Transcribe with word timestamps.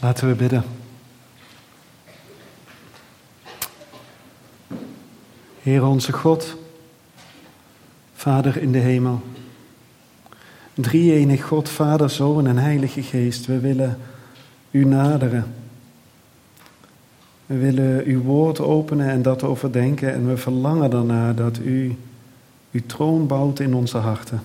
Laten 0.00 0.28
we 0.28 0.34
bidden. 0.34 0.64
Heer 5.62 5.86
onze 5.86 6.12
God, 6.12 6.56
Vader 8.14 8.56
in 8.56 8.72
de 8.72 8.78
hemel. 8.78 9.20
Drie-enig 10.74 11.44
God, 11.44 11.68
Vader, 11.68 12.10
Zoon 12.10 12.46
en 12.46 12.56
Heilige 12.56 13.02
Geest, 13.02 13.46
we 13.46 13.58
willen 13.58 13.98
U 14.70 14.84
naderen. 14.84 15.54
We 17.46 17.58
willen 17.58 18.04
Uw 18.04 18.22
woord 18.22 18.60
openen 18.60 19.10
en 19.10 19.22
dat 19.22 19.42
overdenken 19.42 20.12
en 20.12 20.28
we 20.28 20.36
verlangen 20.36 20.90
daarna 20.90 21.32
dat 21.32 21.58
U 21.58 21.96
Uw 22.70 22.80
troon 22.86 23.26
bouwt 23.26 23.60
in 23.60 23.74
onze 23.74 23.98
harten. 23.98 24.40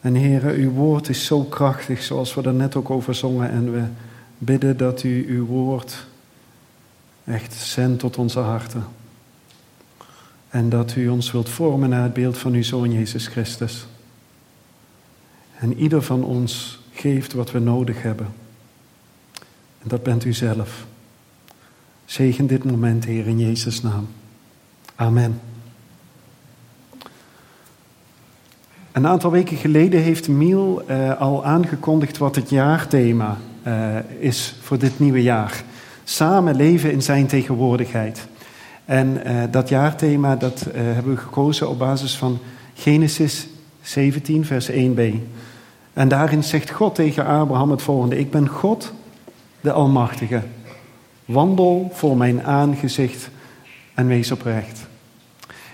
En 0.00 0.14
Heere, 0.14 0.52
uw 0.52 0.70
woord 0.70 1.08
is 1.08 1.24
zo 1.24 1.42
krachtig, 1.42 2.02
zoals 2.02 2.34
we 2.34 2.42
er 2.42 2.54
net 2.54 2.76
ook 2.76 2.90
over 2.90 3.14
zongen. 3.14 3.50
En 3.50 3.72
we 3.72 3.84
bidden 4.38 4.76
dat 4.76 5.02
u 5.02 5.26
uw 5.28 5.46
woord 5.46 6.06
echt 7.24 7.54
zendt 7.54 8.00
tot 8.00 8.18
onze 8.18 8.38
harten. 8.38 8.84
En 10.48 10.68
dat 10.68 10.96
u 10.96 11.08
ons 11.08 11.32
wilt 11.32 11.48
vormen 11.48 11.88
naar 11.88 12.02
het 12.02 12.12
beeld 12.12 12.38
van 12.38 12.52
uw 12.52 12.62
Zoon 12.62 12.92
Jezus 12.92 13.26
Christus. 13.26 13.86
En 15.58 15.76
ieder 15.78 16.02
van 16.02 16.24
ons 16.24 16.80
geeft 16.92 17.32
wat 17.32 17.50
we 17.50 17.58
nodig 17.58 18.02
hebben. 18.02 18.28
En 19.82 19.88
dat 19.88 20.02
bent 20.02 20.24
u 20.24 20.32
zelf. 20.32 20.86
Zegen 22.04 22.46
dit 22.46 22.64
moment, 22.64 23.04
Heer, 23.04 23.26
in 23.26 23.38
Jezus' 23.38 23.82
naam. 23.82 24.08
Amen. 24.94 25.40
Een 28.92 29.06
aantal 29.06 29.30
weken 29.30 29.56
geleden 29.56 30.00
heeft 30.00 30.28
Miel 30.28 30.82
uh, 30.88 31.20
al 31.20 31.44
aangekondigd 31.44 32.18
wat 32.18 32.36
het 32.36 32.50
jaarthema 32.50 33.36
uh, 33.66 33.96
is 34.18 34.54
voor 34.60 34.78
dit 34.78 34.98
nieuwe 34.98 35.22
jaar. 35.22 35.62
Samen 36.04 36.56
leven 36.56 36.92
in 36.92 37.02
zijn 37.02 37.26
tegenwoordigheid. 37.26 38.26
En 38.84 39.20
uh, 39.26 39.42
dat 39.50 39.68
jaarthema 39.68 40.36
dat, 40.36 40.66
hebben 40.74 41.14
we 41.14 41.20
gekozen 41.20 41.68
op 41.68 41.78
basis 41.78 42.16
van 42.16 42.38
Genesis 42.74 43.48
17, 43.80 44.44
vers 44.44 44.70
1b. 44.70 45.00
En 45.92 46.08
daarin 46.08 46.44
zegt 46.44 46.70
God 46.70 46.94
tegen 46.94 47.26
Abraham 47.26 47.70
het 47.70 47.82
volgende: 47.82 48.18
Ik 48.18 48.30
ben 48.30 48.48
God, 48.48 48.92
de 49.60 49.72
Almachtige. 49.72 50.42
Wandel 51.24 51.90
voor 51.92 52.16
mijn 52.16 52.42
aangezicht 52.42 53.30
en 53.94 54.06
wees 54.06 54.30
oprecht. 54.30 54.86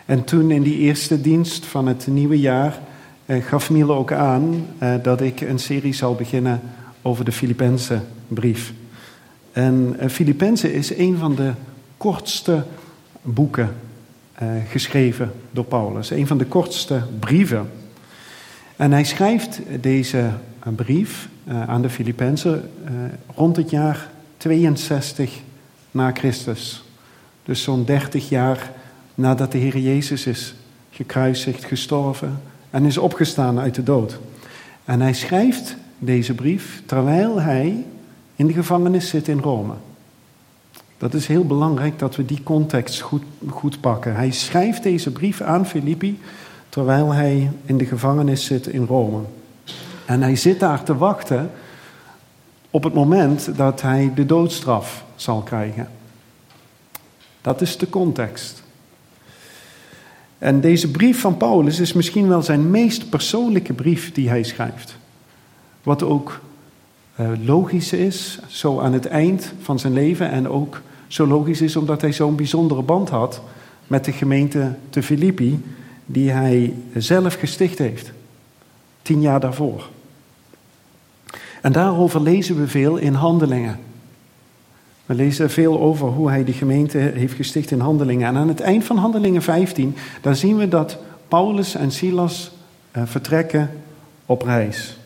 En 0.05 0.25
toen 0.25 0.51
in 0.51 0.62
die 0.62 0.78
eerste 0.78 1.20
dienst 1.20 1.67
van 1.67 1.86
het 1.86 2.06
nieuwe 2.06 2.39
jaar 2.39 2.80
gaf 3.27 3.71
Miele 3.71 3.93
ook 3.93 4.13
aan 4.13 4.67
uh, 4.83 4.95
dat 5.03 5.21
ik 5.21 5.41
een 5.41 5.59
serie 5.59 5.95
zal 5.95 6.15
beginnen 6.15 6.61
over 7.03 7.25
de 7.25 7.33
Filippense 7.33 8.01
brief. 8.29 8.73
En 9.53 9.97
uh, 10.01 10.09
Filippenzen 10.09 10.73
is 10.73 10.97
een 10.97 11.17
van 11.19 11.35
de 11.35 11.53
kortste 11.97 12.65
boeken 13.23 13.75
geschreven 14.69 15.33
door 15.51 15.65
Paulus. 15.65 16.11
Een 16.11 16.27
van 16.27 16.39
de 16.39 16.45
kortste 16.45 17.03
brieven. 17.19 17.71
En 18.77 18.93
hij 18.93 19.05
schrijft 19.05 19.61
deze 19.81 20.31
brief 20.75 21.29
aan 21.67 21.83
de 21.83 21.91
Filippenzen 21.91 22.71
rond 23.35 23.57
het 23.57 23.71
jaar 23.71 24.11
62 24.37 25.41
na 25.91 26.11
Christus. 26.13 26.85
Dus 27.45 27.63
zo'n 27.63 27.85
30 27.85 28.29
jaar 28.29 28.71
nadat 29.15 29.53
de 29.53 29.59
Heer 29.59 29.79
Jezus 29.79 30.27
is 30.27 30.55
gekruisigd, 30.91 31.65
gestorven 31.65 32.41
en 32.70 32.84
is 32.84 32.98
opgestaan 32.98 33.59
uit 33.59 33.75
de 33.75 33.83
dood. 33.83 34.19
En 34.84 35.00
hij 35.00 35.12
schrijft 35.12 35.77
deze 35.98 36.34
brief 36.34 36.83
terwijl 36.86 37.41
hij 37.41 37.84
in 38.36 38.47
de 38.47 38.53
gevangenis 38.53 39.08
zit 39.08 39.28
in 39.28 39.39
Rome. 39.39 39.75
Dat 40.98 41.14
is 41.14 41.27
heel 41.27 41.45
belangrijk 41.47 41.98
dat 41.98 42.17
we 42.17 42.24
die 42.24 42.42
context 42.42 43.01
goed, 43.01 43.23
goed 43.48 43.80
pakken. 43.80 44.14
Hij 44.14 44.30
schrijft 44.30 44.83
deze 44.83 45.11
brief 45.11 45.41
aan 45.41 45.67
Filippi 45.67 46.18
terwijl 46.68 47.13
hij 47.13 47.51
in 47.64 47.79
de 47.79 47.86
gevangenis 47.86 48.45
zit 48.45 48.67
in 48.67 48.85
Rome. 48.85 49.20
En 50.07 50.23
hij 50.23 50.36
zit 50.36 50.61
daar 50.61 50.83
te 50.83 50.96
wachten 50.96 51.51
op 52.70 52.85
het 52.85 52.95
moment 52.95 53.57
dat 53.57 53.83
hij 53.83 54.12
de 54.14 54.27
doodstraf 54.27 55.05
zal 55.14 55.41
krijgen. 55.42 55.89
Dat 57.41 57.61
is 57.61 57.79
de 57.79 57.89
context. 57.89 58.62
En 60.39 60.61
deze 60.61 60.91
brief 60.91 61.20
van 61.20 61.36
Paulus 61.36 61.80
is 61.80 61.92
misschien 61.92 62.29
wel 62.29 62.42
zijn 62.42 62.70
meest 62.70 63.08
persoonlijke 63.11 63.73
brief 63.73 64.13
die 64.13 64.29
hij 64.29 64.42
schrijft. 64.42 64.97
Wat 65.83 66.02
ook 66.02 66.41
uh, 67.20 67.29
logisch 67.45 67.92
is, 67.92 68.39
zo 68.47 68.80
aan 68.80 68.92
het 68.92 69.07
eind 69.07 69.52
van 69.63 69.79
zijn 69.79 69.92
leven. 69.92 70.30
En 70.30 70.48
ook 70.48 70.80
zo 71.07 71.27
logisch 71.27 71.61
is 71.61 71.77
omdat 71.77 72.01
hij 72.01 72.13
zo'n 72.13 72.36
bijzondere 72.36 72.83
band 72.83 73.08
had 73.08 73.41
met 73.86 74.05
de 74.05 74.13
gemeente 74.13 74.74
te 74.91 75.02
Filippi, 75.02 75.64
die 76.07 76.30
hij 76.30 76.74
zelf 76.95 77.35
gesticht 77.35 77.79
heeft. 77.79 78.13
Tien 79.03 79.20
jaar 79.20 79.41
daarvoor. 79.41 79.89
En 81.63 81.73
daarover 81.73 82.20
lezen 82.20 82.61
we 82.61 82.68
veel 82.68 82.97
in 82.97 83.14
handelingen. 83.14 83.79
We 85.06 85.14
lezen 85.14 85.50
veel 85.50 85.80
over 85.80 86.08
hoe 86.08 86.28
hij 86.28 86.44
de 86.44 86.52
gemeente 86.52 86.98
heeft 86.98 87.34
gesticht 87.34 87.70
in 87.70 87.80
Handelingen. 87.80 88.27
En 88.27 88.36
aan 88.36 88.48
het 88.48 88.61
eind 88.61 88.84
van 88.84 88.96
Handelingen 88.96 89.42
15, 89.42 89.96
daar 90.20 90.36
zien 90.36 90.56
we 90.56 90.68
dat 90.68 90.98
Paulus 91.28 91.74
en 91.74 91.90
Silas 91.90 92.50
uh, 92.96 93.02
vertrekken 93.05 93.70
op 94.27 94.42
reis. 94.42 94.98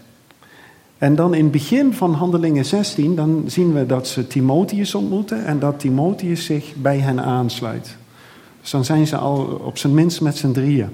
En 0.99 1.15
dan 1.15 1.35
in 1.35 1.43
het 1.43 1.53
begin 1.53 1.93
van 1.93 2.15
Handelingen 2.15 2.65
16, 2.65 3.17
dan 3.17 3.45
zien 3.47 3.73
we 3.73 3.87
dat 3.87 4.09
ze 4.09 4.27
Timotheus 4.27 4.95
ontmoeten 4.95 5.45
en 5.45 5.59
dat 5.59 5.81
Timotheus 5.81 6.45
zich 6.45 6.75
bij 6.75 6.99
hen 6.99 7.21
aansluit. 7.21 7.97
Dus 8.61 8.71
dan 8.71 8.85
zijn 8.85 9.07
ze 9.07 9.17
al 9.17 9.61
op 9.65 9.79
zijn 9.79 9.95
minst 9.95 10.21
met 10.21 10.37
z'n 10.37 10.53
drieën. 10.53 10.89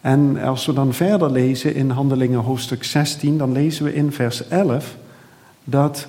En 0.00 0.38
als 0.42 0.66
we 0.66 0.72
dan 0.72 0.92
verder 0.92 1.30
lezen 1.30 1.74
in 1.74 1.90
Handelingen 1.90 2.40
hoofdstuk 2.40 2.84
16, 2.84 3.38
dan 3.38 3.52
lezen 3.52 3.84
we 3.84 3.94
in 3.94 4.12
vers 4.12 4.48
11 4.48 4.96
dat 5.64 6.08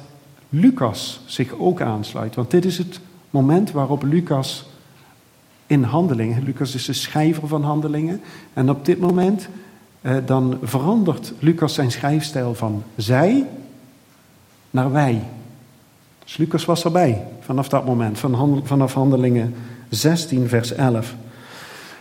Lucas 0.50 1.22
zich 1.26 1.54
ook 1.58 1.82
aansluit. 1.82 2.36
Want 2.36 2.52
dit 2.52 2.66
is 2.66 2.78
het 2.78 3.00
moment 3.30 3.72
waarop 3.72 4.04
Lucas 4.04 4.66
in 5.68 5.84
handelingen, 5.84 6.44
Lucas 6.44 6.76
is 6.76 6.86
de 6.86 6.94
schrijver 6.94 7.48
van 7.48 7.64
handelingen, 7.64 8.22
en 8.54 8.70
op 8.70 8.86
dit 8.86 9.00
moment 9.00 9.48
eh, 10.02 10.16
dan 10.26 10.58
verandert 10.62 11.34
Lucas 11.40 11.74
zijn 11.74 11.92
schrijfstijl 11.92 12.56
van 12.56 12.84
zij 12.96 13.46
naar 14.70 14.92
wij. 14.92 15.22
Dus 16.24 16.38
Lucas 16.38 16.66
was 16.66 16.84
erbij 16.84 17.26
vanaf 17.40 17.70
dat 17.70 17.86
moment, 17.86 18.20
van 18.20 18.62
vanaf 18.64 18.94
handelingen 18.94 19.56
16, 19.90 20.48
vers 20.48 20.72
11. 20.72 21.16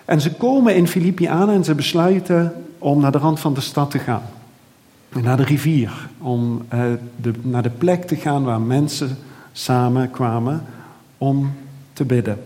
En 0.04 0.20
ze 0.20 0.34
komen 0.34 0.76
in 0.76 0.88
Filippi 0.88 1.24
aan 1.24 1.50
en 1.50 1.64
ze 1.64 1.74
besluiten 1.74 2.64
om 2.78 3.00
naar 3.00 3.12
de 3.12 3.18
rand 3.18 3.40
van 3.40 3.54
de 3.54 3.60
stad 3.60 3.90
te 3.90 3.98
gaan 3.98 4.22
naar 5.22 5.36
de 5.36 5.44
rivier, 5.44 6.08
om 6.18 6.62
uh, 6.74 6.82
de, 7.16 7.32
naar 7.42 7.62
de 7.62 7.70
plek 7.70 8.04
te 8.04 8.16
gaan 8.16 8.44
waar 8.44 8.60
mensen 8.60 9.16
samen 9.52 10.10
kwamen 10.10 10.64
om 11.18 11.52
te 11.92 12.04
bidden. 12.04 12.38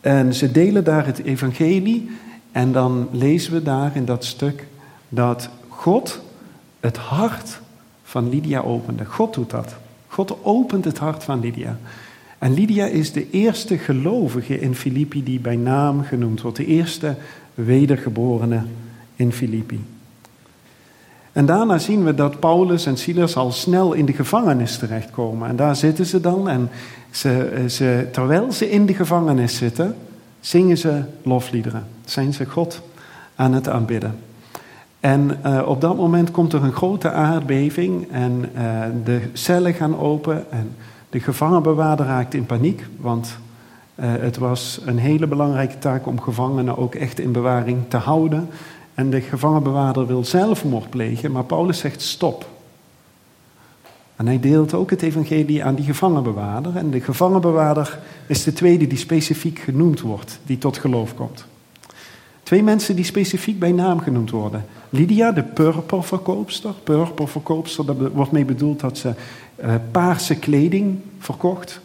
En 0.00 0.34
ze 0.34 0.52
delen 0.52 0.84
daar 0.84 1.06
het 1.06 1.18
evangelie 1.18 2.10
en 2.52 2.72
dan 2.72 3.08
lezen 3.10 3.52
we 3.52 3.62
daar 3.62 3.96
in 3.96 4.04
dat 4.04 4.24
stuk 4.24 4.66
dat 5.08 5.48
God 5.68 6.20
het 6.80 6.96
hart 6.96 7.60
van 8.02 8.28
Lydia 8.28 8.60
opende. 8.60 9.04
God 9.04 9.34
doet 9.34 9.50
dat. 9.50 9.76
God 10.06 10.44
opent 10.44 10.84
het 10.84 10.98
hart 10.98 11.24
van 11.24 11.40
Lydia. 11.40 11.78
En 12.38 12.54
Lydia 12.54 12.86
is 12.86 13.12
de 13.12 13.30
eerste 13.30 13.78
gelovige 13.78 14.60
in 14.60 14.74
Filippi 14.74 15.22
die 15.22 15.40
bij 15.40 15.56
naam 15.56 16.02
genoemd 16.02 16.40
wordt. 16.40 16.56
De 16.56 16.66
eerste 16.66 17.16
wedergeborene 17.54 18.62
in 19.16 19.32
Filippi. 19.32 19.80
En 21.36 21.46
daarna 21.46 21.78
zien 21.78 22.04
we 22.04 22.14
dat 22.14 22.40
Paulus 22.40 22.86
en 22.86 22.96
Silas 22.96 23.36
al 23.36 23.52
snel 23.52 23.92
in 23.92 24.04
de 24.04 24.12
gevangenis 24.12 24.78
terechtkomen. 24.78 25.48
En 25.48 25.56
daar 25.56 25.76
zitten 25.76 26.06
ze 26.06 26.20
dan 26.20 26.48
en 26.48 26.70
ze, 27.10 27.42
eh, 27.42 27.64
ze, 27.68 28.08
terwijl 28.12 28.52
ze 28.52 28.70
in 28.70 28.86
de 28.86 28.94
gevangenis 28.94 29.56
zitten, 29.56 29.96
zingen 30.40 30.78
ze 30.78 31.02
lofliederen. 31.22 31.86
Zijn 32.04 32.32
ze 32.32 32.44
God 32.44 32.82
aan 33.34 33.52
het 33.52 33.68
aanbidden. 33.68 34.18
En 35.00 35.38
uh, 35.46 35.62
op 35.66 35.80
dat 35.80 35.96
moment 35.96 36.30
komt 36.30 36.52
er 36.52 36.64
een 36.64 36.72
grote 36.72 37.10
aardbeving 37.10 38.10
en 38.10 38.44
uh, 38.54 38.62
de 39.04 39.20
cellen 39.32 39.74
gaan 39.74 39.98
open 39.98 40.50
en 40.50 40.74
de 41.10 41.20
gevangenbewaarder 41.20 42.06
raakt 42.06 42.34
in 42.34 42.46
paniek, 42.46 42.84
want 43.00 43.38
het 44.00 44.36
was 44.36 44.80
een 44.84 44.98
hele 44.98 45.26
belangrijke 45.26 45.78
taak 45.78 46.06
om 46.06 46.20
gevangenen 46.20 46.78
ook 46.78 46.94
echt 46.94 47.18
in 47.18 47.32
bewaring 47.32 47.78
te 47.88 47.96
houden. 47.96 48.48
En 48.96 49.10
de 49.10 49.20
gevangenbewaarder 49.20 50.06
wil 50.06 50.24
zelfmoord 50.24 50.90
plegen, 50.90 51.32
maar 51.32 51.44
Paulus 51.44 51.78
zegt 51.78 52.02
stop. 52.02 52.48
En 54.16 54.26
hij 54.26 54.40
deelt 54.40 54.74
ook 54.74 54.90
het 54.90 55.02
evangelie 55.02 55.64
aan 55.64 55.74
die 55.74 55.84
gevangenbewaarder. 55.84 56.76
En 56.76 56.90
de 56.90 57.00
gevangenbewaarder 57.00 57.98
is 58.26 58.44
de 58.44 58.52
tweede 58.52 58.86
die 58.86 58.98
specifiek 58.98 59.58
genoemd 59.58 60.00
wordt, 60.00 60.38
die 60.46 60.58
tot 60.58 60.78
geloof 60.78 61.14
komt. 61.14 61.44
Twee 62.42 62.62
mensen 62.62 62.96
die 62.96 63.04
specifiek 63.04 63.58
bij 63.58 63.72
naam 63.72 64.00
genoemd 64.00 64.30
worden. 64.30 64.64
Lydia, 64.88 65.32
de 65.32 65.42
purperverkoopster. 65.42 66.74
Purperverkoopster, 66.84 67.86
daar 67.86 68.10
wordt 68.10 68.32
mee 68.32 68.44
bedoeld 68.44 68.80
dat 68.80 68.98
ze 68.98 69.12
uh, 69.64 69.74
paarse 69.90 70.34
kleding 70.34 70.98
verkocht. 71.18 71.80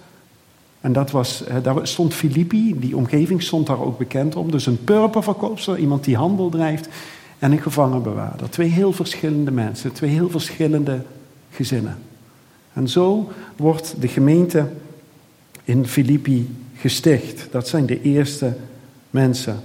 En 0.81 0.93
dat 0.93 1.11
was, 1.11 1.43
daar 1.63 1.87
stond 1.87 2.13
Filippi, 2.13 2.79
die 2.79 2.95
omgeving 2.95 3.43
stond 3.43 3.67
daar 3.67 3.81
ook 3.81 3.97
bekend 3.97 4.35
om. 4.35 4.51
Dus 4.51 4.65
een 4.65 4.83
purperverkoopster, 4.83 5.77
iemand 5.77 6.03
die 6.03 6.15
handel 6.15 6.49
drijft. 6.49 6.87
En 7.39 7.51
een 7.51 7.61
gevangenbewaarder. 7.61 8.49
Twee 8.49 8.69
heel 8.69 8.93
verschillende 8.93 9.51
mensen, 9.51 9.91
twee 9.91 10.09
heel 10.09 10.29
verschillende 10.29 11.01
gezinnen. 11.51 11.97
En 12.73 12.89
zo 12.89 13.31
wordt 13.55 13.95
de 13.99 14.07
gemeente 14.07 14.67
in 15.63 15.87
Filippi 15.87 16.55
gesticht. 16.75 17.47
Dat 17.51 17.67
zijn 17.67 17.85
de 17.85 18.01
eerste 18.01 18.55
mensen. 19.09 19.59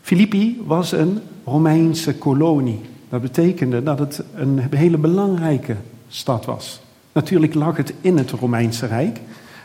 Filippi 0.00 0.62
was 0.66 0.92
een 0.92 1.18
Romeinse 1.44 2.14
kolonie. 2.14 2.80
Dat 3.08 3.20
betekende 3.20 3.82
dat 3.82 3.98
het 3.98 4.22
een 4.34 4.60
hele 4.70 4.98
belangrijke 4.98 5.76
stad 6.08 6.44
was. 6.44 6.80
Natuurlijk 7.12 7.54
lag 7.54 7.76
het 7.76 7.94
in 8.00 8.16
het 8.16 8.30
Romeinse 8.30 8.86
Rijk, 8.86 9.20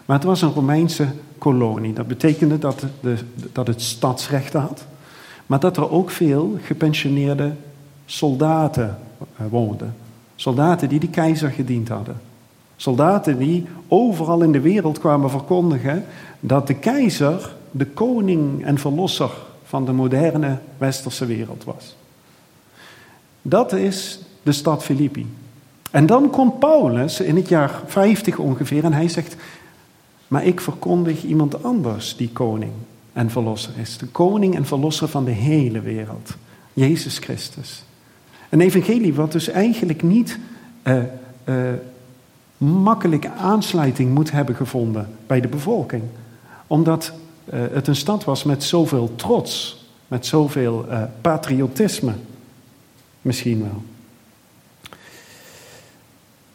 maar 0.10 0.18
het 0.18 0.28
was 0.28 0.42
een 0.42 0.54
Romeinse 0.54 1.08
kolonie. 1.38 1.94
Dat 1.94 2.08
betekende 2.08 2.60
dat, 2.60 2.84
de, 3.02 3.16
dat 3.52 3.68
het 3.68 3.82
stadsrechten 3.82 4.62
had, 4.62 4.86
maar 5.46 5.60
dat 5.60 5.78
er 5.78 5.92
ook 5.92 6.10
veel 6.10 6.58
gepensioneerde 6.62 7.54
soldaten 8.06 8.98
eh, 9.20 9.46
woonden. 9.50 9.96
Soldaten 10.36 10.90
die 10.90 11.00
de 11.00 11.10
keizer 11.10 11.50
gediend 11.50 11.88
hadden. 11.88 12.22
Soldaten 12.76 13.38
die 13.38 13.66
overal 13.88 14.42
in 14.42 14.52
de 14.52 14.60
wereld 14.60 15.00
kwamen 15.00 15.30
verkondigen 15.30 16.06
dat 16.40 16.68
de 16.68 16.76
keizer 16.76 17.56
de 17.72 17.86
koning 17.86 18.66
en 18.66 18.78
verlosser 18.78 19.32
van 19.66 19.86
de 19.86 19.92
moderne 19.92 20.58
westerse 20.78 21.26
wereld 21.26 21.64
was. 21.64 21.96
Dat 23.42 23.74
is 23.74 24.20
de 24.44 24.52
stad 24.52 24.84
Filippi. 24.84 25.28
En 25.92 26.06
dan 26.06 26.30
komt 26.30 26.60
Paulus 26.60 27.20
in 27.20 27.36
het 27.36 27.50
jaar 27.50 27.82
50 27.86 28.38
ongeveer 28.38 28.84
en 28.84 28.94
hij 28.94 29.08
zegt, 29.08 29.36
maar 30.30 30.46
ik 30.46 30.62
verkondig 30.62 31.24
iemand 31.24 31.64
anders 31.64 32.16
die 32.16 32.30
koning 32.30 32.72
en 33.14 33.30
verlosser 33.30 33.74
is. 33.78 33.98
De 33.98 34.06
koning 34.06 34.56
en 34.56 34.66
verlosser 34.66 35.08
van 35.08 35.26
de 35.26 35.32
hele 35.32 35.82
wereld. 35.82 36.36
Jezus 36.74 37.18
Christus. 37.18 37.84
Een 38.50 38.62
evangelie 38.62 39.14
wat 39.14 39.32
dus 39.32 39.48
eigenlijk 39.48 40.04
niet 40.04 40.40
uh, 40.84 40.98
uh, 41.46 41.56
makkelijk 42.58 43.26
aansluiting 43.26 44.14
moet 44.14 44.32
hebben 44.32 44.56
gevonden 44.56 45.10
bij 45.28 45.42
de 45.42 45.48
bevolking. 45.48 46.04
Omdat 46.68 47.14
uh, 47.54 47.60
het 47.72 47.88
een 47.88 47.96
stad 47.96 48.24
was 48.24 48.44
met 48.44 48.64
zoveel 48.64 49.16
trots, 49.16 49.86
met 50.08 50.26
zoveel 50.26 50.86
patriotisme. 51.22 52.14
Misschien 53.22 53.62
wel. 53.62 53.84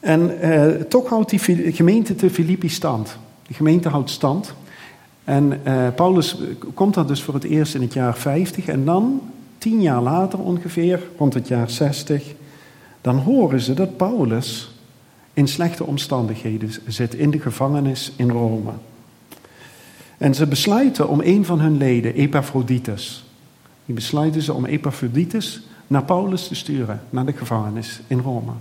En 0.01 0.39
toch 0.89 1.09
houdt 1.09 1.31
die 1.31 1.73
gemeente 1.73 2.15
te 2.15 2.31
Filippi 2.31 2.69
stand. 2.69 3.17
De 3.47 3.55
gemeente 3.55 3.89
houdt 3.89 4.11
stand. 4.11 4.55
En 5.25 5.61
Paulus 5.95 6.37
komt 6.75 6.95
dat 6.95 7.09
dus 7.09 7.23
voor 7.23 7.35
het 7.35 7.45
eerst 7.45 7.75
in 7.75 7.81
het 7.81 7.93
jaar 7.93 8.17
50. 8.17 8.67
En 8.67 8.85
dan 8.85 9.21
tien 9.59 9.83
jaar 9.83 10.03
later 10.03 10.39
ongeveer, 10.39 11.03
rond 11.17 11.35
het 11.35 11.49
jaar 11.49 11.71
60, 11.71 12.35
dan 13.01 13.19
horen 13.19 13.61
ze 13.61 13.75
dat 13.75 13.97
Paulus 13.97 14.75
in 15.35 15.49
slechte 15.49 15.85
omstandigheden 15.85 16.71
zit 16.87 17.15
in 17.15 17.31
de 17.31 17.41
gevangenis 17.41 18.13
in 18.17 18.31
Rome. 18.31 18.71
En 20.19 20.35
ze 20.35 20.47
besluiten 20.47 21.09
om 21.09 21.21
een 21.21 21.45
van 21.45 21.61
hun 21.61 21.77
leden, 21.77 22.15
Epaphroditus, 22.15 23.25
die 23.87 23.95
besluiten 23.95 24.43
ze 24.43 24.53
om 24.53 24.65
Epaphroditus 24.65 25.63
naar 25.87 26.05
Paulus 26.05 26.49
te 26.49 26.55
sturen, 26.55 27.03
naar 27.11 27.27
de 27.27 27.33
gevangenis 27.33 28.01
in 28.07 28.19
Rome. 28.19 28.53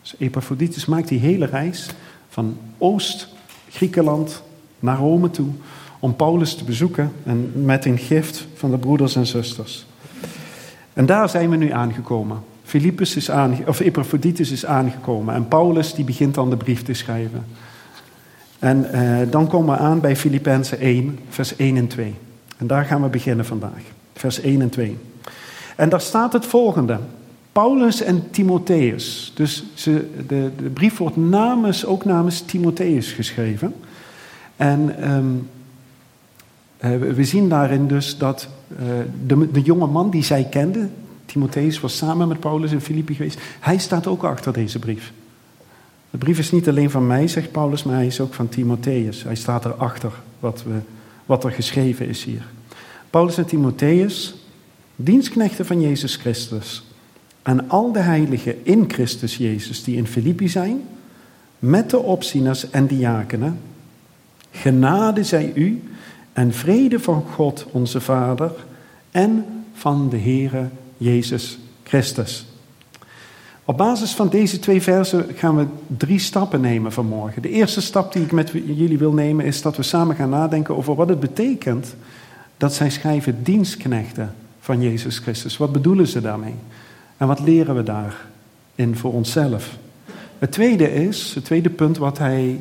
Dus 0.00 0.14
Epaphroditus 0.18 0.86
maakt 0.86 1.08
die 1.08 1.18
hele 1.18 1.46
reis 1.46 1.88
van 2.28 2.56
Oost-Griekenland 3.72 4.42
naar 4.80 4.96
Rome 4.96 5.30
toe 5.30 5.48
om 5.98 6.16
Paulus 6.16 6.54
te 6.54 6.64
bezoeken 6.64 7.12
en 7.24 7.64
met 7.64 7.84
een 7.84 7.98
gift 7.98 8.46
van 8.54 8.70
de 8.70 8.78
broeders 8.78 9.16
en 9.16 9.26
zusters. 9.26 9.86
En 10.92 11.06
daar 11.06 11.28
zijn 11.28 11.50
we 11.50 11.56
nu 11.56 11.70
aangekomen. 11.70 12.38
Philippus 12.62 13.16
is 13.16 13.30
aange 13.30 13.56
of 13.66 13.80
Epaphroditus 13.80 14.50
is 14.50 14.66
aangekomen 14.66 15.34
en 15.34 15.48
Paulus 15.48 15.94
die 15.94 16.04
begint 16.04 16.34
dan 16.34 16.50
de 16.50 16.56
brief 16.56 16.82
te 16.82 16.94
schrijven. 16.94 17.44
En 18.58 18.92
eh, 18.92 19.30
dan 19.30 19.46
komen 19.46 19.74
we 19.74 19.80
aan 19.80 20.00
bij 20.00 20.16
Filippenzen 20.16 20.78
1, 20.78 21.18
vers 21.28 21.56
1 21.56 21.76
en 21.76 21.86
2. 21.86 22.14
En 22.56 22.66
daar 22.66 22.84
gaan 22.84 23.02
we 23.02 23.08
beginnen 23.08 23.44
vandaag. 23.44 23.82
Vers 24.14 24.40
1 24.40 24.60
en 24.60 24.70
2. 24.70 24.98
En 25.76 25.88
daar 25.88 26.00
staat 26.00 26.32
het 26.32 26.46
volgende. 26.46 26.98
Paulus 27.52 28.02
en 28.02 28.30
Timotheus. 28.30 29.32
Dus 29.34 29.64
ze, 29.74 30.10
de, 30.26 30.50
de, 30.56 30.68
brief 30.68 30.98
wordt 30.98 31.16
namens, 31.16 31.86
ook 31.86 32.04
namens 32.04 32.40
Timotheus 32.40 33.12
geschreven. 33.12 33.74
En 34.56 35.10
um, 35.12 35.48
we 37.14 37.24
zien 37.24 37.48
daarin 37.48 37.86
dus 37.86 38.18
dat 38.18 38.48
uh, 38.72 38.78
de, 39.26 39.50
de 39.50 39.60
jonge 39.60 39.86
man 39.86 40.10
die 40.10 40.24
zij 40.24 40.46
kende, 40.50 40.88
Timotheus 41.26 41.80
was 41.80 41.96
samen 41.96 42.28
met 42.28 42.40
Paulus 42.40 42.72
in 42.72 42.80
Filippi 42.80 43.14
geweest. 43.14 43.40
Hij 43.60 43.78
staat 43.78 44.06
ook 44.06 44.24
achter 44.24 44.52
deze 44.52 44.78
brief. 44.78 45.12
De 46.10 46.18
brief 46.18 46.38
is 46.38 46.50
niet 46.50 46.68
alleen 46.68 46.90
van 46.90 47.06
mij, 47.06 47.28
zegt 47.28 47.52
Paulus, 47.52 47.82
maar 47.82 47.94
hij 47.94 48.06
is 48.06 48.20
ook 48.20 48.34
van 48.34 48.48
Timotheus. 48.48 49.22
Hij 49.22 49.34
staat 49.34 49.64
erachter 49.64 50.12
wat, 50.40 50.62
we, 50.62 50.78
wat 51.26 51.44
er 51.44 51.50
geschreven 51.50 52.08
is 52.08 52.24
hier. 52.24 52.46
Paulus 53.10 53.38
en 53.38 53.46
Timotheus, 53.46 54.34
dienstknechten 54.96 55.66
van 55.66 55.80
Jezus 55.80 56.16
Christus. 56.16 56.84
En 57.42 57.68
al 57.70 57.92
de 57.92 57.98
heiligen 57.98 58.64
in 58.64 58.84
Christus 58.88 59.36
Jezus 59.36 59.84
die 59.84 59.96
in 59.96 60.06
Filippi 60.06 60.48
zijn, 60.48 60.82
met 61.58 61.90
de 61.90 61.98
opzieners 61.98 62.70
en 62.70 62.86
diakenen. 62.86 63.58
Genade 64.50 65.24
zij 65.24 65.52
u 65.54 65.82
en 66.32 66.52
vrede 66.52 67.00
van 67.00 67.24
God 67.34 67.66
onze 67.70 68.00
Vader 68.00 68.52
en 69.10 69.44
van 69.74 70.08
de 70.08 70.18
Heere 70.18 70.68
Jezus 70.96 71.58
Christus. 71.82 72.46
Op 73.64 73.76
basis 73.76 74.12
van 74.12 74.28
deze 74.28 74.58
twee 74.58 74.82
versen 74.82 75.26
gaan 75.34 75.56
we 75.56 75.66
drie 75.96 76.18
stappen 76.18 76.60
nemen 76.60 76.92
vanmorgen. 76.92 77.42
De 77.42 77.50
eerste 77.50 77.80
stap 77.80 78.12
die 78.12 78.22
ik 78.22 78.32
met 78.32 78.50
jullie 78.50 78.98
wil 78.98 79.12
nemen 79.12 79.44
is 79.44 79.62
dat 79.62 79.76
we 79.76 79.82
samen 79.82 80.16
gaan 80.16 80.30
nadenken 80.30 80.76
over 80.76 80.94
wat 80.94 81.08
het 81.08 81.20
betekent 81.20 81.94
dat 82.56 82.74
zij 82.74 82.90
schrijven 82.90 83.42
dienstknechten 83.42 84.34
van 84.60 84.80
Jezus 84.82 85.18
Christus. 85.18 85.56
Wat 85.56 85.72
bedoelen 85.72 86.06
ze 86.06 86.20
daarmee? 86.20 86.54
En 87.22 87.28
wat 87.28 87.40
leren 87.40 87.74
we 87.74 87.82
daarin 87.82 88.96
voor 88.96 89.12
onszelf? 89.12 89.76
Het 90.38 90.52
tweede 90.52 90.94
is, 90.94 91.34
het 91.34 91.44
tweede 91.44 91.70
punt 91.70 91.98
wat, 91.98 92.18
hij, 92.18 92.60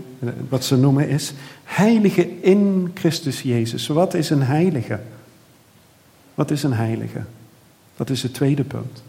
wat 0.49 0.65
ze 0.65 0.77
noemen 0.77 1.09
is, 1.09 1.33
heilige 1.63 2.41
in 2.41 2.91
Christus 2.93 3.41
Jezus. 3.41 3.87
Wat 3.87 4.13
is 4.13 4.29
een 4.29 4.43
heilige? 4.43 4.99
Wat 6.35 6.51
is 6.51 6.63
een 6.63 6.73
heilige? 6.73 7.21
Dat 7.95 8.09
is 8.09 8.23
het 8.23 8.33
tweede 8.33 8.63
punt. 8.63 9.03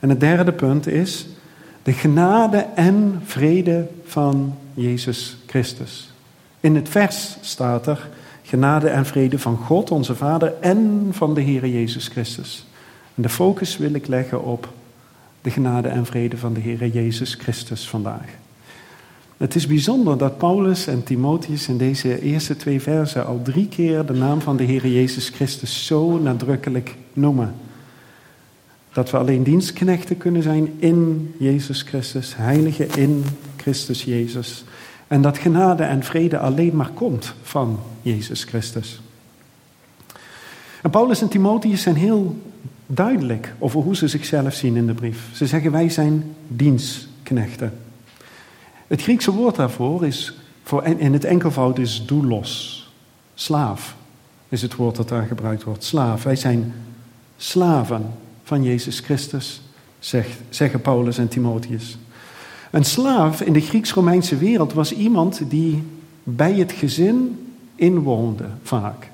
En 0.00 0.08
het 0.08 0.20
derde 0.20 0.52
punt 0.52 0.86
is 0.86 1.26
de 1.82 1.92
genade 1.92 2.66
en 2.74 3.20
vrede 3.24 3.86
van 4.04 4.54
Jezus 4.74 5.36
Christus. 5.46 6.12
In 6.60 6.74
het 6.74 6.88
vers 6.88 7.36
staat 7.40 7.86
er 7.86 8.08
genade 8.42 8.88
en 8.88 9.06
vrede 9.06 9.38
van 9.38 9.56
God, 9.56 9.90
onze 9.90 10.14
Vader, 10.14 10.52
en 10.60 11.08
van 11.10 11.34
de 11.34 11.40
Heer 11.40 11.66
Jezus 11.66 12.08
Christus. 12.08 12.66
En 13.14 13.22
de 13.22 13.28
focus 13.28 13.76
wil 13.76 13.94
ik 13.94 14.06
leggen 14.06 14.42
op 14.42 14.72
de 15.40 15.50
genade 15.50 15.88
en 15.88 16.06
vrede 16.06 16.36
van 16.36 16.52
de 16.52 16.60
Heer 16.60 16.86
Jezus 16.86 17.34
Christus 17.34 17.88
vandaag. 17.88 18.26
Het 19.36 19.54
is 19.54 19.66
bijzonder 19.66 20.18
dat 20.18 20.38
Paulus 20.38 20.86
en 20.86 21.02
Timotheus 21.02 21.68
in 21.68 21.78
deze 21.78 22.20
eerste 22.20 22.56
twee 22.56 22.80
versen 22.80 23.26
al 23.26 23.40
drie 23.42 23.68
keer 23.68 24.06
de 24.06 24.12
naam 24.12 24.40
van 24.40 24.56
de 24.56 24.64
Heer 24.64 24.86
Jezus 24.86 25.28
Christus 25.28 25.86
zo 25.86 26.18
nadrukkelijk 26.18 26.96
noemen. 27.12 27.54
Dat 28.92 29.10
we 29.10 29.16
alleen 29.16 29.42
dienstknechten 29.42 30.16
kunnen 30.16 30.42
zijn 30.42 30.72
in 30.78 31.34
Jezus 31.38 31.82
Christus, 31.82 32.36
heilige 32.36 32.86
in 32.86 33.24
Christus 33.56 34.04
Jezus. 34.04 34.64
En 35.06 35.22
dat 35.22 35.38
genade 35.38 35.82
en 35.82 36.02
vrede 36.02 36.38
alleen 36.38 36.76
maar 36.76 36.90
komt 36.94 37.34
van 37.42 37.78
Jezus 38.02 38.44
Christus. 38.44 39.00
En 40.82 40.90
Paulus 40.90 41.20
en 41.20 41.28
Timotheus 41.28 41.82
zijn 41.82 41.96
heel 41.96 42.36
duidelijk 42.86 43.54
over 43.58 43.80
hoe 43.80 43.96
ze 43.96 44.08
zichzelf 44.08 44.54
zien 44.54 44.76
in 44.76 44.86
de 44.86 44.94
brief. 44.94 45.28
Ze 45.32 45.46
zeggen 45.46 45.70
wij 45.72 45.88
zijn 45.88 46.34
dienstknechten. 46.48 47.72
Het 48.86 49.02
Griekse 49.02 49.32
woord 49.32 49.56
daarvoor 49.56 50.06
is, 50.06 50.34
voor, 50.62 50.84
in 50.84 51.12
het 51.12 51.24
enkelvoud 51.24 51.78
is 51.78 52.06
doulos. 52.06 52.82
Slaaf 53.34 53.96
is 54.48 54.62
het 54.62 54.74
woord 54.74 54.96
dat 54.96 55.08
daar 55.08 55.26
gebruikt 55.26 55.62
wordt. 55.62 55.84
Slaaf. 55.84 56.22
Wij 56.22 56.36
zijn 56.36 56.74
slaven 57.36 58.06
van 58.42 58.62
Jezus 58.62 59.00
Christus, 59.00 59.62
zegt, 59.98 60.40
zeggen 60.48 60.80
Paulus 60.80 61.18
en 61.18 61.28
Timotheus. 61.28 61.98
Een 62.70 62.84
slaaf 62.84 63.40
in 63.40 63.52
de 63.52 63.60
Grieks-Romeinse 63.60 64.36
wereld 64.36 64.72
was 64.72 64.92
iemand 64.92 65.40
die 65.48 65.82
bij 66.22 66.54
het 66.54 66.72
gezin 66.72 67.46
inwoonde, 67.74 68.46
vaak. 68.62 69.10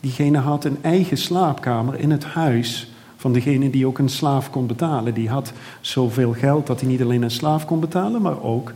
Diegene 0.00 0.38
had 0.38 0.64
een 0.64 0.78
eigen 0.80 1.16
slaapkamer 1.16 1.98
in 1.98 2.10
het 2.10 2.24
huis 2.24 2.92
van 3.20 3.32
degene 3.32 3.70
die 3.70 3.86
ook 3.86 3.98
een 3.98 4.08
slaaf 4.08 4.50
kon 4.50 4.66
betalen. 4.66 5.14
Die 5.14 5.28
had 5.28 5.52
zoveel 5.80 6.32
geld 6.32 6.66
dat 6.66 6.80
hij 6.80 6.88
niet 6.88 7.02
alleen 7.02 7.22
een 7.22 7.30
slaaf 7.30 7.64
kon 7.64 7.80
betalen 7.80 8.22
maar 8.22 8.42
ook, 8.42 8.72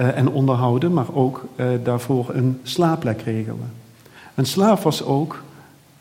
uh, 0.00 0.16
en 0.16 0.28
onderhouden, 0.28 0.92
maar 0.92 1.14
ook 1.14 1.44
uh, 1.56 1.66
daarvoor 1.82 2.30
een 2.32 2.60
slaapplek 2.62 3.20
regelen. 3.20 3.72
Een 4.34 4.46
slaaf 4.46 4.82
was 4.82 5.04
ook 5.04 5.42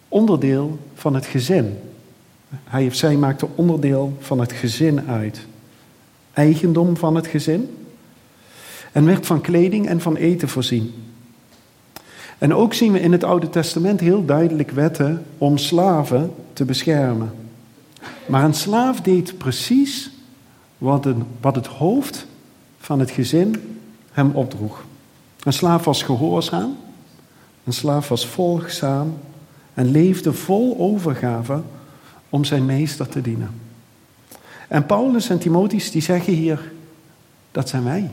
onderdeel 0.07 0.79
van 0.93 1.13
het 1.13 1.25
gezin. 1.25 1.77
Hij 2.63 2.87
of 2.87 2.95
zij 2.95 3.15
maakte 3.15 3.47
onderdeel 3.55 4.17
van 4.19 4.39
het 4.39 4.51
gezin 4.51 5.07
uit. 5.07 5.45
Eigendom 6.33 6.97
van 6.97 7.15
het 7.15 7.27
gezin. 7.27 7.77
En 8.91 9.05
werd 9.05 9.25
van 9.25 9.41
kleding 9.41 9.87
en 9.87 10.01
van 10.01 10.15
eten 10.15 10.49
voorzien. 10.49 10.93
En 12.37 12.53
ook 12.53 12.73
zien 12.73 12.91
we 12.91 12.99
in 12.99 13.11
het 13.11 13.23
Oude 13.23 13.49
Testament 13.49 13.99
heel 13.99 14.25
duidelijk 14.25 14.71
wetten 14.71 15.25
om 15.37 15.57
slaven 15.57 16.33
te 16.53 16.65
beschermen. 16.65 17.46
Maar 18.27 18.43
een 18.43 18.53
slaaf 18.53 19.01
deed 19.01 19.37
precies 19.37 20.09
wat, 20.77 21.05
een, 21.05 21.23
wat 21.41 21.55
het 21.55 21.67
hoofd 21.67 22.27
van 22.79 22.99
het 22.99 23.11
gezin 23.11 23.79
hem 24.11 24.31
opdroeg. 24.31 24.83
Een 25.43 25.53
slaaf 25.53 25.85
was 25.85 26.03
gehoorzaam, 26.03 26.77
een 27.63 27.73
slaaf 27.73 28.07
was 28.07 28.27
volgzaam 28.27 29.17
en 29.73 29.91
leefde 29.91 30.33
vol 30.33 30.77
overgave 30.79 31.61
om 32.29 32.43
zijn 32.43 32.65
meester 32.65 33.07
te 33.09 33.21
dienen. 33.21 33.49
En 34.67 34.85
Paulus 34.85 35.29
en 35.29 35.39
Timotheus 35.39 35.91
die 35.91 36.01
zeggen 36.01 36.33
hier, 36.33 36.71
dat 37.51 37.69
zijn 37.69 37.83
wij. 37.83 38.11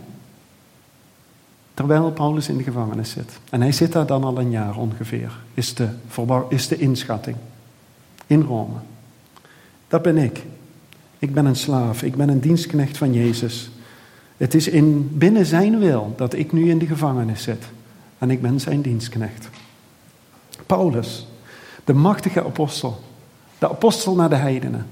Terwijl 1.74 2.12
Paulus 2.12 2.48
in 2.48 2.56
de 2.56 2.62
gevangenis 2.62 3.10
zit. 3.10 3.38
En 3.50 3.60
hij 3.60 3.72
zit 3.72 3.92
daar 3.92 4.06
dan 4.06 4.24
al 4.24 4.38
een 4.38 4.50
jaar 4.50 4.76
ongeveer, 4.76 5.32
is 5.54 5.74
de, 5.74 5.88
is 6.48 6.68
de 6.68 6.76
inschatting. 6.76 7.36
In 8.26 8.40
Rome. 8.40 8.76
Dat 9.88 10.02
ben 10.02 10.16
ik. 10.16 10.42
Ik 11.18 11.34
ben 11.34 11.46
een 11.46 11.56
slaaf, 11.56 12.02
ik 12.02 12.16
ben 12.16 12.28
een 12.28 12.40
dienstknecht 12.40 12.96
van 12.96 13.12
Jezus. 13.12 13.70
Het 14.36 14.54
is 14.54 14.68
in, 14.68 15.10
binnen 15.12 15.46
zijn 15.46 15.78
wil 15.78 16.12
dat 16.16 16.34
ik 16.34 16.52
nu 16.52 16.70
in 16.70 16.78
de 16.78 16.86
gevangenis 16.86 17.42
zit. 17.42 17.64
En 18.18 18.30
ik 18.30 18.42
ben 18.42 18.60
zijn 18.60 18.82
dienstknecht. 18.82 19.48
Paulus, 20.66 21.26
de 21.84 21.92
machtige 21.92 22.44
apostel, 22.44 23.00
de 23.58 23.68
apostel 23.68 24.14
naar 24.14 24.28
de 24.28 24.36
heidenen, 24.36 24.86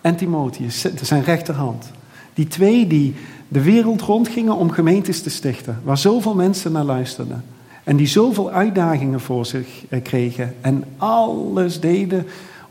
en 0.00 0.16
Timotheus, 0.16 0.86
zijn 1.02 1.24
rechterhand. 1.24 1.90
Die 2.34 2.46
twee 2.48 2.86
die 2.86 3.14
de 3.48 3.62
wereld 3.62 4.00
rondgingen 4.00 4.56
om 4.56 4.70
gemeentes 4.70 5.22
te 5.22 5.30
stichten, 5.30 5.80
waar 5.84 5.98
zoveel 5.98 6.34
mensen 6.34 6.72
naar 6.72 6.84
luisterden. 6.84 7.44
En 7.84 7.96
die 7.96 8.06
zoveel 8.06 8.50
uitdagingen 8.50 9.20
voor 9.20 9.46
zich 9.46 9.66
eh, 9.88 10.02
kregen 10.02 10.54
en 10.60 10.84
alles 10.96 11.80
deden 11.80 12.26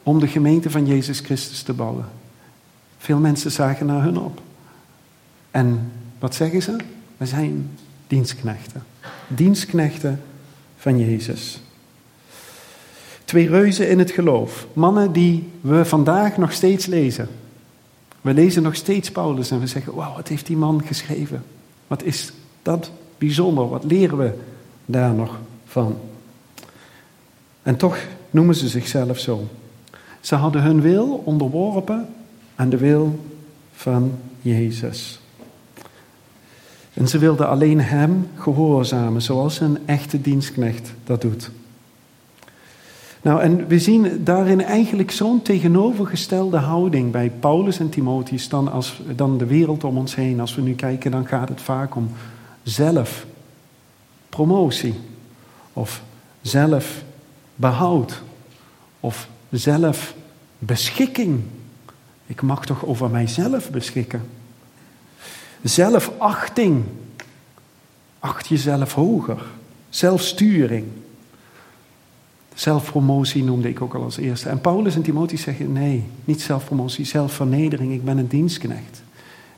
om 0.10 0.20
de 0.20 0.28
gemeente 0.28 0.70
van 0.70 0.86
Jezus 0.86 1.20
Christus 1.20 1.62
te 1.62 1.74
bouwen. 1.74 2.06
Veel 2.98 3.18
mensen 3.18 3.52
zagen 3.52 3.86
naar 3.86 4.04
hun 4.04 4.20
op. 4.20 4.42
En 5.52 5.92
wat 6.20 6.36
zeggen 6.36 6.62
ze? 6.62 6.76
We 7.18 7.26
zijn 7.26 7.70
dienstknechten. 8.08 8.84
Dienstknechten 9.28 10.22
van 10.78 11.00
Jezus. 11.00 11.62
Twee 13.26 13.50
reuzen 13.50 13.90
in 13.90 14.00
het 14.00 14.12
geloof. 14.12 14.68
Mannen 14.74 15.12
die 15.12 15.50
we 15.62 15.86
vandaag 15.86 16.38
nog 16.38 16.52
steeds 16.52 16.86
lezen. 16.86 17.30
We 18.22 18.34
lezen 18.34 18.64
nog 18.64 18.76
steeds 18.76 19.12
Paulus 19.12 19.52
en 19.52 19.60
we 19.60 19.68
zeggen: 19.68 19.96
Wauw, 19.96 20.16
wat 20.16 20.28
heeft 20.28 20.46
die 20.46 20.58
man 20.58 20.84
geschreven? 20.86 21.44
Wat 21.88 22.04
is 22.04 22.32
dat 22.62 22.92
bijzonder? 23.18 23.70
Wat 23.70 23.84
leren 23.84 24.18
we 24.18 24.34
daar 24.86 25.14
nog 25.14 25.40
van? 25.66 25.98
En 27.64 27.76
toch 27.76 27.98
noemen 28.30 28.56
ze 28.56 28.68
zichzelf 28.68 29.20
zo. 29.20 29.48
Ze 30.20 30.36
hadden 30.36 30.62
hun 30.62 30.82
wil 30.82 31.22
onderworpen 31.26 32.08
aan 32.56 32.70
de 32.70 32.78
wil 32.78 33.20
van 33.74 34.12
Jezus. 34.42 35.20
En 36.94 37.08
ze 37.08 37.18
wilden 37.18 37.50
alleen 37.50 37.82
Hem 37.82 38.28
gehoorzamen, 38.36 39.22
zoals 39.22 39.60
een 39.60 39.78
echte 39.86 40.22
dienstknecht 40.22 40.94
dat 41.04 41.22
doet. 41.22 41.52
Nou, 43.22 43.42
en 43.42 43.68
we 43.68 43.80
zien 43.80 44.24
daarin 44.24 44.62
eigenlijk 44.62 45.12
zo'n 45.12 45.42
tegenovergestelde 45.42 46.58
houding 46.58 47.12
bij 47.12 47.30
Paulus 47.30 47.80
en 47.80 47.90
Timotheus 47.90 48.50
dan, 48.50 48.72
als, 48.72 49.02
dan 49.16 49.38
de 49.38 49.46
wereld 49.46 49.84
om 49.84 49.98
ons 49.98 50.16
heen. 50.16 50.40
Als 50.40 50.56
we 50.56 50.62
nu 50.62 50.74
kijken, 50.74 51.12
dan 51.12 51.28
gaat 51.28 51.50
het 51.50 51.62
vaak 51.62 51.96
om 51.96 52.10
zelfpromotie 52.64 54.94
of 55.74 56.04
zelfbehoud 56.42 58.22
of 59.00 59.30
zelfbeschikking. 59.50 61.42
Ik 62.26 62.42
mag 62.42 62.66
toch 62.66 62.86
over 62.86 63.10
mijzelf 63.10 63.70
beschikken. 63.70 64.22
Zelfachting. 65.62 66.84
Acht 68.20 68.48
jezelf 68.48 68.94
hoger. 68.94 69.42
Zelfsturing. 69.90 70.86
Zelfpromotie 72.54 73.44
noemde 73.44 73.70
ik 73.70 73.82
ook 73.82 73.94
al 73.94 74.04
als 74.04 74.18
eerste. 74.18 74.50
En 74.50 74.62
Paulus 74.62 74.96
en 74.96 75.02
Timotheus 75.02 75.42
zeggen: 75.42 75.72
nee, 75.72 76.04
niet 76.26 76.42
zelfpromotie, 76.42 77.06
zelfvernedering. 77.06 77.94
Ik 77.94 78.06
ben 78.06 78.18
een 78.18 78.28
dienstknecht. 78.28 79.02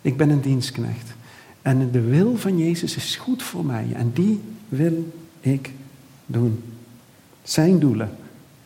Ik 0.01 0.17
ben 0.17 0.29
een 0.29 0.41
dienstknecht. 0.41 1.13
En 1.62 1.91
de 1.91 2.01
wil 2.01 2.38
van 2.38 2.57
Jezus 2.57 2.95
is 2.95 3.15
goed 3.15 3.43
voor 3.43 3.65
mij. 3.65 3.88
En 3.93 4.12
die 4.13 4.41
wil 4.69 5.13
ik 5.39 5.71
doen. 6.25 6.63
Zijn 7.43 7.79
doelen, 7.79 8.17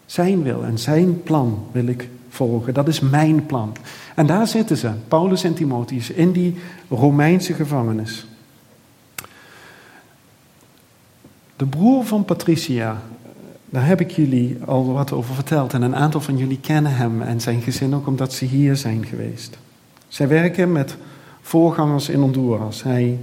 zijn 0.05 0.43
wil 0.43 0.63
en 0.63 0.77
zijn 0.79 1.23
plan 1.23 1.65
wil 1.71 1.87
ik 1.87 2.09
volgen. 2.29 2.73
Dat 2.73 2.87
is 2.87 2.99
mijn 2.99 3.45
plan. 3.45 3.75
En 4.15 4.25
daar 4.25 4.47
zitten 4.47 4.77
ze, 4.77 4.91
Paulus 5.07 5.43
en 5.43 5.53
Timotheus, 5.53 6.09
in 6.09 6.31
die 6.31 6.55
Romeinse 6.89 7.53
gevangenis. 7.53 8.27
De 11.55 11.65
broer 11.65 12.05
van 12.05 12.25
Patricia, 12.25 13.01
daar 13.69 13.85
heb 13.85 14.01
ik 14.01 14.11
jullie 14.11 14.57
al 14.65 14.93
wat 14.93 15.11
over 15.11 15.35
verteld. 15.35 15.73
En 15.73 15.81
een 15.81 15.95
aantal 15.95 16.21
van 16.21 16.37
jullie 16.37 16.59
kennen 16.59 16.95
hem 16.95 17.21
en 17.21 17.41
zijn 17.41 17.61
gezin 17.61 17.95
ook 17.95 18.07
omdat 18.07 18.33
ze 18.33 18.45
hier 18.45 18.75
zijn 18.75 19.05
geweest. 19.05 19.57
Zij 20.07 20.27
werken 20.27 20.71
met 20.71 20.97
voorgangers 21.41 22.09
in 22.09 22.19
Honduras. 22.19 22.83
Hij 22.83 23.19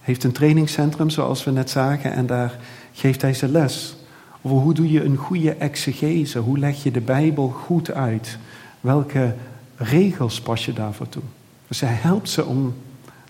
heeft 0.00 0.24
een 0.24 0.32
trainingscentrum, 0.32 1.10
zoals 1.10 1.44
we 1.44 1.50
net 1.50 1.70
zagen, 1.70 2.12
en 2.12 2.26
daar 2.26 2.58
geeft 2.92 3.22
hij 3.22 3.34
ze 3.34 3.48
les. 3.48 3.96
Over 4.42 4.56
hoe 4.56 4.74
doe 4.74 4.92
je 4.92 5.04
een 5.04 5.16
goede 5.16 5.54
exegese? 5.54 6.38
Hoe 6.38 6.58
leg 6.58 6.82
je 6.82 6.90
de 6.90 7.00
Bijbel 7.00 7.48
goed 7.48 7.90
uit? 7.90 8.38
Welke 8.80 9.34
regels 9.76 10.40
pas 10.40 10.64
je 10.64 10.72
daarvoor 10.72 11.08
toe? 11.08 11.22
Dus 11.68 11.80
hij 11.80 11.94
helpt 11.94 12.30
ze 12.30 12.44
om 12.44 12.74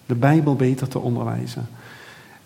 de 0.07 0.15
Bijbel 0.15 0.57
beter 0.57 0.89
te 0.89 0.99
onderwijzen. 0.99 1.69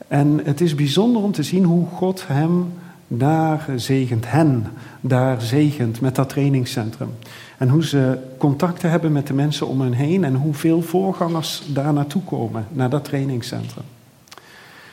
En 0.08 0.40
het 0.44 0.60
is 0.60 0.74
bijzonder 0.74 1.22
om 1.22 1.32
te 1.32 1.42
zien 1.42 1.64
hoe 1.64 1.86
God 1.86 2.26
hem 2.26 2.72
daar 3.08 3.66
zegent, 3.76 4.30
hen 4.30 4.66
daar 5.00 5.42
zegent 5.42 6.00
met 6.00 6.14
dat 6.14 6.28
trainingscentrum. 6.28 7.10
En 7.58 7.68
hoe 7.68 7.84
ze 7.84 8.18
contacten 8.38 8.90
hebben 8.90 9.12
met 9.12 9.26
de 9.26 9.34
mensen 9.34 9.66
om 9.66 9.80
hen 9.80 9.92
heen 9.92 10.24
en 10.24 10.34
hoeveel 10.34 10.82
voorgangers 10.82 11.62
daar 11.72 11.92
naartoe 11.92 12.22
komen, 12.22 12.66
naar 12.72 12.90
dat 12.90 13.04
trainingscentrum. 13.04 13.84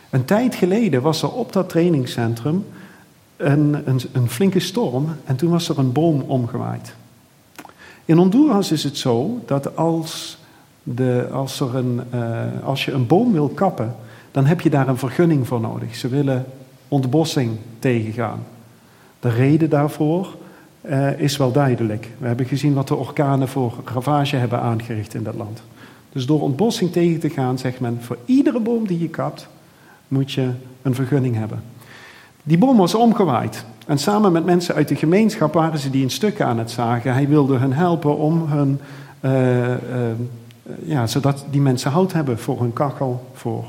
Een 0.09 0.25
tijd 0.25 0.55
geleden 0.55 1.01
was 1.01 1.21
er 1.21 1.31
op 1.31 1.53
dat 1.53 1.69
trainingscentrum 1.69 2.65
een, 3.41 3.81
een, 3.85 4.01
een 4.11 4.29
flinke 4.29 4.59
storm 4.59 5.07
en 5.25 5.35
toen 5.35 5.49
was 5.51 5.69
er 5.69 5.79
een 5.79 5.91
boom 5.91 6.21
omgewaaid. 6.21 6.95
In 8.05 8.17
Honduras 8.17 8.71
is 8.71 8.83
het 8.83 8.97
zo 8.97 9.41
dat 9.45 9.75
als, 9.75 10.37
de, 10.83 11.27
als, 11.31 11.59
er 11.59 11.75
een, 11.75 12.01
uh, 12.13 12.43
als 12.63 12.85
je 12.85 12.91
een 12.91 13.07
boom 13.07 13.31
wil 13.31 13.47
kappen, 13.49 13.95
dan 14.31 14.45
heb 14.45 14.61
je 14.61 14.69
daar 14.69 14.87
een 14.87 14.97
vergunning 14.97 15.47
voor 15.47 15.59
nodig. 15.59 15.95
Ze 15.95 16.07
willen 16.07 16.45
ontbossing 16.87 17.57
tegengaan. 17.79 18.43
De 19.19 19.29
reden 19.29 19.69
daarvoor 19.69 20.35
uh, 20.81 21.19
is 21.19 21.37
wel 21.37 21.51
duidelijk. 21.51 22.09
We 22.17 22.27
hebben 22.27 22.45
gezien 22.45 22.73
wat 22.73 22.87
de 22.87 22.95
orkanen 22.95 23.47
voor 23.47 23.73
ravage 23.85 24.35
hebben 24.35 24.59
aangericht 24.59 25.13
in 25.13 25.23
dat 25.23 25.35
land. 25.35 25.61
Dus 26.11 26.25
door 26.25 26.41
ontbossing 26.41 26.91
tegen 26.91 27.19
te 27.19 27.29
gaan, 27.29 27.57
zegt 27.57 27.79
men: 27.79 27.97
voor 28.01 28.17
iedere 28.25 28.59
boom 28.59 28.87
die 28.87 28.99
je 28.99 29.09
kapt, 29.09 29.47
moet 30.07 30.31
je 30.31 30.49
een 30.81 30.95
vergunning 30.95 31.35
hebben. 31.35 31.63
Die 32.43 32.57
boom 32.57 32.77
was 32.77 32.95
omgewaaid. 32.95 33.65
En 33.87 33.97
samen 33.97 34.31
met 34.31 34.45
mensen 34.45 34.75
uit 34.75 34.87
de 34.87 34.95
gemeenschap 34.95 35.53
waren 35.53 35.79
ze 35.79 35.89
die 35.89 36.01
in 36.01 36.09
stukken 36.09 36.45
aan 36.45 36.57
het 36.57 36.71
zagen. 36.71 37.13
Hij 37.13 37.27
wilde 37.27 37.57
hen 37.57 37.73
helpen 37.73 38.17
om 38.17 38.45
hun, 38.47 38.79
uh, 39.21 39.67
uh, 39.67 39.75
ja, 40.83 41.07
zodat 41.07 41.45
die 41.49 41.61
mensen 41.61 41.91
hout 41.91 42.13
hebben 42.13 42.39
voor 42.39 42.59
hun 42.59 42.73
kachel, 42.73 43.25
voor 43.33 43.65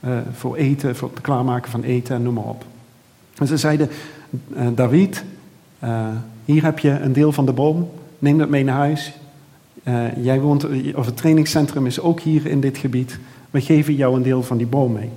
uh, 0.00 0.10
voor 0.32 0.56
eten, 0.56 0.96
voor 0.96 1.10
het 1.14 1.20
klaarmaken 1.20 1.70
van 1.70 1.82
eten 1.82 2.14
en 2.14 2.22
noem 2.22 2.34
maar 2.34 2.44
op. 2.44 2.64
En 3.36 3.46
ze 3.46 3.56
zeiden, 3.56 3.88
David, 4.74 5.24
hier 6.44 6.64
heb 6.64 6.78
je 6.78 6.90
een 6.90 7.12
deel 7.12 7.32
van 7.32 7.46
de 7.46 7.52
boom, 7.52 7.90
neem 8.18 8.38
dat 8.38 8.48
mee 8.48 8.64
naar 8.64 8.76
huis. 8.76 9.12
jij 10.20 10.40
woont, 10.40 10.66
of 10.94 11.06
het 11.06 11.16
trainingscentrum 11.16 11.86
is 11.86 12.00
ook 12.00 12.20
hier 12.20 12.46
in 12.46 12.60
dit 12.60 12.78
gebied. 12.78 13.18
We 13.50 13.60
geven 13.60 13.94
jou 13.94 14.16
een 14.16 14.22
deel 14.22 14.42
van 14.42 14.56
die 14.56 14.66
boom 14.66 14.92
mee. 14.92 15.10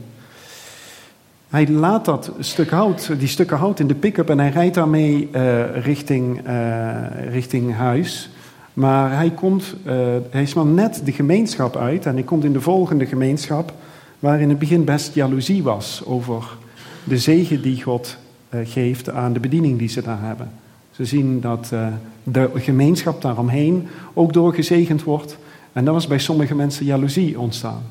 Hij 1.51 1.69
laat 1.69 2.05
dat 2.05 2.31
stuk 2.39 2.69
hout, 2.69 3.19
die 3.19 3.27
stukken 3.27 3.57
hout 3.57 3.79
in 3.79 3.87
de 3.87 3.95
pick-up 3.95 4.29
en 4.29 4.39
hij 4.39 4.49
rijdt 4.49 4.75
daarmee 4.75 5.29
uh, 5.31 5.83
richting, 5.83 6.47
uh, 6.47 6.95
richting 7.29 7.75
huis. 7.75 8.29
Maar 8.73 9.15
hij, 9.15 9.29
komt, 9.31 9.75
uh, 9.85 9.93
hij 10.29 10.41
is 10.41 10.53
maar 10.53 10.65
net 10.65 11.01
de 11.05 11.11
gemeenschap 11.11 11.75
uit 11.75 12.05
en 12.05 12.13
hij 12.13 12.23
komt 12.23 12.43
in 12.43 12.53
de 12.53 12.61
volgende 12.61 13.05
gemeenschap, 13.05 13.73
waar 14.19 14.41
in 14.41 14.49
het 14.49 14.59
begin 14.59 14.83
best 14.83 15.13
jaloezie 15.13 15.63
was 15.63 16.01
over 16.05 16.43
de 17.03 17.17
zegen 17.17 17.61
die 17.61 17.81
God 17.81 18.17
geeft 18.63 19.09
aan 19.09 19.33
de 19.33 19.39
bediening 19.39 19.79
die 19.79 19.89
ze 19.89 20.01
daar 20.01 20.21
hebben. 20.21 20.51
Ze 20.91 21.05
zien 21.05 21.41
dat 21.41 21.73
de 22.23 22.49
gemeenschap 22.55 23.21
daaromheen 23.21 23.87
ook 24.13 24.33
doorgezegend 24.33 25.03
wordt. 25.03 25.37
En 25.73 25.85
dan 25.85 25.93
was 25.93 26.07
bij 26.07 26.19
sommige 26.19 26.55
mensen 26.55 26.85
jaloezie 26.85 27.39
ontstaan. 27.39 27.83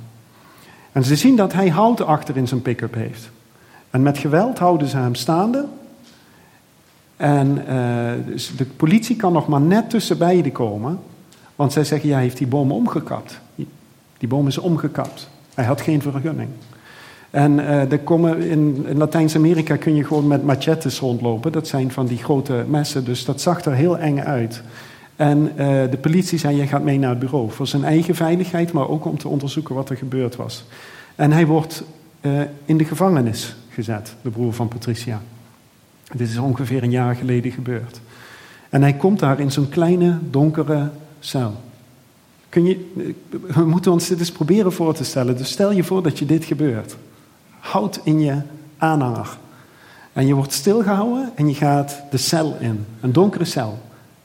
En 0.93 1.05
ze 1.05 1.17
zien 1.17 1.37
dat 1.37 1.53
hij 1.53 1.69
hout 1.69 2.03
achter 2.03 2.37
in 2.37 2.49
zijn 2.49 2.63
pick-up 2.63 2.95
heeft. 2.95 3.31
En 3.91 4.03
met 4.03 4.19
geweld 4.19 4.59
houden 4.59 4.89
ze 4.89 4.97
hem 4.97 5.15
staande. 5.15 5.65
En 7.17 7.59
uh, 7.69 8.11
dus 8.27 8.57
de 8.57 8.65
politie 8.65 9.17
kan 9.17 9.33
nog 9.33 9.49
maar 9.49 9.61
net 9.61 9.91
tussen 9.91 10.19
beiden 10.19 10.53
komen. 10.53 10.99
Want 11.57 11.73
zij 11.73 11.85
zeggen, 11.85 12.09
ja, 12.09 12.15
hij 12.15 12.25
heeft 12.25 12.39
die 12.39 12.47
boom 12.47 12.73
omgekapt. 12.73 13.41
Die 14.19 14.29
boom 14.29 14.47
is 14.47 14.59
omgekapt. 14.59 15.29
Hij 15.55 15.65
had 15.65 15.81
geen 15.81 16.03
vergunning. 16.03 16.49
En 17.31 17.59
er 17.91 17.99
komen 17.99 18.39
in, 18.39 18.85
in 18.89 18.97
Latijns-Amerika 18.97 19.77
kun 19.77 19.95
je 19.95 20.05
gewoon 20.05 20.27
met 20.27 20.45
machetes 20.45 20.99
rondlopen. 20.99 21.53
Dat 21.53 21.69
zijn 21.69 21.91
van 21.91 22.07
die 22.07 22.19
grote 22.19 22.65
messen, 22.69 23.05
dus 23.05 23.25
dat 23.25 23.41
zag 23.41 23.65
er 23.65 23.75
heel 23.75 23.99
eng 23.99 24.21
uit. 24.21 24.63
En 25.17 25.39
uh, 25.39 25.57
de 25.91 25.99
politie 26.01 26.39
zei, 26.39 26.57
jij 26.57 26.67
gaat 26.67 26.83
mee 26.83 26.99
naar 26.99 27.11
het 27.11 27.19
bureau. 27.19 27.51
Voor 27.51 27.67
zijn 27.67 27.85
eigen 27.85 28.15
veiligheid, 28.15 28.73
maar 28.73 28.89
ook 28.89 29.05
om 29.05 29.19
te 29.19 29.29
onderzoeken 29.29 29.75
wat 29.75 29.91
er 29.91 29.97
gebeurd 29.97 30.37
was. 30.37 30.65
En 31.15 31.33
hij 31.33 31.47
wordt 31.47 31.83
in 32.65 32.77
de 32.77 32.85
gevangenis 32.85 33.57
gezet, 33.73 34.15
de 34.23 34.31
broer 34.31 34.53
van 34.53 34.69
Patricia. 34.69 35.23
Dit 36.13 36.29
is 36.29 36.39
ongeveer 36.39 36.83
een 36.83 36.91
jaar 36.91 37.15
geleden 37.15 37.53
gebeurd. 37.53 38.01
En 38.69 38.83
hij 38.83 38.95
komt 38.95 39.19
daar 39.19 39.41
in 39.41 39.53
zo'n 39.53 39.69
kleine, 39.69 40.19
donkere 40.31 40.91
cel. 41.21 41.55
Kun 42.49 42.65
je, 42.65 43.13
we 43.47 43.65
moeten 43.65 43.93
ons 43.93 44.09
dit 44.09 44.19
eens 44.19 44.33
proberen 44.33 44.73
voor 44.73 44.95
te 44.95 45.05
stellen. 45.05 45.37
Dus 45.37 45.51
stel 45.51 45.73
je 45.73 45.85
voor 45.85 46.03
dat 46.03 46.19
je 46.19 46.27
dit 46.27 46.45
gebeurt. 46.45 46.97
Houd 47.59 48.01
in 48.05 48.21
je 48.21 48.43
aanhanger. 48.79 49.39
En 50.13 50.27
je 50.27 50.35
wordt 50.35 50.53
stilgehouden 50.53 51.31
en 51.35 51.49
je 51.49 51.55
gaat 51.55 52.03
de 52.11 52.17
cel 52.17 52.57
in. 52.61 52.87
Een 53.01 53.13
donkere 53.13 53.45
cel. 53.45 53.79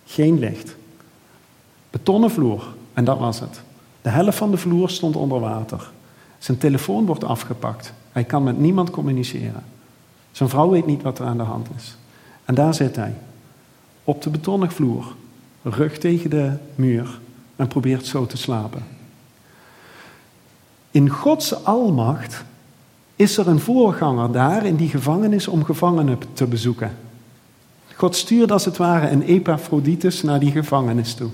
Geen 0.05 0.39
licht. 0.39 0.75
Betonnen 1.89 2.31
vloer. 2.31 2.67
En 2.93 3.05
dat 3.05 3.19
was 3.19 3.39
het. 3.39 3.61
De 4.01 4.09
helft 4.09 4.37
van 4.37 4.51
de 4.51 4.57
vloer 4.57 4.89
stond 4.89 5.15
onder 5.15 5.39
water. 5.39 5.91
Zijn 6.37 6.57
telefoon 6.57 7.05
wordt 7.05 7.23
afgepakt. 7.23 7.93
Hij 8.15 8.23
kan 8.23 8.43
met 8.43 8.59
niemand 8.59 8.89
communiceren. 8.89 9.63
Zijn 10.31 10.49
vrouw 10.49 10.69
weet 10.69 10.85
niet 10.85 11.01
wat 11.01 11.19
er 11.19 11.25
aan 11.25 11.37
de 11.37 11.43
hand 11.43 11.67
is. 11.77 11.97
En 12.45 12.55
daar 12.55 12.73
zit 12.73 12.95
hij. 12.95 13.13
Op 14.03 14.21
de 14.21 14.29
betonnen 14.29 14.71
vloer. 14.71 15.15
Rug 15.61 15.97
tegen 15.97 16.29
de 16.29 16.51
muur. 16.75 17.19
En 17.55 17.67
probeert 17.67 18.05
zo 18.05 18.25
te 18.25 18.37
slapen. 18.37 18.83
In 20.91 21.09
Gods 21.09 21.63
almacht 21.63 22.43
is 23.15 23.37
er 23.37 23.47
een 23.47 23.59
voorganger 23.59 24.31
daar 24.31 24.65
in 24.65 24.75
die 24.75 24.89
gevangenis 24.89 25.47
om 25.47 25.63
gevangenen 25.63 26.17
te 26.33 26.45
bezoeken. 26.45 26.97
God 27.95 28.15
stuurt 28.15 28.51
als 28.51 28.65
het 28.65 28.77
ware 28.77 29.09
een 29.09 29.21
Epaphroditus 29.21 30.23
naar 30.23 30.39
die 30.39 30.51
gevangenis 30.51 31.13
toe. 31.13 31.29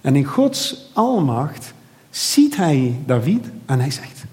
En 0.00 0.16
in 0.16 0.24
Gods 0.24 0.90
almacht 0.92 1.74
ziet 2.10 2.56
hij 2.56 3.00
David 3.06 3.46
en 3.64 3.80
hij 3.80 3.90
zegt: 3.90 4.24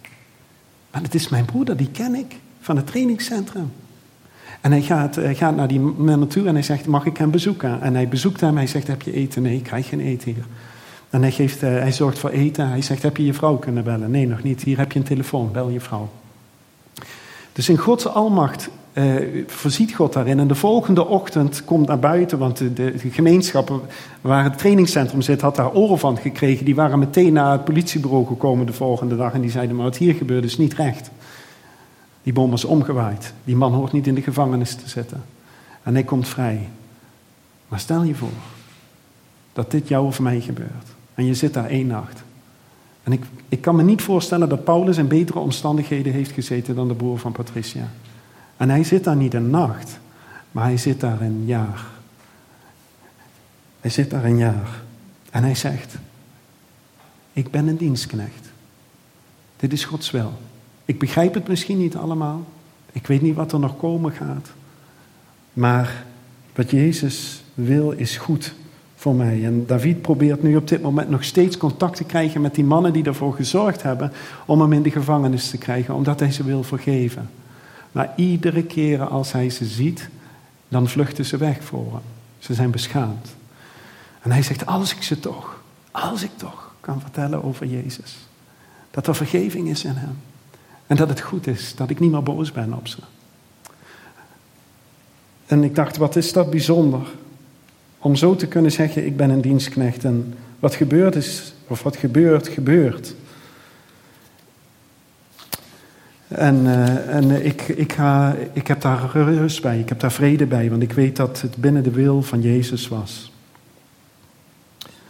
Maar 0.93 1.01
het 1.01 1.15
is 1.15 1.29
mijn 1.29 1.45
broeder, 1.45 1.77
die 1.77 1.89
ken 1.91 2.15
ik 2.15 2.35
van 2.59 2.75
het 2.75 2.87
trainingscentrum. 2.87 3.71
En 4.61 4.71
hij 4.71 4.81
gaat, 4.81 5.15
hij 5.15 5.35
gaat 5.35 5.55
naar 5.55 5.67
die 5.67 5.79
naartoe 5.79 6.47
en 6.47 6.53
hij 6.53 6.63
zegt: 6.63 6.85
Mag 6.85 7.05
ik 7.05 7.17
hem 7.17 7.31
bezoeken? 7.31 7.81
En 7.81 7.93
hij 7.93 8.07
bezoekt 8.07 8.41
hem. 8.41 8.55
Hij 8.55 8.67
zegt: 8.67 8.87
Heb 8.87 9.01
je 9.01 9.13
eten? 9.13 9.41
Nee, 9.41 9.55
ik 9.55 9.63
krijg 9.63 9.87
geen 9.87 9.99
eten 9.99 10.33
hier. 10.33 10.45
En 11.09 11.21
hij, 11.21 11.31
geeft, 11.31 11.63
uh, 11.63 11.69
hij 11.69 11.91
zorgt 11.91 12.19
voor 12.19 12.29
eten. 12.29 12.69
Hij 12.69 12.81
zegt: 12.81 13.01
Heb 13.01 13.17
je 13.17 13.25
je 13.25 13.33
vrouw 13.33 13.55
kunnen 13.55 13.83
bellen? 13.83 14.11
Nee, 14.11 14.27
nog 14.27 14.43
niet. 14.43 14.63
Hier 14.63 14.77
heb 14.77 14.91
je 14.91 14.99
een 14.99 15.05
telefoon. 15.05 15.51
Bel 15.51 15.69
je 15.69 15.79
vrouw. 15.79 16.09
Dus 17.53 17.69
in 17.69 17.77
Gods 17.77 18.07
almacht 18.07 18.69
uh, 18.93 19.45
voorziet 19.47 19.93
God 19.93 20.13
daarin. 20.13 20.39
En 20.39 20.47
de 20.47 20.55
volgende 20.55 21.05
ochtend 21.05 21.65
komt 21.65 21.87
naar 21.87 21.99
buiten, 21.99 22.37
want 22.37 22.57
de, 22.57 22.73
de, 22.73 22.93
gemeenschap 22.97 23.81
waar 24.21 24.43
het 24.43 24.57
trainingscentrum 24.57 25.21
zit, 25.21 25.41
had 25.41 25.55
daar 25.55 25.73
oren 25.73 25.99
van 25.99 26.17
gekregen. 26.17 26.65
Die 26.65 26.75
waren 26.75 26.99
meteen 26.99 27.33
naar 27.33 27.51
het 27.51 27.63
politiebureau 27.63 28.25
gekomen 28.25 28.65
de 28.65 28.73
volgende 28.73 29.15
dag 29.15 29.33
en 29.33 29.41
die 29.41 29.51
zeiden: 29.51 29.75
Maar 29.75 29.85
wat 29.85 29.97
hier 29.97 30.13
gebeurde 30.13 30.47
is 30.47 30.57
niet 30.57 30.73
recht. 30.73 31.11
Die 32.23 32.33
bom 32.33 32.49
was 32.49 32.65
omgewaaid. 32.65 33.33
Die 33.43 33.55
man 33.55 33.73
hoort 33.73 33.91
niet 33.91 34.07
in 34.07 34.15
de 34.15 34.21
gevangenis 34.21 34.75
te 34.75 34.89
zitten. 34.89 35.23
En 35.83 35.93
hij 35.93 36.03
komt 36.03 36.27
vrij. 36.27 36.69
Maar 37.67 37.79
stel 37.79 38.03
je 38.03 38.15
voor 38.15 38.29
dat 39.53 39.71
dit 39.71 39.87
jou 39.87 40.05
of 40.05 40.19
mij 40.19 40.41
gebeurt. 40.41 40.87
En 41.13 41.25
je 41.25 41.33
zit 41.33 41.53
daar 41.53 41.69
één 41.69 41.87
nacht. 41.87 42.23
En 43.03 43.11
ik, 43.11 43.23
ik 43.49 43.61
kan 43.61 43.75
me 43.75 43.83
niet 43.83 44.01
voorstellen 44.01 44.49
dat 44.49 44.63
Paulus 44.63 44.97
in 44.97 45.07
betere 45.07 45.39
omstandigheden 45.39 46.13
heeft 46.13 46.31
gezeten 46.31 46.75
dan 46.75 46.87
de 46.87 46.93
broer 46.93 47.19
van 47.19 47.31
Patricia. 47.31 47.89
En 48.57 48.69
hij 48.69 48.83
zit 48.83 49.03
daar 49.03 49.15
niet 49.15 49.33
een 49.33 49.49
nacht, 49.49 49.99
maar 50.51 50.63
hij 50.63 50.77
zit 50.77 50.99
daar 50.99 51.21
een 51.21 51.45
jaar. 51.45 51.85
Hij 53.79 53.91
zit 53.91 54.09
daar 54.09 54.25
een 54.25 54.37
jaar. 54.37 54.81
En 55.31 55.43
hij 55.43 55.55
zegt: 55.55 55.95
Ik 57.33 57.51
ben 57.51 57.67
een 57.67 57.77
dienstknecht. 57.77 58.51
Dit 59.57 59.73
is 59.73 59.85
Gods 59.85 60.11
wil. 60.11 60.33
Ik 60.85 60.99
begrijp 60.99 61.33
het 61.33 61.47
misschien 61.47 61.77
niet 61.77 61.95
allemaal. 61.95 62.45
Ik 62.91 63.07
weet 63.07 63.21
niet 63.21 63.35
wat 63.35 63.51
er 63.51 63.59
nog 63.59 63.77
komen 63.77 64.11
gaat. 64.11 64.49
Maar 65.53 66.05
wat 66.55 66.71
Jezus 66.71 67.43
wil 67.53 67.91
is 67.91 68.17
goed 68.17 68.53
voor 68.95 69.15
mij. 69.15 69.45
En 69.45 69.65
David 69.65 70.01
probeert 70.01 70.43
nu 70.43 70.55
op 70.55 70.67
dit 70.67 70.81
moment 70.81 71.09
nog 71.09 71.23
steeds 71.23 71.57
contact 71.57 71.95
te 71.95 72.03
krijgen 72.03 72.41
met 72.41 72.55
die 72.55 72.63
mannen 72.63 72.93
die 72.93 73.03
ervoor 73.03 73.33
gezorgd 73.33 73.83
hebben 73.83 74.11
om 74.45 74.61
hem 74.61 74.73
in 74.73 74.81
de 74.81 74.91
gevangenis 74.91 75.49
te 75.49 75.57
krijgen, 75.57 75.93
omdat 75.93 76.19
hij 76.19 76.31
ze 76.31 76.43
wil 76.43 76.63
vergeven. 76.63 77.29
Maar 77.93 78.13
iedere 78.15 78.63
keer 78.63 79.03
als 79.03 79.31
hij 79.31 79.49
ze 79.49 79.65
ziet, 79.65 80.09
dan 80.67 80.87
vluchten 80.87 81.25
ze 81.25 81.37
weg 81.37 81.63
voor 81.63 81.91
hem. 81.91 82.01
Ze 82.39 82.53
zijn 82.53 82.71
beschaamd. 82.71 83.35
En 84.21 84.31
hij 84.31 84.43
zegt, 84.43 84.65
als 84.65 84.95
ik 84.95 85.03
ze 85.03 85.19
toch, 85.19 85.61
als 85.91 86.23
ik 86.23 86.31
toch 86.35 86.73
kan 86.79 87.01
vertellen 87.01 87.43
over 87.43 87.65
Jezus. 87.65 88.15
Dat 88.91 89.07
er 89.07 89.15
vergeving 89.15 89.69
is 89.69 89.83
in 89.83 89.95
hem. 89.95 90.17
En 90.87 90.95
dat 90.95 91.09
het 91.09 91.21
goed 91.21 91.47
is, 91.47 91.75
dat 91.75 91.89
ik 91.89 91.99
niet 91.99 92.11
meer 92.11 92.23
boos 92.23 92.51
ben 92.51 92.73
op 92.73 92.87
ze. 92.87 92.97
En 95.45 95.63
ik 95.63 95.75
dacht, 95.75 95.97
wat 95.97 96.15
is 96.15 96.33
dat 96.33 96.49
bijzonder? 96.49 97.07
Om 97.99 98.15
zo 98.15 98.35
te 98.35 98.47
kunnen 98.47 98.71
zeggen, 98.71 99.05
ik 99.05 99.17
ben 99.17 99.29
een 99.29 99.41
dienstknecht. 99.41 100.03
En 100.03 100.33
wat 100.59 100.75
gebeurd 100.75 101.15
is, 101.15 101.53
of 101.67 101.83
wat 101.83 101.97
gebeurt, 101.97 102.47
gebeurt. 102.47 103.15
En, 106.35 106.65
uh, 106.65 107.15
en 107.15 107.45
ik, 107.45 107.61
ik, 107.61 107.93
ga, 107.93 108.35
ik 108.53 108.67
heb 108.67 108.81
daar 108.81 109.09
rust 109.13 109.61
bij, 109.61 109.79
ik 109.79 109.89
heb 109.89 109.99
daar 109.99 110.11
vrede 110.11 110.45
bij, 110.45 110.69
want 110.69 110.81
ik 110.81 110.91
weet 110.91 111.15
dat 111.15 111.41
het 111.41 111.55
binnen 111.55 111.83
de 111.83 111.91
wil 111.91 112.21
van 112.21 112.41
Jezus 112.41 112.87
was. 112.87 113.31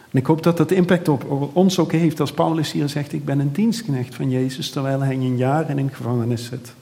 En 0.09 0.19
ik 0.19 0.25
hoop 0.25 0.43
dat 0.43 0.57
dat 0.57 0.71
impact 0.71 1.07
op 1.07 1.49
ons 1.53 1.79
ook 1.79 1.91
heeft 1.91 2.19
als 2.19 2.31
Paulus 2.31 2.71
hier 2.71 2.89
zegt, 2.89 3.13
ik 3.13 3.25
ben 3.25 3.39
een 3.39 3.51
dienstknecht 3.51 4.15
van 4.15 4.29
Jezus, 4.29 4.69
terwijl 4.69 5.01
hij 5.01 5.13
een 5.13 5.37
jaar 5.37 5.69
in 5.69 5.77
een 5.77 5.91
gevangenis 5.93 6.45
zit. 6.45 6.73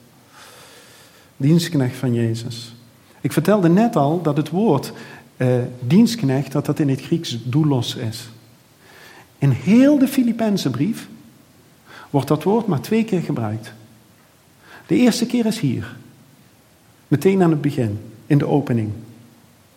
Dienstknecht 1.36 1.96
van 1.96 2.14
Jezus. 2.14 2.74
Ik 3.20 3.32
vertelde 3.32 3.68
net 3.68 3.96
al 3.96 4.22
dat 4.22 4.36
het 4.36 4.50
woord 4.50 4.92
uh, 5.36 5.48
dienstknecht, 5.80 6.52
dat 6.52 6.66
dat 6.66 6.78
in 6.78 6.88
het 6.88 7.00
Grieks 7.00 7.38
doulos 7.44 7.96
is. 7.96 8.28
In 9.38 9.50
heel 9.50 9.98
de 9.98 10.08
Filipijnse 10.08 10.70
brief 10.70 11.08
wordt 12.10 12.28
dat 12.28 12.42
woord 12.42 12.66
maar 12.66 12.80
twee 12.80 13.04
keer 13.04 13.20
gebruikt. 13.20 13.72
De 14.92 14.98
eerste 14.98 15.26
keer 15.26 15.46
is 15.46 15.60
hier. 15.60 15.96
Meteen 17.08 17.42
aan 17.42 17.50
het 17.50 17.60
begin, 17.60 18.00
in 18.26 18.38
de 18.38 18.46
opening. 18.46 18.90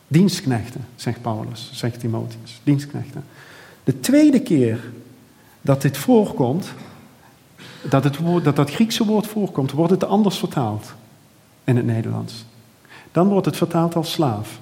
Dienstknechten, 0.08 0.86
zegt 0.95 1.21
Paulus, 1.21 1.69
zegt 1.73 1.99
Timotheus. 1.99 2.62
Dienstknechten. 2.63 3.23
De 3.84 3.99
tweede 3.99 4.41
keer 4.41 4.80
dat 5.62 5.82
dit 5.82 5.97
voorkomt, 5.97 6.73
dat, 7.89 8.04
het 8.04 8.17
woord, 8.17 8.43
dat 8.43 8.56
dat 8.56 8.71
Griekse 8.71 9.06
woord 9.06 9.28
voorkomt, 9.28 9.71
wordt 9.71 9.91
het 9.91 10.04
anders 10.04 10.38
vertaald 10.38 10.93
in 11.63 11.75
het 11.75 11.86
Nederlands. 11.86 12.45
Dan 13.12 13.28
wordt 13.28 13.45
het 13.45 13.58
vertaald 13.58 13.95
als 13.95 14.12
slaaf. 14.12 14.60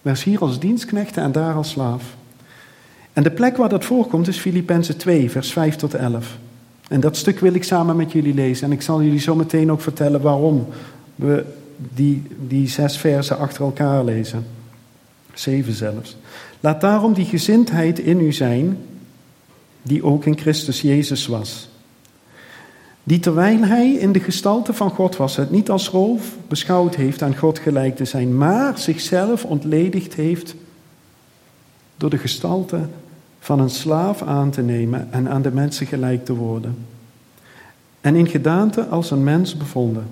Wees 0.00 0.24
hier 0.24 0.40
als 0.40 0.58
dienstknechten 0.58 1.22
en 1.22 1.32
daar 1.32 1.54
als 1.54 1.70
slaaf. 1.70 2.16
En 3.12 3.22
de 3.22 3.30
plek 3.30 3.56
waar 3.56 3.68
dat 3.68 3.84
voorkomt 3.84 4.28
is 4.28 4.38
Filippenzen 4.38 4.96
2, 4.96 5.30
vers 5.30 5.52
5 5.52 5.76
tot 5.76 5.94
11. 5.94 6.38
En 6.92 7.00
dat 7.00 7.16
stuk 7.16 7.38
wil 7.38 7.54
ik 7.54 7.64
samen 7.64 7.96
met 7.96 8.12
jullie 8.12 8.34
lezen. 8.34 8.66
En 8.66 8.72
ik 8.72 8.82
zal 8.82 9.02
jullie 9.02 9.20
zo 9.20 9.34
meteen 9.34 9.72
ook 9.72 9.80
vertellen 9.80 10.20
waarom 10.20 10.66
we 11.14 11.44
die, 11.76 12.22
die 12.48 12.68
zes 12.68 12.96
versen 12.96 13.38
achter 13.38 13.64
elkaar 13.64 14.04
lezen. 14.04 14.46
Zeven 15.34 15.72
zelfs. 15.72 16.16
Laat 16.60 16.80
daarom 16.80 17.12
die 17.12 17.24
gezindheid 17.24 17.98
in 17.98 18.20
u 18.20 18.32
zijn, 18.32 18.78
die 19.82 20.04
ook 20.04 20.24
in 20.24 20.38
Christus 20.38 20.80
Jezus 20.80 21.26
was. 21.26 21.68
Die 23.04 23.20
terwijl 23.20 23.62
hij 23.62 23.92
in 23.92 24.12
de 24.12 24.20
gestalte 24.20 24.72
van 24.72 24.90
God 24.90 25.16
was, 25.16 25.36
het 25.36 25.50
niet 25.50 25.70
als 25.70 25.88
roof 25.88 26.36
beschouwd 26.48 26.94
heeft 26.94 27.22
aan 27.22 27.36
God 27.36 27.58
gelijk 27.58 27.96
te 27.96 28.04
zijn, 28.04 28.36
maar 28.36 28.78
zichzelf 28.78 29.44
ontledigd 29.44 30.14
heeft 30.14 30.54
door 31.96 32.10
de 32.10 32.18
gestalte 32.18 32.88
van 33.42 33.60
een 33.60 33.70
slaaf 33.70 34.22
aan 34.22 34.50
te 34.50 34.62
nemen 34.62 35.08
en 35.10 35.28
aan 35.28 35.42
de 35.42 35.52
mensen 35.52 35.86
gelijk 35.86 36.24
te 36.24 36.34
worden. 36.34 36.76
En 38.00 38.14
in 38.14 38.26
gedaante 38.26 38.86
als 38.86 39.10
een 39.10 39.24
mens 39.24 39.56
bevonden, 39.56 40.06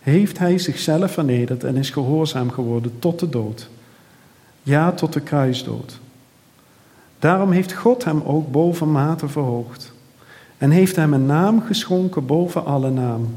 heeft 0.00 0.38
hij 0.38 0.58
zichzelf 0.58 1.12
vernederd 1.12 1.64
en 1.64 1.76
is 1.76 1.90
gehoorzaam 1.90 2.50
geworden 2.50 2.98
tot 2.98 3.18
de 3.18 3.28
dood. 3.28 3.68
Ja, 4.62 4.92
tot 4.92 5.12
de 5.12 5.20
kruisdood. 5.20 5.98
Daarom 7.18 7.50
heeft 7.50 7.72
God 7.72 8.04
hem 8.04 8.22
ook 8.22 8.50
bovenmate 8.50 9.28
verhoogd 9.28 9.92
en 10.58 10.70
heeft 10.70 10.96
hem 10.96 11.12
een 11.12 11.26
naam 11.26 11.62
geschonken 11.62 12.26
boven 12.26 12.64
alle 12.64 12.90
naam. 12.90 13.28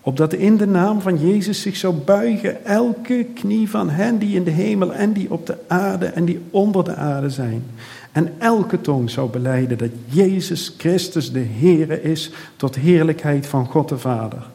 Opdat 0.00 0.32
in 0.32 0.56
de 0.56 0.66
naam 0.66 1.00
van 1.00 1.18
Jezus 1.18 1.60
zich 1.60 1.76
zou 1.76 1.94
buigen 1.94 2.64
elke 2.64 3.26
knie 3.34 3.70
van 3.70 3.90
hen 3.90 4.18
die 4.18 4.36
in 4.36 4.44
de 4.44 4.50
hemel 4.50 4.94
en 4.94 5.12
die 5.12 5.30
op 5.30 5.46
de 5.46 5.58
aarde 5.68 6.06
en 6.06 6.24
die 6.24 6.40
onder 6.50 6.84
de 6.84 6.94
aarde 6.94 7.30
zijn. 7.30 7.64
En 8.12 8.34
elke 8.38 8.80
tong 8.80 9.10
zou 9.10 9.30
beleiden 9.30 9.78
dat 9.78 9.90
Jezus 10.06 10.74
Christus 10.78 11.32
de 11.32 11.46
Heere 11.58 12.02
is 12.02 12.30
tot 12.56 12.74
heerlijkheid 12.74 13.46
van 13.46 13.66
God 13.66 13.88
de 13.88 13.98
Vader. 13.98 14.46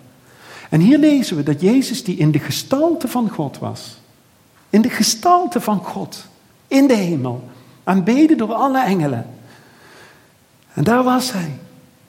En 0.70 0.80
hier 0.80 0.98
lezen 0.98 1.36
we 1.36 1.44
dat 1.44 1.62
Jezus 1.62 2.04
die 2.04 2.18
in 2.18 2.32
de 2.32 2.40
gestalte 2.40 3.08
van 3.08 3.30
God 3.30 3.60
was. 3.60 3.98
In 4.70 4.82
de 4.82 4.90
gestalte 4.90 5.62
van 5.62 5.80
God. 5.80 6.26
In 6.68 6.88
de 6.88 6.96
hemel. 6.96 7.50
Aanbeden 7.84 8.38
door 8.38 8.54
alle 8.54 8.84
engelen. 8.84 9.26
En 10.74 10.84
daar 10.84 11.04
was 11.04 11.32
hij. 11.32 11.60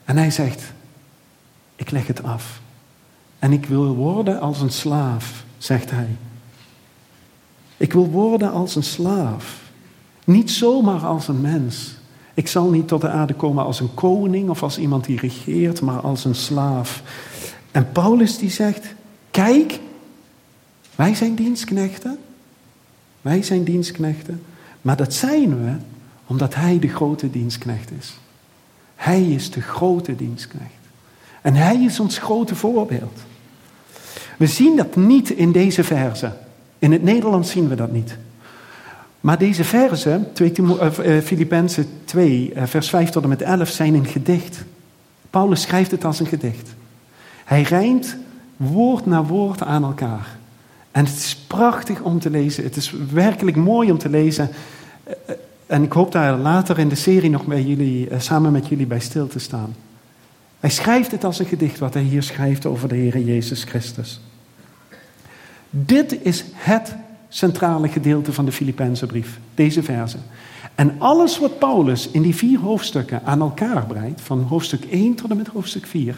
En 0.04 0.16
hij 0.16 0.30
zegt, 0.30 0.62
ik 1.76 1.90
leg 1.90 2.06
het 2.06 2.22
af. 2.22 2.60
En 3.38 3.52
ik 3.52 3.66
wil 3.66 3.94
worden 3.94 4.40
als 4.40 4.60
een 4.60 4.70
slaaf, 4.70 5.44
zegt 5.58 5.90
hij. 5.90 6.08
Ik 7.76 7.92
wil 7.92 8.06
worden 8.06 8.52
als 8.52 8.76
een 8.76 8.82
slaaf. 8.82 9.65
Niet 10.26 10.50
zomaar 10.50 11.00
als 11.00 11.28
een 11.28 11.40
mens. 11.40 11.94
Ik 12.34 12.48
zal 12.48 12.70
niet 12.70 12.88
tot 12.88 13.00
de 13.00 13.08
aarde 13.08 13.34
komen 13.34 13.64
als 13.64 13.80
een 13.80 13.94
koning 13.94 14.48
of 14.48 14.62
als 14.62 14.78
iemand 14.78 15.04
die 15.04 15.20
regeert, 15.20 15.80
maar 15.80 16.00
als 16.00 16.24
een 16.24 16.34
slaaf. 16.34 17.02
En 17.70 17.92
Paulus 17.92 18.38
die 18.38 18.50
zegt, 18.50 18.94
kijk, 19.30 19.80
wij 20.94 21.14
zijn 21.14 21.34
dienstknechten. 21.34 22.18
Wij 23.20 23.42
zijn 23.42 23.64
dienstknechten. 23.64 24.42
Maar 24.82 24.96
dat 24.96 25.14
zijn 25.14 25.64
we 25.64 25.72
omdat 26.26 26.54
hij 26.54 26.78
de 26.78 26.88
grote 26.88 27.30
dienstknecht 27.30 27.90
is. 27.98 28.18
Hij 28.96 29.22
is 29.22 29.50
de 29.50 29.60
grote 29.60 30.16
dienstknecht. 30.16 30.70
En 31.42 31.54
hij 31.54 31.76
is 31.76 32.00
ons 32.00 32.18
grote 32.18 32.54
voorbeeld. 32.54 33.20
We 34.38 34.46
zien 34.46 34.76
dat 34.76 34.96
niet 34.96 35.30
in 35.30 35.52
deze 35.52 35.84
verse. 35.84 36.32
In 36.78 36.92
het 36.92 37.02
Nederlands 37.02 37.50
zien 37.50 37.68
we 37.68 37.74
dat 37.74 37.92
niet. 37.92 38.16
Maar 39.26 39.38
deze 39.38 39.64
versen, 39.64 40.26
Filippenzen 41.24 41.86
2, 42.04 42.52
eh, 42.54 42.66
vers 42.66 42.88
5 42.88 43.10
tot 43.10 43.22
en 43.22 43.28
met 43.28 43.42
11, 43.42 43.68
zijn 43.68 43.94
een 43.94 44.06
gedicht. 44.06 44.64
Paulus 45.30 45.62
schrijft 45.62 45.90
het 45.90 46.04
als 46.04 46.20
een 46.20 46.26
gedicht. 46.26 46.74
Hij 47.44 47.62
rijmt 47.62 48.16
woord 48.56 49.06
na 49.06 49.24
woord 49.24 49.62
aan 49.62 49.84
elkaar. 49.84 50.36
En 50.90 51.04
het 51.04 51.16
is 51.16 51.36
prachtig 51.36 52.00
om 52.00 52.18
te 52.18 52.30
lezen. 52.30 52.64
Het 52.64 52.76
is 52.76 52.94
werkelijk 53.12 53.56
mooi 53.56 53.90
om 53.90 53.98
te 53.98 54.08
lezen. 54.08 54.50
Eh, 55.04 55.12
eh, 55.26 55.36
en 55.66 55.82
ik 55.82 55.92
hoop 55.92 56.12
daar 56.12 56.36
later 56.36 56.78
in 56.78 56.88
de 56.88 56.94
serie 56.94 57.30
nog 57.30 57.44
bij 57.44 57.62
jullie, 57.62 58.08
samen 58.18 58.52
met 58.52 58.66
jullie 58.66 58.86
bij 58.86 59.00
stil 59.00 59.26
te 59.26 59.38
staan. 59.38 59.74
Hij 60.60 60.70
schrijft 60.70 61.10
het 61.10 61.24
als 61.24 61.38
een 61.38 61.46
gedicht 61.46 61.78
wat 61.78 61.94
hij 61.94 62.02
hier 62.02 62.22
schrijft 62.22 62.66
over 62.66 62.88
de 62.88 62.94
Heer 62.94 63.18
Jezus 63.18 63.64
Christus. 63.64 64.20
Dit 65.70 66.22
is 66.22 66.44
het 66.54 66.94
centrale 67.36 67.88
gedeelte 67.88 68.32
van 68.32 68.44
de 68.44 68.52
Filipijnse 68.52 69.06
brief, 69.06 69.38
deze 69.54 69.82
verse. 69.82 70.16
En 70.74 70.94
alles 70.98 71.38
wat 71.38 71.58
Paulus 71.58 72.10
in 72.10 72.22
die 72.22 72.34
vier 72.34 72.58
hoofdstukken 72.58 73.24
aan 73.24 73.40
elkaar 73.40 73.86
breidt, 73.86 74.20
van 74.20 74.42
hoofdstuk 74.42 74.84
1 74.84 75.14
tot 75.14 75.30
en 75.30 75.36
met 75.36 75.46
hoofdstuk 75.46 75.86
4, 75.86 76.16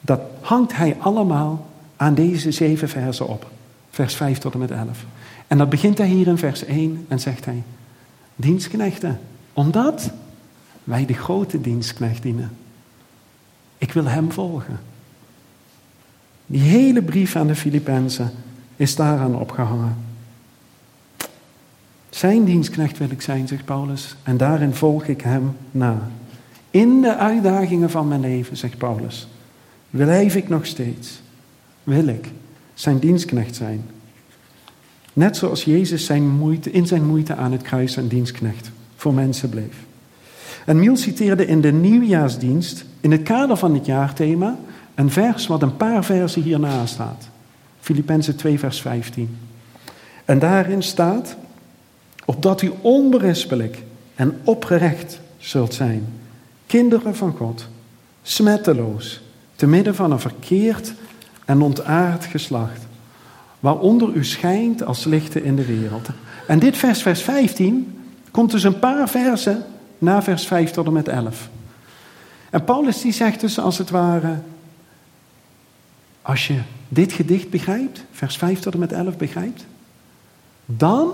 dat 0.00 0.20
hangt 0.40 0.76
hij 0.76 0.96
allemaal 1.00 1.66
aan 1.96 2.14
deze 2.14 2.50
zeven 2.50 2.88
versen 2.88 3.28
op. 3.28 3.50
Vers 3.90 4.14
5 4.14 4.38
tot 4.38 4.52
en 4.52 4.58
met 4.58 4.70
11. 4.70 5.04
En 5.46 5.58
dat 5.58 5.68
begint 5.68 5.98
hij 5.98 6.06
hier 6.06 6.26
in 6.26 6.38
vers 6.38 6.64
1 6.64 7.04
en 7.08 7.20
zegt 7.20 7.44
hij, 7.44 7.62
dienstknechten, 8.36 9.20
omdat 9.52 10.10
wij 10.84 11.06
de 11.06 11.14
grote 11.14 11.60
dienstknecht 11.60 12.22
dienen. 12.22 12.50
Ik 13.78 13.92
wil 13.92 14.04
hem 14.04 14.32
volgen. 14.32 14.80
Die 16.46 16.60
hele 16.60 17.02
brief 17.02 17.36
aan 17.36 17.46
de 17.46 17.54
Filippenzen 17.54 18.30
is 18.76 18.96
daaraan 18.96 19.36
opgehangen. 19.36 20.07
Zijn 22.10 22.44
dienstknecht 22.44 22.98
wil 22.98 23.10
ik 23.10 23.22
zijn, 23.22 23.48
zegt 23.48 23.64
Paulus, 23.64 24.16
en 24.22 24.36
daarin 24.36 24.74
volg 24.74 25.06
ik 25.06 25.20
hem 25.20 25.56
na. 25.70 26.08
In 26.70 27.00
de 27.00 27.16
uitdagingen 27.16 27.90
van 27.90 28.08
mijn 28.08 28.20
leven, 28.20 28.56
zegt 28.56 28.78
Paulus, 28.78 29.28
blijf 29.90 30.36
ik 30.36 30.48
nog 30.48 30.66
steeds, 30.66 31.20
wil 31.84 32.06
ik 32.06 32.28
zijn 32.74 32.98
dienstknecht 32.98 33.56
zijn. 33.56 33.84
Net 35.12 35.36
zoals 35.36 35.64
Jezus 35.64 36.04
zijn 36.04 36.28
moeite, 36.28 36.70
in 36.70 36.86
zijn 36.86 37.06
moeite 37.06 37.34
aan 37.34 37.52
het 37.52 37.62
kruis 37.62 37.96
een 37.96 38.08
dienstknecht 38.08 38.70
voor 38.96 39.14
mensen 39.14 39.48
bleef. 39.48 39.86
En 40.66 40.78
Miel 40.78 40.96
citeerde 40.96 41.46
in 41.46 41.60
de 41.60 41.72
nieuwjaarsdienst, 41.72 42.84
in 43.00 43.10
het 43.10 43.22
kader 43.22 43.56
van 43.56 43.74
het 43.74 43.86
jaarthema, 43.86 44.56
een 44.94 45.10
vers 45.10 45.46
wat 45.46 45.62
een 45.62 45.76
paar 45.76 46.04
versen 46.04 46.42
hierna 46.42 46.86
staat. 46.86 47.28
Filippenzen 47.80 48.36
2, 48.36 48.58
vers 48.58 48.80
15. 48.80 49.36
En 50.24 50.38
daarin 50.38 50.82
staat, 50.82 51.36
opdat 52.28 52.62
u 52.62 52.72
onberispelijk 52.80 53.82
en 54.14 54.40
oprecht 54.44 55.20
zult 55.38 55.74
zijn, 55.74 56.06
kinderen 56.66 57.16
van 57.16 57.36
God, 57.36 57.68
smetteloos, 58.22 59.20
te 59.56 59.66
midden 59.66 59.94
van 59.94 60.12
een 60.12 60.20
verkeerd 60.20 60.94
en 61.44 61.62
ontaard 61.62 62.24
geslacht, 62.24 62.86
waaronder 63.60 64.12
u 64.12 64.24
schijnt 64.24 64.84
als 64.84 65.04
lichten 65.04 65.44
in 65.44 65.56
de 65.56 65.64
wereld. 65.64 66.08
En 66.46 66.58
dit 66.58 66.76
vers, 66.76 67.02
vers 67.02 67.22
15, 67.22 67.98
komt 68.30 68.50
dus 68.50 68.62
een 68.62 68.78
paar 68.78 69.08
versen 69.08 69.64
na 69.98 70.22
vers 70.22 70.46
5 70.46 70.70
tot 70.70 70.86
en 70.86 70.92
met 70.92 71.08
11. 71.08 71.48
En 72.50 72.64
Paulus 72.64 73.00
die 73.00 73.12
zegt 73.12 73.40
dus 73.40 73.58
als 73.58 73.78
het 73.78 73.90
ware, 73.90 74.38
als 76.22 76.46
je 76.46 76.60
dit 76.88 77.12
gedicht 77.12 77.50
begrijpt, 77.50 78.04
vers 78.10 78.36
5 78.36 78.58
tot 78.60 78.72
en 78.72 78.78
met 78.78 78.92
11 78.92 79.16
begrijpt, 79.16 79.64
dan, 80.66 81.12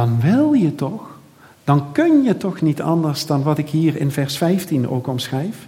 dan 0.00 0.20
wil 0.20 0.52
je 0.52 0.74
toch, 0.74 1.18
dan 1.64 1.92
kun 1.92 2.22
je 2.22 2.36
toch 2.36 2.60
niet 2.60 2.82
anders 2.82 3.26
dan 3.26 3.42
wat 3.42 3.58
ik 3.58 3.68
hier 3.68 3.96
in 3.96 4.10
vers 4.10 4.36
15 4.36 4.88
ook 4.88 5.06
omschrijf. 5.06 5.66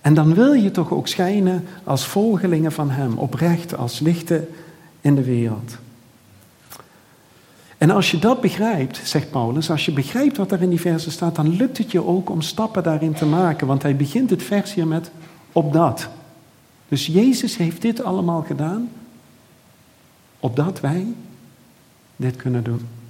En 0.00 0.14
dan 0.14 0.34
wil 0.34 0.52
je 0.52 0.70
toch 0.70 0.92
ook 0.92 1.08
schijnen 1.08 1.64
als 1.84 2.06
volgelingen 2.06 2.72
van 2.72 2.90
Hem, 2.90 3.18
oprecht 3.18 3.76
als 3.76 4.00
lichten 4.00 4.48
in 5.00 5.14
de 5.14 5.24
wereld. 5.24 5.78
En 7.78 7.90
als 7.90 8.10
je 8.10 8.18
dat 8.18 8.40
begrijpt, 8.40 9.00
zegt 9.04 9.30
Paulus, 9.30 9.70
als 9.70 9.84
je 9.84 9.92
begrijpt 9.92 10.36
wat 10.36 10.52
er 10.52 10.62
in 10.62 10.70
die 10.70 10.80
versen 10.80 11.12
staat, 11.12 11.34
dan 11.34 11.56
lukt 11.56 11.78
het 11.78 11.90
je 11.90 12.06
ook 12.06 12.30
om 12.30 12.42
stappen 12.42 12.82
daarin 12.82 13.12
te 13.12 13.26
maken. 13.26 13.66
Want 13.66 13.82
hij 13.82 13.96
begint 13.96 14.30
het 14.30 14.42
vers 14.42 14.74
hier 14.74 14.86
met 14.86 15.10
opdat. 15.52 16.08
Dus 16.88 17.06
Jezus 17.06 17.56
heeft 17.56 17.82
dit 17.82 18.02
allemaal 18.02 18.42
gedaan, 18.42 18.88
opdat 20.40 20.80
wij 20.80 21.06
dit 22.16 22.36
kunnen 22.36 22.64
doen. 22.64 23.02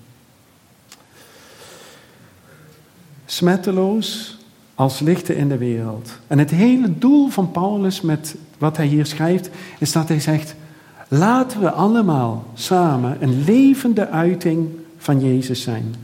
Smetteloos 3.27 4.39
als 4.75 5.01
lichten 5.01 5.37
in 5.37 5.49
de 5.49 5.59
wereld. 5.59 6.11
En 6.27 6.39
het 6.39 6.51
hele 6.51 6.99
doel 6.99 7.29
van 7.29 7.51
Paulus 7.51 8.01
met 8.01 8.37
wat 8.59 8.77
hij 8.77 8.87
hier 8.87 9.07
schrijft, 9.07 9.51
is 9.79 9.93
dat 9.93 10.09
hij 10.09 10.21
zegt, 10.21 10.55
laten 11.09 11.61
we 11.61 11.71
allemaal 11.71 12.45
samen 12.55 13.17
een 13.21 13.45
levende 13.45 14.09
uiting 14.09 14.69
van 14.99 15.21
Jezus 15.21 15.63
zijn. 15.63 15.95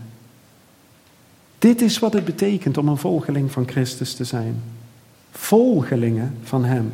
Dit 1.59 1.81
is 1.81 1.99
wat 1.99 2.13
het 2.13 2.25
betekent 2.25 2.79
om 2.79 2.89
een 2.89 2.97
volgeling 2.97 3.53
van 3.53 3.69
Christus 3.69 4.15
te 4.15 4.25
zijn. 4.25 4.63
Volgelingen 5.31 6.37
van 6.43 6.65
Hem. 6.65 6.93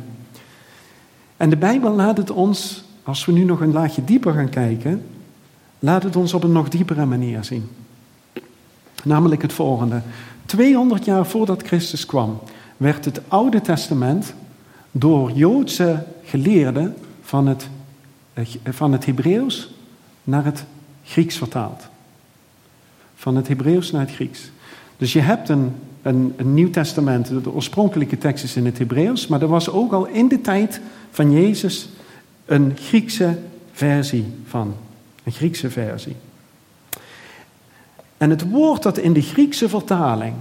En 1.37 1.49
de 1.49 1.57
Bijbel 1.57 1.95
laat 1.95 2.17
het 2.17 2.29
ons, 2.29 2.83
als 3.03 3.25
we 3.25 3.31
nu 3.31 3.43
nog 3.43 3.59
een 3.59 3.71
laagje 3.71 4.03
dieper 4.03 4.33
gaan 4.33 4.49
kijken, 4.49 5.05
laat 5.79 6.03
het 6.03 6.15
ons 6.15 6.33
op 6.33 6.43
een 6.43 6.51
nog 6.51 6.69
diepere 6.69 7.05
manier 7.05 7.43
zien. 7.43 7.69
Namelijk 9.07 9.41
het 9.41 9.53
volgende. 9.53 10.01
200 10.45 11.05
jaar 11.05 11.25
voordat 11.25 11.67
Christus 11.67 12.05
kwam, 12.05 12.39
werd 12.77 13.05
het 13.05 13.21
Oude 13.27 13.61
Testament 13.61 14.33
door 14.91 15.31
Joodse 15.31 16.03
geleerden 16.23 16.95
van 17.21 17.47
het, 17.47 17.69
van 18.63 18.91
het 18.91 19.05
Hebreeuws 19.05 19.73
naar 20.23 20.45
het 20.45 20.63
Grieks 21.03 21.37
vertaald. 21.37 21.87
Van 23.15 23.35
het 23.35 23.47
Hebreeuws 23.47 23.91
naar 23.91 24.01
het 24.01 24.15
Grieks. 24.15 24.51
Dus 24.97 25.13
je 25.13 25.19
hebt 25.19 25.49
een, 25.49 25.75
een, 26.01 26.33
een 26.37 26.53
Nieuw 26.53 26.69
Testament. 26.69 27.27
De 27.27 27.53
oorspronkelijke 27.53 28.17
tekst 28.17 28.43
is 28.43 28.55
in 28.55 28.65
het 28.65 28.77
Hebreeuws, 28.77 29.27
maar 29.27 29.41
er 29.41 29.47
was 29.47 29.69
ook 29.69 29.91
al 29.91 30.05
in 30.05 30.27
de 30.27 30.41
tijd 30.41 30.81
van 31.11 31.31
Jezus 31.31 31.89
een 32.45 32.73
Griekse 32.75 33.37
versie 33.71 34.25
van. 34.45 34.73
Een 35.23 35.31
Griekse 35.31 35.69
versie. 35.69 36.15
En 38.17 38.29
het 38.29 38.49
woord 38.49 38.83
dat 38.83 38.97
in 38.97 39.13
de 39.13 39.21
Griekse 39.21 39.69
vertaling 39.69 40.33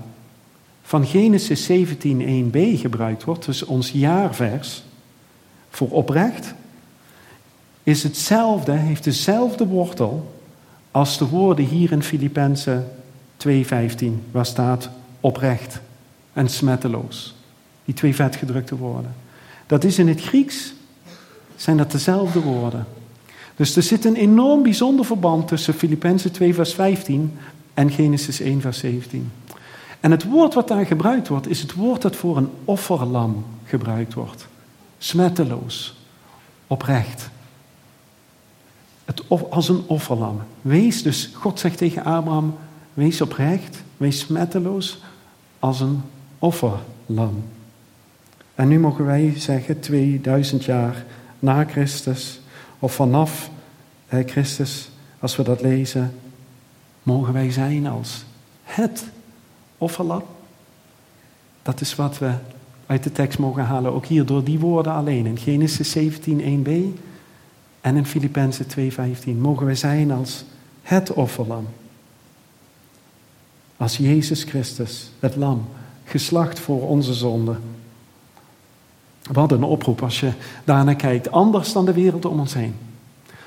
van 0.83 1.07
Genesis 1.07 1.71
17:1b 1.71 2.81
gebruikt 2.81 3.25
wordt, 3.25 3.45
dus 3.45 3.65
ons 3.65 3.91
jaarvers 3.91 4.83
voor 5.71 5.91
oprecht, 5.91 6.55
is 7.83 8.03
hetzelfde, 8.03 8.73
heeft 8.73 9.05
dezelfde 9.05 9.67
wortel 9.67 10.35
als 10.91 11.19
de 11.19 11.27
woorden 11.27 11.65
hier 11.65 11.93
in 11.93 12.03
Filippenzen 12.03 12.89
2:15, 13.37 14.23
waar 14.31 14.47
staat 14.47 14.91
oprecht 15.21 15.81
en 16.33 16.49
smetteloos. 16.49 17.35
Die 17.85 17.95
twee 17.95 18.15
vetgedrukte 18.15 18.77
woorden. 18.77 19.15
Dat 19.67 19.85
is 19.85 19.99
in 19.99 20.09
het 20.09 20.21
Grieks, 20.21 20.75
zijn 21.57 21.77
dat 21.77 21.91
dezelfde 21.91 22.41
woorden. 22.41 22.87
Dus 23.57 23.77
er 23.77 23.83
zit 23.83 24.05
een 24.05 24.17
enorm 24.17 24.63
bijzonder 24.63 25.05
verband 25.05 25.49
tussen 25.49 25.75
Filippenzen 25.75 26.33
2 26.33 26.55
vers 26.55 26.75
15 26.75 27.39
en 27.77 27.91
Genesis 27.91 28.41
1 28.41 28.61
vers 28.61 28.79
17. 28.79 29.33
En 30.01 30.11
het 30.11 30.25
woord 30.25 30.55
wat 30.55 30.69
daar 30.69 30.87
gebruikt 30.87 31.29
wordt, 31.29 31.49
is 31.49 31.61
het 31.61 31.75
woord 31.75 32.03
dat 32.03 32.17
voor 32.17 32.37
een 32.37 32.51
offerlam 32.65 33.45
gebruikt 33.65 34.15
wordt. 34.15 34.47
Smetteloos, 34.99 35.97
oprecht. 36.67 37.31
Het, 39.05 39.23
als 39.51 39.69
een 39.69 39.83
offerlam. 39.87 40.41
Wees 40.63 41.03
dus, 41.03 41.31
God 41.33 41.61
zegt 41.61 41.79
tegen 41.79 42.05
Abraham, 42.05 42.55
wees 42.95 43.21
oprecht, 43.21 43.83
wees 43.97 44.19
smetteloos 44.19 44.99
als 45.59 45.81
een 45.81 46.03
offerlam. 46.39 47.45
En 48.55 48.69
nu 48.69 48.79
mogen 48.79 49.05
wij 49.05 49.33
zeggen, 49.37 49.81
2000 49.81 50.65
jaar 50.65 51.05
na 51.39 51.65
Christus, 51.65 52.41
of 52.79 52.95
vanaf 52.95 53.51
Christus, 54.09 54.89
als 55.19 55.37
we 55.37 55.43
dat 55.43 55.63
lezen, 55.63 56.15
mogen 57.07 57.33
wij 57.33 57.51
zijn 57.51 57.87
als 57.87 58.25
het 58.63 59.05
offerlam. 59.79 60.23
Dat 61.63 61.81
is 61.81 61.95
wat 61.95 62.19
we 62.19 62.33
uit 62.87 63.03
de 63.03 63.13
tekst 63.13 63.39
mogen 63.39 63.65
halen, 63.65 63.93
ook 63.93 64.07
hier 64.07 64.27
door 64.27 64.45
die 64.45 64.59
woorden 64.59 64.93
alleen. 64.93 65.27
In 65.27 65.39
Genesis 65.39 65.91
17, 65.91 66.41
1b 66.41 67.01
en 67.81 67.97
in 67.97 68.07
Filippenzen 68.07 68.67
2:15 68.67 69.41
mogen 69.41 69.67
wij 69.67 69.75
zijn 69.75 70.11
als 70.11 70.45
het 70.83 71.13
offerlam. 71.13 71.67
Als 73.77 73.97
Jezus 73.97 74.43
Christus, 74.43 75.11
het 75.21 75.37
lam, 75.37 75.69
geslacht 76.05 76.59
voor 76.59 76.89
onze 76.89 77.15
zonde. 77.15 77.57
Wat 79.33 79.53
een 79.53 79.63
oproep 79.63 80.03
als 80.03 80.21
je 80.21 80.33
daarnaar 80.65 80.97
kijkt. 80.97 81.31
Anders 81.31 81.73
dan 81.73 81.85
de 81.85 81.93
wereld 81.93 82.25
om 82.25 82.41
ons 82.41 82.55
heen. 82.55 82.75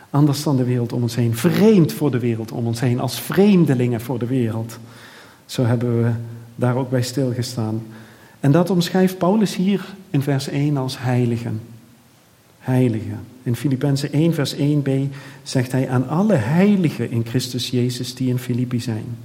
Anders 0.09 0.43
dan 0.43 0.57
de 0.57 0.63
wereld 0.63 0.93
om 0.93 1.01
ons 1.01 1.15
heen. 1.15 1.35
Vreemd 1.35 1.93
voor 1.93 2.11
de 2.11 2.19
wereld 2.19 2.51
om 2.51 2.65
ons 2.67 2.79
heen. 2.79 2.99
Als 2.99 3.19
vreemdelingen 3.19 4.01
voor 4.01 4.19
de 4.19 4.25
wereld. 4.25 4.79
Zo 5.45 5.63
hebben 5.63 6.03
we 6.03 6.11
daar 6.55 6.75
ook 6.75 6.89
bij 6.89 7.01
stilgestaan. 7.01 7.81
En 8.39 8.51
dat 8.51 8.69
omschrijft 8.69 9.17
Paulus 9.17 9.55
hier 9.55 9.85
in 10.09 10.21
vers 10.21 10.47
1 10.47 10.77
als 10.77 10.99
heiligen. 10.99 11.61
Heiligen. 12.59 13.19
In 13.43 13.55
Filippenzen 13.55 14.11
1 14.11 14.33
vers 14.33 14.55
1b 14.55 14.89
zegt 15.43 15.71
hij 15.71 15.89
aan 15.89 16.07
alle 16.07 16.33
heiligen 16.33 17.11
in 17.11 17.25
Christus 17.25 17.69
Jezus 17.69 18.15
die 18.15 18.29
in 18.29 18.39
Filippi 18.39 18.79
zijn. 18.79 19.17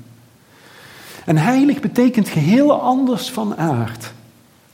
En 1.24 1.36
heilig 1.36 1.80
betekent 1.80 2.28
geheel 2.28 2.80
anders 2.80 3.30
van 3.30 3.56
aard. 3.56 4.12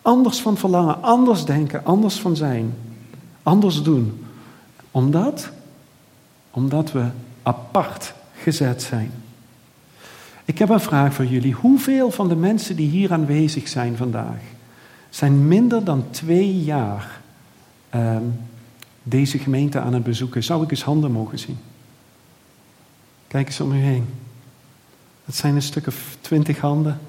Anders 0.03 0.40
van 0.40 0.57
verlangen, 0.57 1.03
anders 1.03 1.44
denken, 1.44 1.85
anders 1.85 2.20
van 2.20 2.37
zijn. 2.37 2.75
Anders 3.42 3.83
doen. 3.83 4.25
Omdat? 4.90 5.51
Omdat 6.50 6.92
we 6.92 7.08
apart 7.42 8.14
gezet 8.34 8.82
zijn. 8.82 9.10
Ik 10.44 10.58
heb 10.58 10.68
een 10.68 10.80
vraag 10.80 11.14
voor 11.14 11.26
jullie. 11.26 11.52
Hoeveel 11.52 12.10
van 12.10 12.28
de 12.28 12.36
mensen 12.36 12.76
die 12.76 12.88
hier 12.88 13.12
aanwezig 13.12 13.68
zijn 13.68 13.96
vandaag 13.96 14.40
zijn 15.10 15.48
minder 15.48 15.84
dan 15.84 16.10
twee 16.10 16.60
jaar 16.62 17.20
ehm, 17.90 18.22
deze 19.02 19.38
gemeente 19.38 19.80
aan 19.80 19.94
het 19.94 20.02
bezoeken? 20.02 20.42
Zou 20.42 20.62
ik 20.62 20.70
eens 20.70 20.82
handen 20.82 21.12
mogen 21.12 21.38
zien? 21.38 21.58
Kijk 23.26 23.46
eens 23.46 23.60
om 23.60 23.72
u 23.72 23.78
heen. 23.78 24.06
Het 25.24 25.34
zijn 25.34 25.54
een 25.54 25.62
stuk 25.62 25.86
of 25.86 26.16
twintig 26.20 26.58
handen 26.58 27.00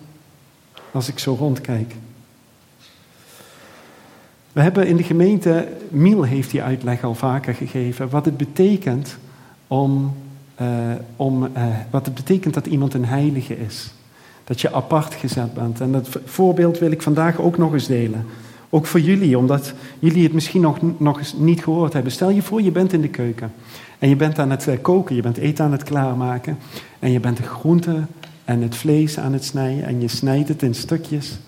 als 0.91 1.08
ik 1.08 1.19
zo 1.19 1.34
rondkijk. 1.34 1.95
We 4.51 4.62
hebben 4.62 4.88
in 4.88 4.97
de 4.97 5.04
gemeente, 5.04 5.67
Miel 5.89 6.23
heeft 6.23 6.51
die 6.51 6.63
uitleg 6.63 7.04
al 7.04 7.15
vaker 7.15 7.54
gegeven, 7.54 8.10
wat 8.10 8.25
het 8.25 8.38
betekent 8.38 9.17
om 9.71 10.13
uh, 10.62 10.67
om 11.15 11.43
uh, 11.43 11.49
wat 11.89 12.05
het 12.05 12.15
betekent 12.15 12.53
dat 12.53 12.65
iemand 12.65 12.93
een 12.93 13.05
heilige 13.05 13.60
is. 13.60 13.91
Dat 14.43 14.62
je 14.62 14.73
apart 14.73 15.13
gezet 15.13 15.53
bent. 15.53 15.81
En 15.81 15.91
dat 15.91 16.07
voorbeeld 16.25 16.79
wil 16.79 16.91
ik 16.91 17.01
vandaag 17.01 17.39
ook 17.39 17.57
nog 17.57 17.73
eens 17.73 17.88
delen. 17.88 18.25
Ook 18.69 18.86
voor 18.86 18.99
jullie, 18.99 19.38
omdat 19.38 19.73
jullie 19.99 20.23
het 20.23 20.34
misschien 20.34 20.62
nog, 20.62 20.77
nog 20.97 21.17
eens 21.17 21.34
niet 21.38 21.63
gehoord 21.63 21.93
hebben. 21.93 22.12
Stel 22.12 22.29
je 22.29 22.41
voor, 22.41 22.62
je 22.62 22.71
bent 22.71 22.93
in 22.93 23.01
de 23.01 23.10
keuken. 23.10 23.53
En 23.99 24.10
je 24.10 24.15
bent 24.15 24.39
aan 24.39 24.49
het 24.49 24.67
uh, 24.67 24.75
koken, 24.81 25.15
je 25.15 25.21
bent 25.21 25.38
eten 25.38 25.65
aan 25.65 25.71
het 25.71 25.84
klaarmaken. 25.84 26.57
En 26.99 27.12
je 27.12 27.19
bent 27.19 27.38
de 27.38 27.43
groenten 27.43 28.07
en 28.45 28.62
het 28.62 28.75
vlees 28.75 29.19
aan 29.19 29.34
het 29.34 29.43
snijden. 29.43 29.86
En 29.86 30.01
je 30.01 30.07
snijdt 30.07 30.47
het 30.47 30.62
in 30.62 30.75
stukjes. 30.75 31.39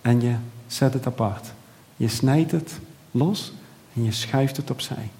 En 0.00 0.20
je 0.20 0.34
zet 0.66 0.92
het 0.92 1.06
apart. 1.06 1.52
Je 1.96 2.08
snijdt 2.08 2.50
het 2.50 2.78
los 3.10 3.52
en 3.94 4.04
je 4.04 4.12
schuift 4.12 4.56
het 4.56 4.70
opzij. 4.70 5.10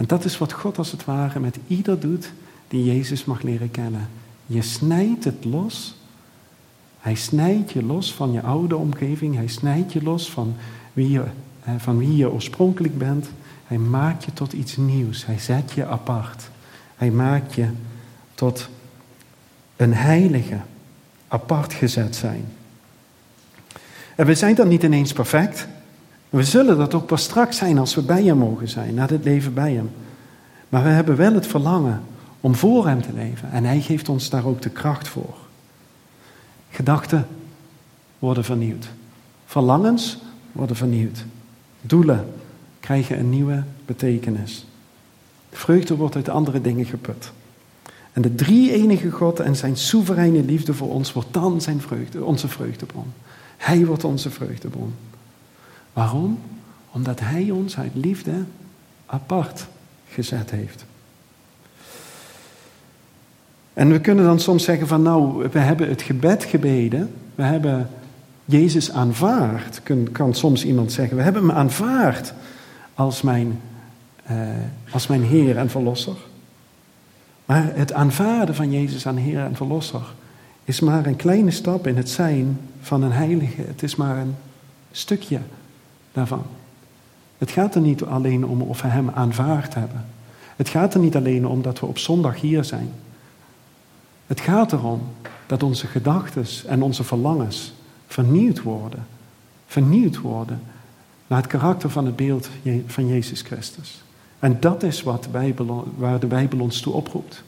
En 0.00 0.06
dat 0.06 0.24
is 0.24 0.38
wat 0.38 0.52
God 0.52 0.78
als 0.78 0.92
het 0.92 1.04
ware 1.04 1.40
met 1.40 1.58
ieder 1.66 2.00
doet 2.00 2.32
die 2.68 2.84
Jezus 2.84 3.24
mag 3.24 3.42
leren 3.42 3.70
kennen. 3.70 4.08
Je 4.46 4.62
snijdt 4.62 5.24
het 5.24 5.44
los. 5.44 5.94
Hij 7.00 7.14
snijdt 7.14 7.72
je 7.72 7.82
los 7.82 8.14
van 8.14 8.32
je 8.32 8.42
oude 8.42 8.76
omgeving. 8.76 9.34
Hij 9.34 9.46
snijdt 9.46 9.92
je 9.92 10.02
los 10.02 10.30
van 10.30 10.54
wie 10.92 11.10
je, 11.10 11.24
van 11.78 11.98
wie 11.98 12.16
je 12.16 12.30
oorspronkelijk 12.30 12.98
bent. 12.98 13.30
Hij 13.66 13.78
maakt 13.78 14.24
je 14.24 14.32
tot 14.32 14.52
iets 14.52 14.76
nieuws. 14.76 15.26
Hij 15.26 15.38
zet 15.38 15.72
je 15.72 15.86
apart. 15.86 16.50
Hij 16.96 17.10
maakt 17.10 17.54
je 17.54 17.68
tot 18.34 18.68
een 19.76 19.94
heilige, 19.94 20.60
apart 21.28 21.72
gezet 21.72 22.16
zijn. 22.16 22.44
En 24.16 24.26
we 24.26 24.34
zijn 24.34 24.54
dan 24.54 24.68
niet 24.68 24.82
ineens 24.82 25.12
perfect. 25.12 25.68
We 26.30 26.44
zullen 26.44 26.78
dat 26.78 26.94
ook 26.94 27.06
pas 27.06 27.22
straks 27.22 27.56
zijn 27.56 27.78
als 27.78 27.94
we 27.94 28.02
bij 28.02 28.24
Hem 28.24 28.38
mogen 28.38 28.68
zijn, 28.68 28.94
na 28.94 29.06
het 29.06 29.24
leven 29.24 29.54
bij 29.54 29.72
Hem. 29.72 29.90
Maar 30.68 30.82
we 30.82 30.88
hebben 30.88 31.16
wel 31.16 31.34
het 31.34 31.46
verlangen 31.46 32.02
om 32.40 32.54
voor 32.54 32.86
Hem 32.86 33.02
te 33.02 33.12
leven. 33.12 33.50
En 33.50 33.64
Hij 33.64 33.80
geeft 33.80 34.08
ons 34.08 34.30
daar 34.30 34.46
ook 34.46 34.62
de 34.62 34.70
kracht 34.70 35.08
voor. 35.08 35.34
Gedachten 36.70 37.26
worden 38.18 38.44
vernieuwd. 38.44 38.88
Verlangens 39.46 40.18
worden 40.52 40.76
vernieuwd. 40.76 41.24
Doelen 41.80 42.32
krijgen 42.80 43.18
een 43.18 43.30
nieuwe 43.30 43.62
betekenis. 43.84 44.66
Vreugde 45.50 45.96
wordt 45.96 46.14
uit 46.14 46.28
andere 46.28 46.60
dingen 46.60 46.84
geput. 46.84 47.32
En 48.12 48.22
de 48.22 48.34
drie 48.34 48.72
enige 48.72 49.10
God 49.10 49.40
en 49.40 49.56
zijn 49.56 49.76
soevereine 49.76 50.42
liefde 50.42 50.74
voor 50.74 50.90
ons 50.90 51.12
wordt 51.12 51.32
dan 51.32 51.60
zijn 51.60 51.80
vreugde, 51.80 52.24
onze 52.24 52.48
vreugdebron. 52.48 53.12
Hij 53.56 53.86
wordt 53.86 54.04
onze 54.04 54.30
vreugdebron. 54.30 54.94
Waarom? 55.92 56.38
Omdat 56.90 57.20
Hij 57.20 57.50
ons 57.50 57.78
uit 57.78 57.94
liefde 57.94 58.44
apart 59.06 59.66
gezet 60.08 60.50
heeft. 60.50 60.84
En 63.72 63.92
we 63.92 64.00
kunnen 64.00 64.24
dan 64.24 64.40
soms 64.40 64.64
zeggen 64.64 64.86
van 64.86 65.02
nou, 65.02 65.48
we 65.52 65.58
hebben 65.58 65.88
het 65.88 66.02
gebed 66.02 66.44
gebeden, 66.44 67.14
we 67.34 67.42
hebben 67.42 67.88
Jezus 68.44 68.92
aanvaard, 68.92 69.80
kan 70.12 70.34
soms 70.34 70.64
iemand 70.64 70.92
zeggen. 70.92 71.16
We 71.16 71.22
hebben 71.22 71.42
hem 71.42 71.50
aanvaard 71.50 72.34
als 72.94 73.22
mijn, 73.22 73.60
uh, 74.30 74.38
als 74.90 75.06
mijn 75.06 75.22
Heer 75.22 75.56
en 75.56 75.70
Verlosser. 75.70 76.16
Maar 77.44 77.70
het 77.74 77.92
aanvaarden 77.92 78.54
van 78.54 78.70
Jezus 78.70 79.06
aan 79.06 79.16
Heer 79.16 79.44
en 79.44 79.56
Verlosser 79.56 80.02
is 80.64 80.80
maar 80.80 81.06
een 81.06 81.16
kleine 81.16 81.50
stap 81.50 81.86
in 81.86 81.96
het 81.96 82.08
zijn 82.08 82.58
van 82.80 83.02
een 83.02 83.12
heilige. 83.12 83.62
Het 83.62 83.82
is 83.82 83.96
maar 83.96 84.16
een 84.16 84.34
stukje 84.90 85.38
Het 87.38 87.50
gaat 87.50 87.74
er 87.74 87.80
niet 87.80 88.04
alleen 88.04 88.46
om 88.46 88.62
of 88.62 88.82
we 88.82 88.88
Hem 88.88 89.10
aanvaard 89.10 89.74
hebben. 89.74 90.04
Het 90.56 90.68
gaat 90.68 90.94
er 90.94 91.00
niet 91.00 91.16
alleen 91.16 91.46
om 91.46 91.62
dat 91.62 91.80
we 91.80 91.86
op 91.86 91.98
zondag 91.98 92.40
hier 92.40 92.64
zijn. 92.64 92.92
Het 94.26 94.40
gaat 94.40 94.72
erom 94.72 95.00
dat 95.46 95.62
onze 95.62 95.86
gedachten 95.86 96.44
en 96.66 96.82
onze 96.82 97.04
verlangens 97.04 97.72
vernieuwd 98.06 98.62
worden. 98.62 99.06
Vernieuwd 99.66 100.20
worden 100.20 100.62
naar 101.26 101.38
het 101.38 101.50
karakter 101.50 101.90
van 101.90 102.06
het 102.06 102.16
beeld 102.16 102.48
van 102.86 103.06
Jezus 103.06 103.42
Christus. 103.42 104.02
En 104.38 104.56
dat 104.60 104.82
is 104.82 105.02
wat 105.02 105.28
waar 105.96 106.20
de 106.20 106.26
Bijbel 106.26 106.60
ons 106.60 106.80
toe 106.80 106.92
oproept. 106.92 107.42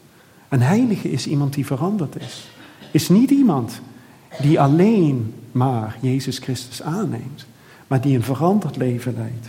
Een 0.48 0.62
heilige 0.62 1.10
is 1.10 1.26
iemand 1.26 1.54
die 1.54 1.66
veranderd 1.66 2.16
is. 2.16 2.48
Is 2.90 3.08
niet 3.08 3.30
iemand 3.30 3.80
die 4.40 4.60
alleen 4.60 5.34
maar 5.52 5.96
Jezus 6.00 6.38
Christus 6.38 6.82
aanneemt, 6.82 7.46
maar 7.92 8.00
die 8.00 8.16
een 8.16 8.22
veranderd 8.22 8.76
leven 8.76 9.14
leidt. 9.14 9.48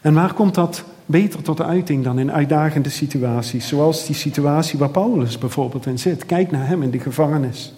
En 0.00 0.14
waar 0.14 0.34
komt 0.34 0.54
dat 0.54 0.84
beter 1.06 1.42
tot 1.42 1.60
uiting 1.60 2.04
dan 2.04 2.18
in 2.18 2.32
uitdagende 2.32 2.88
situaties, 2.88 3.68
zoals 3.68 4.06
die 4.06 4.14
situatie 4.14 4.78
waar 4.78 4.90
Paulus 4.90 5.38
bijvoorbeeld 5.38 5.86
in 5.86 5.98
zit? 5.98 6.26
Kijk 6.26 6.50
naar 6.50 6.66
hem 6.66 6.82
in 6.82 6.90
de 6.90 6.98
gevangenis. 6.98 7.72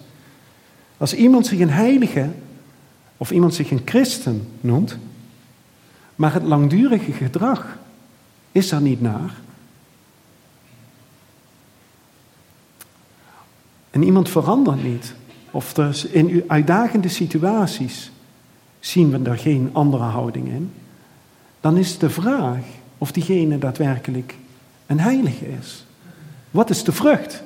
Als 0.97 1.13
iemand 1.13 1.47
zich 1.47 1.59
een 1.59 1.69
heilige 1.69 2.29
of 3.17 3.31
iemand 3.31 3.53
zich 3.53 3.71
een 3.71 3.81
christen 3.85 4.47
noemt, 4.61 4.97
maar 6.15 6.33
het 6.33 6.43
langdurige 6.43 7.11
gedrag 7.11 7.77
is 8.51 8.71
er 8.71 8.81
niet 8.81 9.01
naar. 9.01 9.33
En 13.89 14.03
iemand 14.03 14.29
verandert 14.29 14.83
niet. 14.83 15.13
Of 15.51 15.73
dus 15.73 16.05
in 16.05 16.43
uitdagende 16.47 17.09
situaties 17.09 18.13
zien 18.87 19.11
we 19.11 19.29
er 19.29 19.37
geen 19.37 19.69
andere 19.71 20.03
houding 20.03 20.47
in. 20.47 20.71
Dan 21.61 21.77
is 21.77 21.97
de 21.97 22.09
vraag 22.09 22.63
of 22.97 23.11
diegene 23.11 23.57
daadwerkelijk 23.57 24.35
een 24.85 24.99
heilige 24.99 25.45
is. 25.59 25.85
Wat 26.51 26.69
is 26.69 26.83
de 26.83 26.91
vrucht? 26.91 27.43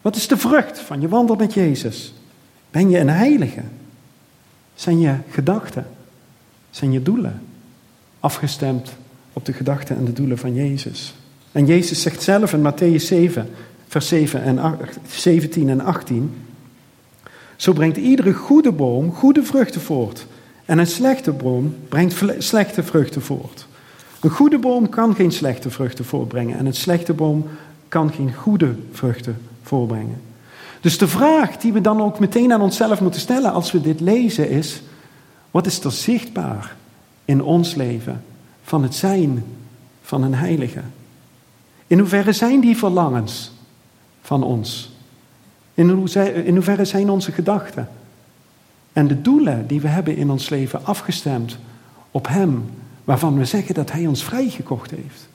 Wat 0.00 0.16
is 0.16 0.28
de 0.28 0.36
vrucht 0.36 0.78
van 0.78 1.00
je 1.00 1.08
wandel 1.08 1.36
met 1.36 1.54
Jezus? 1.54 2.14
Ben 2.70 2.90
je 2.90 2.98
een 2.98 3.08
heilige? 3.08 3.62
Zijn 4.74 5.00
je 5.00 5.14
gedachten, 5.30 5.86
zijn 6.70 6.92
je 6.92 7.02
doelen 7.02 7.42
afgestemd 8.20 8.92
op 9.32 9.44
de 9.44 9.52
gedachten 9.52 9.96
en 9.96 10.04
de 10.04 10.12
doelen 10.12 10.38
van 10.38 10.54
Jezus? 10.54 11.14
En 11.52 11.66
Jezus 11.66 12.02
zegt 12.02 12.22
zelf 12.22 12.52
in 12.52 12.72
Matthäus 12.72 13.04
7, 13.04 13.48
vers 13.88 14.08
7 14.08 14.42
en 14.42 14.58
8, 14.58 14.98
17 15.08 15.68
en 15.68 15.80
18: 15.80 16.34
Zo 17.56 17.72
brengt 17.72 17.96
iedere 17.96 18.32
goede 18.32 18.72
boom 18.72 19.12
goede 19.12 19.42
vruchten 19.42 19.80
voort, 19.80 20.26
en 20.70 20.78
een 20.78 20.86
slechte 20.86 21.32
boom 21.32 21.76
brengt 21.88 22.24
slechte 22.38 22.82
vruchten 22.82 23.22
voort. 23.22 23.66
Een 24.20 24.30
goede 24.30 24.58
boom 24.58 24.88
kan 24.88 25.14
geen 25.14 25.32
slechte 25.32 25.70
vruchten 25.70 26.04
voortbrengen, 26.04 26.58
en 26.58 26.66
een 26.66 26.74
slechte 26.74 27.12
boom 27.12 27.46
kan 27.88 28.12
geen 28.12 28.34
goede 28.34 28.74
vruchten 28.92 29.40
voorbrengen. 29.62 30.20
Dus 30.80 30.98
de 30.98 31.08
vraag 31.08 31.56
die 31.56 31.72
we 31.72 31.80
dan 31.80 32.02
ook 32.02 32.18
meteen 32.18 32.52
aan 32.52 32.60
onszelf 32.60 33.00
moeten 33.00 33.20
stellen 33.20 33.52
als 33.52 33.72
we 33.72 33.80
dit 33.80 34.00
lezen 34.00 34.50
is: 34.50 34.82
wat 35.50 35.66
is 35.66 35.84
er 35.84 35.92
zichtbaar 35.92 36.76
in 37.24 37.42
ons 37.42 37.74
leven 37.74 38.24
van 38.62 38.82
het 38.82 38.94
zijn 38.94 39.44
van 40.02 40.22
een 40.22 40.34
heilige? 40.34 40.80
In 41.86 41.98
hoeverre 41.98 42.32
zijn 42.32 42.60
die 42.60 42.76
verlangens 42.76 43.52
van 44.22 44.42
ons? 44.42 44.90
In, 45.74 46.08
in 46.44 46.54
hoeverre 46.54 46.84
zijn 46.84 47.10
onze 47.10 47.32
gedachten 47.32 47.88
en 48.92 49.06
de 49.06 49.20
doelen 49.20 49.66
die 49.66 49.80
we 49.80 49.88
hebben 49.88 50.16
in 50.16 50.30
ons 50.30 50.48
leven 50.48 50.84
afgestemd 50.84 51.58
op 52.10 52.28
Hem, 52.28 52.64
waarvan 53.04 53.38
we 53.38 53.44
zeggen 53.44 53.74
dat 53.74 53.92
Hij 53.92 54.06
ons 54.06 54.24
vrijgekocht 54.24 54.90
heeft? 54.90 55.28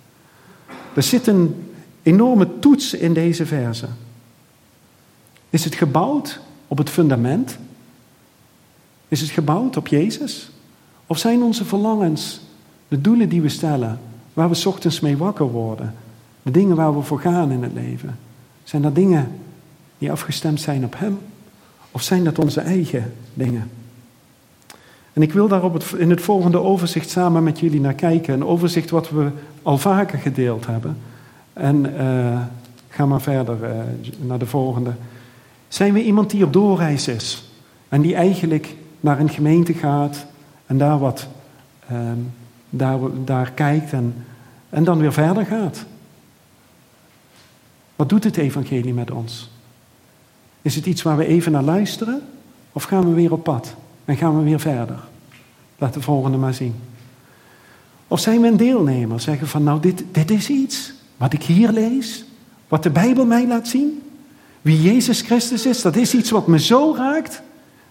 Er 0.94 1.04
zit 1.04 1.28
een 1.28 1.72
enorme 2.04 2.60
toets 2.60 2.94
in 2.94 3.14
deze 3.14 3.46
verse. 3.46 3.88
Is 5.50 5.64
het 5.64 5.76
gebouwd 5.76 6.40
op 6.68 6.78
het 6.78 6.90
fundament? 6.90 7.58
Is 9.08 9.22
het 9.22 9.30
gebouwd 9.30 9.78
op 9.78 9.88
Jezus? 9.88 10.50
Of 11.08 11.18
zijn 11.18 11.44
onze 11.44 11.66
verlangens, 11.66 12.42
de 12.88 13.02
doelen 13.02 13.30
die 13.30 13.42
we 13.42 13.50
stellen, 13.50 14.00
waar 14.34 14.50
we 14.50 14.68
ochtends 14.68 15.00
mee 15.00 15.18
wakker 15.18 15.52
worden, 15.52 15.96
de 16.44 16.52
dingen 16.52 16.76
waar 16.76 16.96
we 16.96 17.02
voor 17.02 17.20
gaan 17.20 17.52
in 17.52 17.64
het 17.64 17.74
leven, 17.74 18.20
zijn 18.64 18.82
dat 18.82 18.96
dingen 18.96 19.32
die 19.98 20.12
afgestemd 20.12 20.62
zijn 20.62 20.86
op 20.86 20.96
Hem? 20.98 21.18
Of 21.96 22.02
zijn 22.02 22.24
dat 22.24 22.40
onze 22.40 22.62
eigen 22.62 23.14
dingen? 23.34 23.72
En 25.14 25.22
ik 25.22 25.34
wil 25.34 25.48
daar 25.48 25.64
op 25.64 25.74
het, 25.74 25.92
in 25.98 26.10
het 26.10 26.22
volgende 26.22 26.58
overzicht 26.58 27.10
samen 27.10 27.44
met 27.44 27.60
jullie 27.60 27.80
naar 27.80 27.94
kijken. 27.94 28.34
Een 28.34 28.46
overzicht 28.46 28.90
wat 28.90 29.10
we 29.10 29.30
al 29.62 29.78
vaker 29.78 30.20
gedeeld 30.20 30.66
hebben. 30.66 30.98
En 31.54 31.86
uh, 31.86 32.42
ga 32.90 33.06
maar 33.06 33.22
verder 33.22 33.58
uh, 33.62 33.70
naar 34.28 34.40
de 34.40 34.46
volgende. 34.46 34.92
Zijn 35.68 35.94
we 35.94 36.04
iemand 36.04 36.30
die 36.30 36.44
op 36.44 36.54
doorreis 36.54 37.08
is 37.08 37.52
en 37.90 38.02
die 38.02 38.16
eigenlijk 38.16 38.76
naar 39.00 39.20
een 39.20 39.30
gemeente 39.30 39.74
gaat 39.74 40.26
en 40.66 40.78
daar 40.78 41.00
wat 41.00 41.28
ehm, 41.90 42.20
daar, 42.70 43.00
daar 43.26 43.52
kijkt 43.52 43.94
en, 43.94 44.26
en 44.70 44.84
dan 44.84 44.98
weer 44.98 45.14
verder 45.14 45.46
gaat? 45.46 45.86
Wat 47.96 48.10
doet 48.10 48.24
het 48.24 48.38
evangelie 48.38 48.94
met 48.94 49.12
ons? 49.12 49.50
Is 50.66 50.76
het 50.76 50.86
iets 50.86 51.02
waar 51.02 51.18
we 51.18 51.26
even 51.26 51.52
naar 51.52 51.64
luisteren 51.64 52.22
of 52.72 52.84
gaan 52.84 53.08
we 53.08 53.14
weer 53.14 53.32
op 53.32 53.44
pad 53.44 53.76
en 54.06 54.18
gaan 54.18 54.38
we 54.38 54.44
weer 54.44 54.60
verder? 54.60 55.00
Laat 55.78 55.94
de 55.94 56.02
volgende 56.02 56.38
maar 56.38 56.54
zien. 56.54 56.76
Of 58.08 58.20
zijn 58.20 58.42
we 58.42 58.48
een 58.48 58.58
deelnemer, 58.58 59.20
zeggen 59.20 59.48
van 59.48 59.64
nou 59.64 59.80
dit, 59.80 60.04
dit 60.12 60.32
is 60.32 60.50
iets 60.50 60.94
wat 61.18 61.34
ik 61.34 61.44
hier 61.44 61.72
lees, 61.72 62.26
wat 62.68 62.84
de 62.84 62.90
Bijbel 62.90 63.26
mij 63.26 63.48
laat 63.48 63.68
zien, 63.68 64.02
wie 64.62 64.82
Jezus 64.82 65.22
Christus 65.22 65.66
is, 65.66 65.82
dat 65.82 65.96
is 65.96 66.14
iets 66.14 66.30
wat 66.30 66.48
me 66.48 66.60
zo 66.60 66.96
raakt, 66.98 67.42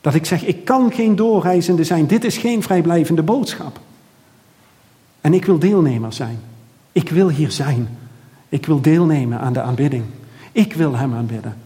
dat 0.00 0.14
ik 0.14 0.26
zeg, 0.26 0.44
ik 0.44 0.64
kan 0.64 0.92
geen 0.92 1.16
doorreizende 1.16 1.84
zijn. 1.84 2.06
Dit 2.06 2.24
is 2.24 2.36
geen 2.36 2.62
vrijblijvende 2.62 3.22
boodschap. 3.22 3.80
En 5.20 5.34
ik 5.34 5.44
wil 5.44 5.58
deelnemer 5.58 6.12
zijn. 6.12 6.38
Ik 6.92 7.08
wil 7.08 7.28
hier 7.28 7.50
zijn. 7.50 7.88
Ik 8.48 8.66
wil 8.66 8.80
deelnemen 8.80 9.40
aan 9.40 9.52
de 9.52 9.60
aanbidding. 9.60 10.04
Ik 10.52 10.74
wil 10.74 10.96
Hem 10.96 11.14
aanbidden. 11.14 11.63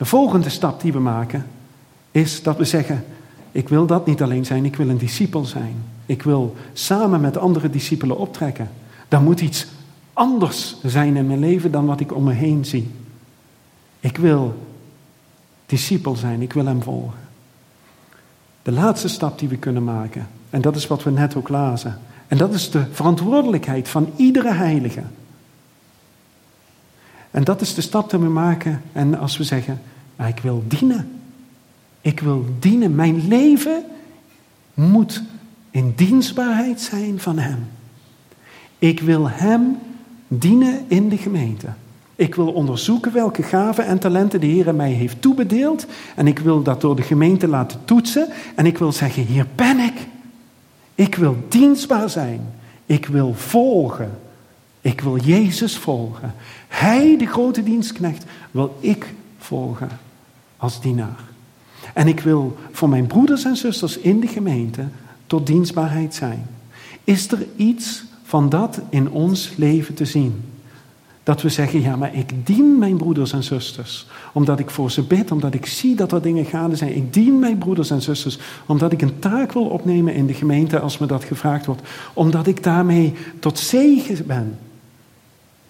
De 0.00 0.06
volgende 0.06 0.48
stap 0.48 0.80
die 0.80 0.92
we 0.92 0.98
maken 0.98 1.46
is 2.10 2.42
dat 2.42 2.56
we 2.56 2.64
zeggen: 2.64 3.04
Ik 3.52 3.68
wil 3.68 3.86
dat 3.86 4.06
niet 4.06 4.22
alleen 4.22 4.44
zijn, 4.44 4.64
ik 4.64 4.76
wil 4.76 4.88
een 4.88 4.98
discipel 4.98 5.44
zijn. 5.44 5.74
Ik 6.06 6.22
wil 6.22 6.56
samen 6.72 7.20
met 7.20 7.36
andere 7.36 7.70
discipelen 7.70 8.18
optrekken. 8.18 8.70
Daar 9.08 9.20
moet 9.20 9.40
iets 9.40 9.66
anders 10.12 10.76
zijn 10.82 11.16
in 11.16 11.26
mijn 11.26 11.38
leven 11.38 11.70
dan 11.70 11.86
wat 11.86 12.00
ik 12.00 12.14
om 12.14 12.24
me 12.24 12.32
heen 12.32 12.64
zie. 12.64 12.90
Ik 14.00 14.16
wil 14.16 14.66
discipel 15.66 16.16
zijn, 16.16 16.42
ik 16.42 16.52
wil 16.52 16.66
hem 16.66 16.82
volgen. 16.82 17.18
De 18.62 18.72
laatste 18.72 19.08
stap 19.08 19.38
die 19.38 19.48
we 19.48 19.56
kunnen 19.56 19.84
maken, 19.84 20.28
en 20.50 20.60
dat 20.60 20.76
is 20.76 20.86
wat 20.86 21.02
we 21.02 21.10
net 21.10 21.34
ook 21.36 21.48
lazen, 21.48 21.98
en 22.28 22.36
dat 22.36 22.54
is 22.54 22.70
de 22.70 22.84
verantwoordelijkheid 22.92 23.88
van 23.88 24.12
iedere 24.16 24.52
heilige. 24.52 25.02
En 27.30 27.44
dat 27.44 27.60
is 27.60 27.74
de 27.74 27.80
stap 27.80 28.10
die 28.10 28.18
we 28.18 28.28
maken 28.28 28.82
en 28.92 29.18
als 29.18 29.36
we 29.36 29.44
zeggen, 29.44 29.80
maar 30.20 30.28
ik 30.28 30.40
wil 30.40 30.64
dienen. 30.66 31.20
Ik 32.00 32.20
wil 32.20 32.46
dienen. 32.58 32.94
Mijn 32.94 33.28
leven 33.28 33.84
moet 34.74 35.22
in 35.70 35.92
dienstbaarheid 35.96 36.80
zijn 36.80 37.20
van 37.20 37.38
Hem. 37.38 37.68
Ik 38.78 39.00
wil 39.00 39.28
Hem 39.28 39.78
dienen 40.28 40.84
in 40.88 41.08
de 41.08 41.16
gemeente. 41.16 41.66
Ik 42.14 42.34
wil 42.34 42.52
onderzoeken 42.52 43.12
welke 43.12 43.42
gaven 43.42 43.86
en 43.86 43.98
talenten 43.98 44.40
de 44.40 44.46
Heer 44.46 44.74
mij 44.74 44.90
heeft 44.90 45.22
toebedeeld. 45.22 45.86
En 46.16 46.26
ik 46.26 46.38
wil 46.38 46.62
dat 46.62 46.80
door 46.80 46.96
de 46.96 47.02
gemeente 47.02 47.48
laten 47.48 47.80
toetsen. 47.84 48.28
En 48.54 48.66
ik 48.66 48.78
wil 48.78 48.92
zeggen, 48.92 49.24
hier 49.24 49.46
ben 49.54 49.78
ik. 49.78 50.06
Ik 50.94 51.14
wil 51.14 51.36
dienstbaar 51.48 52.10
zijn. 52.10 52.40
Ik 52.86 53.06
wil 53.06 53.34
volgen. 53.34 54.18
Ik 54.80 55.00
wil 55.00 55.18
Jezus 55.18 55.76
volgen. 55.76 56.34
Hij, 56.68 57.18
de 57.18 57.26
grote 57.26 57.62
dienstknecht, 57.62 58.24
wil 58.50 58.76
ik 58.80 59.14
volgen 59.38 60.08
als 60.60 60.80
dienaar. 60.80 61.28
En 61.94 62.08
ik 62.08 62.20
wil 62.20 62.56
voor 62.72 62.88
mijn 62.88 63.06
broeders 63.06 63.44
en 63.44 63.56
zusters 63.56 63.98
in 63.98 64.20
de 64.20 64.26
gemeente 64.26 64.84
tot 65.26 65.46
dienstbaarheid 65.46 66.14
zijn. 66.14 66.46
Is 67.04 67.30
er 67.30 67.46
iets 67.56 68.04
van 68.22 68.48
dat 68.48 68.80
in 68.88 69.10
ons 69.10 69.52
leven 69.56 69.94
te 69.94 70.04
zien? 70.04 70.42
Dat 71.22 71.42
we 71.42 71.48
zeggen, 71.48 71.80
ja, 71.80 71.96
maar 71.96 72.14
ik 72.14 72.46
dien 72.46 72.78
mijn 72.78 72.96
broeders 72.96 73.32
en 73.32 73.42
zusters. 73.42 74.06
Omdat 74.32 74.58
ik 74.58 74.70
voor 74.70 74.90
ze 74.90 75.02
bid, 75.02 75.30
omdat 75.30 75.54
ik 75.54 75.66
zie 75.66 75.94
dat 75.94 76.12
er 76.12 76.22
dingen 76.22 76.44
gaande 76.44 76.76
zijn. 76.76 76.96
Ik 76.96 77.12
dien 77.12 77.38
mijn 77.38 77.58
broeders 77.58 77.90
en 77.90 78.02
zusters 78.02 78.38
omdat 78.66 78.92
ik 78.92 79.02
een 79.02 79.18
taak 79.18 79.52
wil 79.52 79.66
opnemen 79.66 80.14
in 80.14 80.26
de 80.26 80.34
gemeente 80.34 80.80
als 80.80 80.98
me 80.98 81.06
dat 81.06 81.24
gevraagd 81.24 81.66
wordt. 81.66 81.82
Omdat 82.12 82.46
ik 82.46 82.62
daarmee 82.62 83.14
tot 83.38 83.58
zegen 83.58 84.26
ben. 84.26 84.58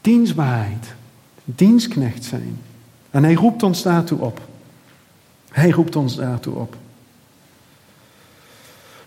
Dienstbaarheid. 0.00 0.94
Dienstknecht 1.44 2.24
zijn. 2.24 2.58
En 3.10 3.24
hij 3.24 3.34
roept 3.34 3.62
ons 3.62 3.82
daartoe 3.82 4.18
op. 4.18 4.48
Hij 5.50 5.70
roept 5.70 5.96
ons 5.96 6.16
daartoe 6.16 6.54
op. 6.54 6.76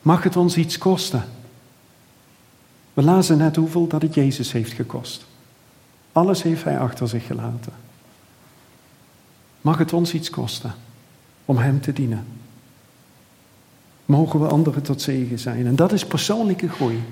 Mag 0.02 0.24
het 0.24 0.36
ons 0.36 0.58
iets 0.58 0.78
kosten? 0.78 1.24
We 2.94 3.04
lazen 3.04 3.38
net 3.38 3.56
hoeveel 3.56 3.88
dat 3.88 4.02
het 4.02 4.14
Jezus 4.14 4.52
heeft 4.52 4.72
gekost. 4.72 5.26
Alles 6.12 6.44
heeft 6.44 6.64
hij 6.64 6.80
achter 6.80 7.08
zich 7.08 7.26
gelaten. 7.26 7.74
Mag 9.62 9.78
het 9.78 9.94
ons 9.94 10.14
iets 10.14 10.30
kosten 10.30 10.74
om 11.46 11.58
hem 11.58 11.82
te 11.82 11.94
dienen? 11.94 12.26
Mogen 14.06 14.40
we 14.40 14.48
anderen 14.48 14.82
tot 14.82 15.02
zegen 15.02 15.40
zijn? 15.40 15.66
En 15.66 15.76
dat 15.76 15.92
is 15.92 16.06
persoonlijke 16.06 16.70
groei. 16.70 17.04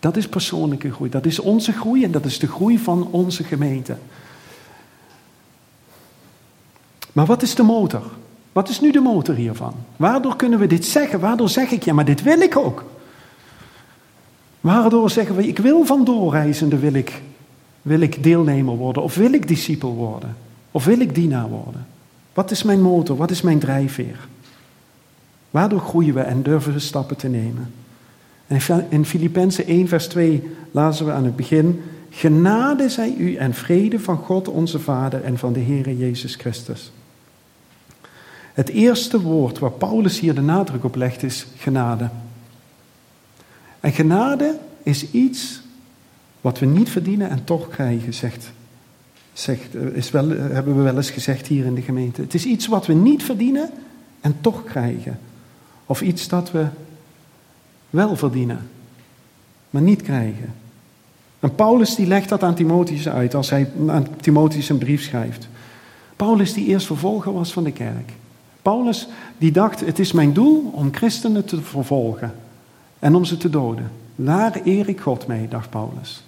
Dat 0.00 0.16
is 0.16 0.28
persoonlijke 0.28 0.92
groei. 0.92 1.10
Dat 1.10 1.26
is 1.26 1.38
onze 1.38 1.72
groei 1.72 2.04
en 2.04 2.10
dat 2.10 2.24
is 2.24 2.38
de 2.38 2.48
groei 2.48 2.78
van 2.78 3.06
onze 3.06 3.44
gemeente. 3.44 3.96
Maar 7.12 7.26
wat 7.26 7.42
is 7.42 7.54
de 7.54 7.62
motor? 7.62 8.10
Wat 8.52 8.68
is 8.68 8.80
nu 8.80 8.90
de 8.90 9.00
motor 9.00 9.34
hiervan? 9.34 9.74
Waardoor 9.96 10.36
kunnen 10.36 10.58
we 10.58 10.66
dit 10.66 10.84
zeggen? 10.84 11.20
Waardoor 11.20 11.48
zeg 11.48 11.70
ik, 11.70 11.82
ja, 11.82 11.94
maar 11.94 12.04
dit 12.04 12.22
wil 12.22 12.40
ik 12.40 12.56
ook? 12.56 12.84
Waardoor 14.60 15.10
zeggen 15.10 15.36
we, 15.36 15.48
ik 15.48 15.58
wil 15.58 15.84
van 15.84 16.04
doorreizende, 16.04 16.78
wil 16.78 16.94
ik, 16.94 17.22
wil 17.82 18.00
ik 18.00 18.22
deelnemer 18.22 18.76
worden? 18.76 19.02
Of 19.02 19.14
wil 19.14 19.32
ik 19.32 19.48
discipel 19.48 19.94
worden? 19.94 20.36
Of 20.70 20.84
wil 20.84 21.00
ik 21.00 21.14
dienaar 21.14 21.48
worden? 21.48 21.86
Wat 22.34 22.50
is 22.50 22.62
mijn 22.62 22.82
motor? 22.82 23.16
Wat 23.16 23.30
is 23.30 23.42
mijn 23.42 23.58
drijfveer? 23.58 24.28
Waardoor 25.50 25.80
groeien 25.80 26.14
we 26.14 26.20
en 26.20 26.42
durven 26.42 26.72
we 26.72 26.78
stappen 26.78 27.16
te 27.16 27.28
nemen? 27.28 27.72
En 28.46 28.86
in 28.88 29.04
Filippenzen 29.04 29.66
1, 29.66 29.88
vers 29.88 30.06
2 30.06 30.50
lazen 30.70 31.06
we 31.06 31.12
aan 31.12 31.24
het 31.24 31.36
begin: 31.36 31.82
Genade 32.10 32.88
zij 32.88 33.14
u 33.18 33.34
en 33.34 33.54
vrede 33.54 34.00
van 34.00 34.16
God 34.16 34.48
onze 34.48 34.78
Vader 34.78 35.24
en 35.24 35.38
van 35.38 35.52
de 35.52 35.60
Heere 35.60 35.96
Jezus 35.96 36.34
Christus. 36.34 36.92
Het 38.60 38.68
eerste 38.68 39.20
woord 39.20 39.58
waar 39.58 39.70
Paulus 39.70 40.20
hier 40.20 40.34
de 40.34 40.40
nadruk 40.40 40.84
op 40.84 40.94
legt 40.94 41.22
is 41.22 41.46
genade. 41.56 42.08
En 43.80 43.92
genade 43.92 44.58
is 44.82 45.10
iets 45.10 45.60
wat 46.40 46.58
we 46.58 46.66
niet 46.66 46.90
verdienen 46.90 47.30
en 47.30 47.44
toch 47.44 47.68
krijgen, 47.68 48.14
zegt, 48.14 48.52
zegt, 49.32 49.74
is 49.74 50.10
wel, 50.10 50.28
hebben 50.28 50.76
we 50.76 50.82
wel 50.82 50.96
eens 50.96 51.10
gezegd 51.10 51.46
hier 51.46 51.64
in 51.64 51.74
de 51.74 51.82
gemeente. 51.82 52.20
Het 52.20 52.34
is 52.34 52.44
iets 52.44 52.66
wat 52.66 52.86
we 52.86 52.92
niet 52.92 53.22
verdienen 53.22 53.70
en 54.20 54.36
toch 54.40 54.64
krijgen. 54.64 55.18
Of 55.86 56.02
iets 56.02 56.28
dat 56.28 56.50
we 56.50 56.66
wel 57.90 58.16
verdienen, 58.16 58.70
maar 59.70 59.82
niet 59.82 60.02
krijgen. 60.02 60.54
En 61.40 61.54
Paulus 61.54 61.94
die 61.94 62.06
legt 62.06 62.28
dat 62.28 62.42
aan 62.42 62.54
Timotheus 62.54 63.08
uit 63.08 63.34
als 63.34 63.50
hij 63.50 63.70
aan 63.86 64.06
Timotheus 64.20 64.68
een 64.68 64.78
brief 64.78 65.02
schrijft. 65.02 65.48
Paulus 66.16 66.52
die 66.52 66.66
eerst 66.66 66.86
vervolger 66.86 67.32
was 67.32 67.52
van 67.52 67.64
de 67.64 67.72
kerk. 67.72 68.12
Paulus 68.62 69.08
die 69.38 69.52
dacht, 69.52 69.80
het 69.80 69.98
is 69.98 70.12
mijn 70.12 70.32
doel 70.32 70.70
om 70.74 70.94
christenen 70.94 71.44
te 71.44 71.62
vervolgen 71.62 72.34
en 72.98 73.14
om 73.14 73.24
ze 73.24 73.36
te 73.36 73.50
doden. 73.50 73.90
Daar 74.16 74.60
eer 74.64 74.88
ik 74.88 75.00
God 75.00 75.26
mee, 75.26 75.48
dacht 75.48 75.70
Paulus. 75.70 76.22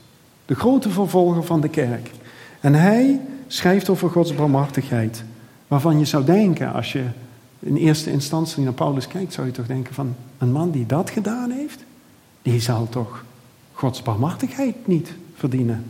De 0.47 0.55
grote 0.55 0.91
vervolger 0.91 1.45
van 1.45 1.61
de 1.61 1.69
kerk. 1.69 2.11
En 2.61 2.75
hij 2.75 3.21
schrijft 3.47 3.89
over 3.89 4.11
Gods 4.11 4.35
barmhartigheid, 4.35 5.25
waarvan 5.69 5.99
je 5.99 6.05
zou 6.05 6.25
denken 6.25 6.73
als 6.73 6.93
je 6.93 7.05
in 7.59 7.77
eerste 7.77 8.11
instantie 8.11 8.63
naar 8.63 8.73
Paulus 8.73 9.07
kijkt, 9.07 9.33
zou 9.33 9.47
je 9.47 9.53
toch 9.53 9.67
denken 9.67 9.95
van 9.95 10.15
een 10.39 10.53
man 10.53 10.71
die 10.71 10.87
dat 10.87 11.11
gedaan 11.11 11.51
heeft, 11.51 11.85
die 12.43 12.61
zal 12.61 12.89
toch 12.89 13.25
Gods 13.73 14.03
barmhartigheid 14.03 14.87
niet 14.87 15.13
verdienen. 15.35 15.85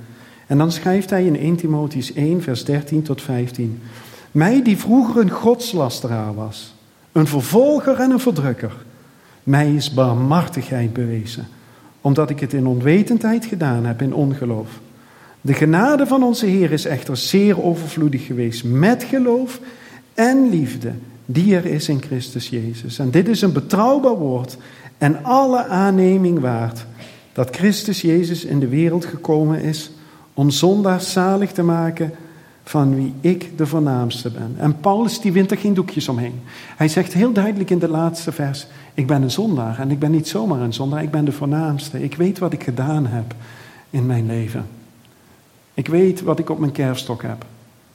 En 0.46 0.58
dan 0.58 0.72
schrijft 0.72 1.10
hij 1.10 1.24
in 1.24 1.36
1 1.36 1.56
Timotheus 1.56 2.12
1, 2.12 2.42
vers 2.42 2.64
13 2.64 3.02
tot 3.02 3.22
15. 3.22 3.80
Mij 4.32 4.62
die 4.62 4.76
vroeger 4.76 5.22
een 5.22 5.30
godslasteraar 5.30 6.34
was, 6.34 6.74
een 7.12 7.26
vervolger 7.26 8.00
en 8.00 8.10
een 8.10 8.20
verdrukker, 8.20 8.72
mij 9.42 9.74
is 9.74 9.94
barmhartigheid 9.94 10.92
bewezen, 10.92 11.48
omdat 12.00 12.30
ik 12.30 12.40
het 12.40 12.52
in 12.52 12.66
onwetendheid 12.66 13.44
gedaan 13.44 13.84
heb 13.84 14.02
in 14.02 14.14
ongeloof. 14.14 14.80
De 15.40 15.54
genade 15.54 16.06
van 16.06 16.22
onze 16.22 16.46
Heer 16.46 16.72
is 16.72 16.84
echter 16.84 17.16
zeer 17.16 17.62
overvloedig 17.62 18.26
geweest, 18.26 18.64
met 18.64 19.02
geloof 19.02 19.60
en 20.14 20.48
liefde 20.48 20.92
die 21.26 21.56
er 21.56 21.66
is 21.66 21.88
in 21.88 22.02
Christus 22.02 22.48
Jezus. 22.48 22.98
En 22.98 23.10
dit 23.10 23.28
is 23.28 23.42
een 23.42 23.52
betrouwbaar 23.52 24.16
woord 24.16 24.56
en 24.98 25.24
alle 25.24 25.66
aanneming 25.66 26.40
waard 26.40 26.84
dat 27.32 27.56
Christus 27.56 28.00
Jezus 28.00 28.44
in 28.44 28.60
de 28.60 28.68
wereld 28.68 29.04
gekomen 29.04 29.62
is 29.62 29.90
om 30.34 30.50
zondaars 30.50 31.12
zalig 31.12 31.52
te 31.52 31.62
maken 31.62 32.12
van 32.64 32.94
wie 32.94 33.14
ik 33.20 33.58
de 33.58 33.66
voornaamste 33.66 34.30
ben. 34.30 34.54
En 34.56 34.80
Paulus 34.80 35.20
die 35.20 35.32
wint 35.32 35.50
er 35.50 35.56
geen 35.56 35.74
doekjes 35.74 36.08
omheen. 36.08 36.40
Hij 36.76 36.88
zegt 36.88 37.12
heel 37.12 37.32
duidelijk 37.32 37.70
in 37.70 37.78
de 37.78 37.88
laatste 37.88 38.32
vers, 38.32 38.66
ik 38.94 39.06
ben 39.06 39.22
een 39.22 39.30
zondaar 39.30 39.78
en 39.78 39.90
ik 39.90 39.98
ben 39.98 40.10
niet 40.10 40.28
zomaar 40.28 40.60
een 40.60 40.72
zondaar, 40.72 41.02
ik 41.02 41.10
ben 41.10 41.24
de 41.24 41.32
voornaamste. 41.32 42.02
Ik 42.02 42.14
weet 42.14 42.38
wat 42.38 42.52
ik 42.52 42.62
gedaan 42.62 43.06
heb 43.06 43.34
in 43.90 44.06
mijn 44.06 44.26
leven. 44.26 44.66
Ik 45.74 45.88
weet 45.88 46.20
wat 46.20 46.38
ik 46.38 46.50
op 46.50 46.58
mijn 46.58 46.72
kerfstok 46.72 47.22
heb. 47.22 47.44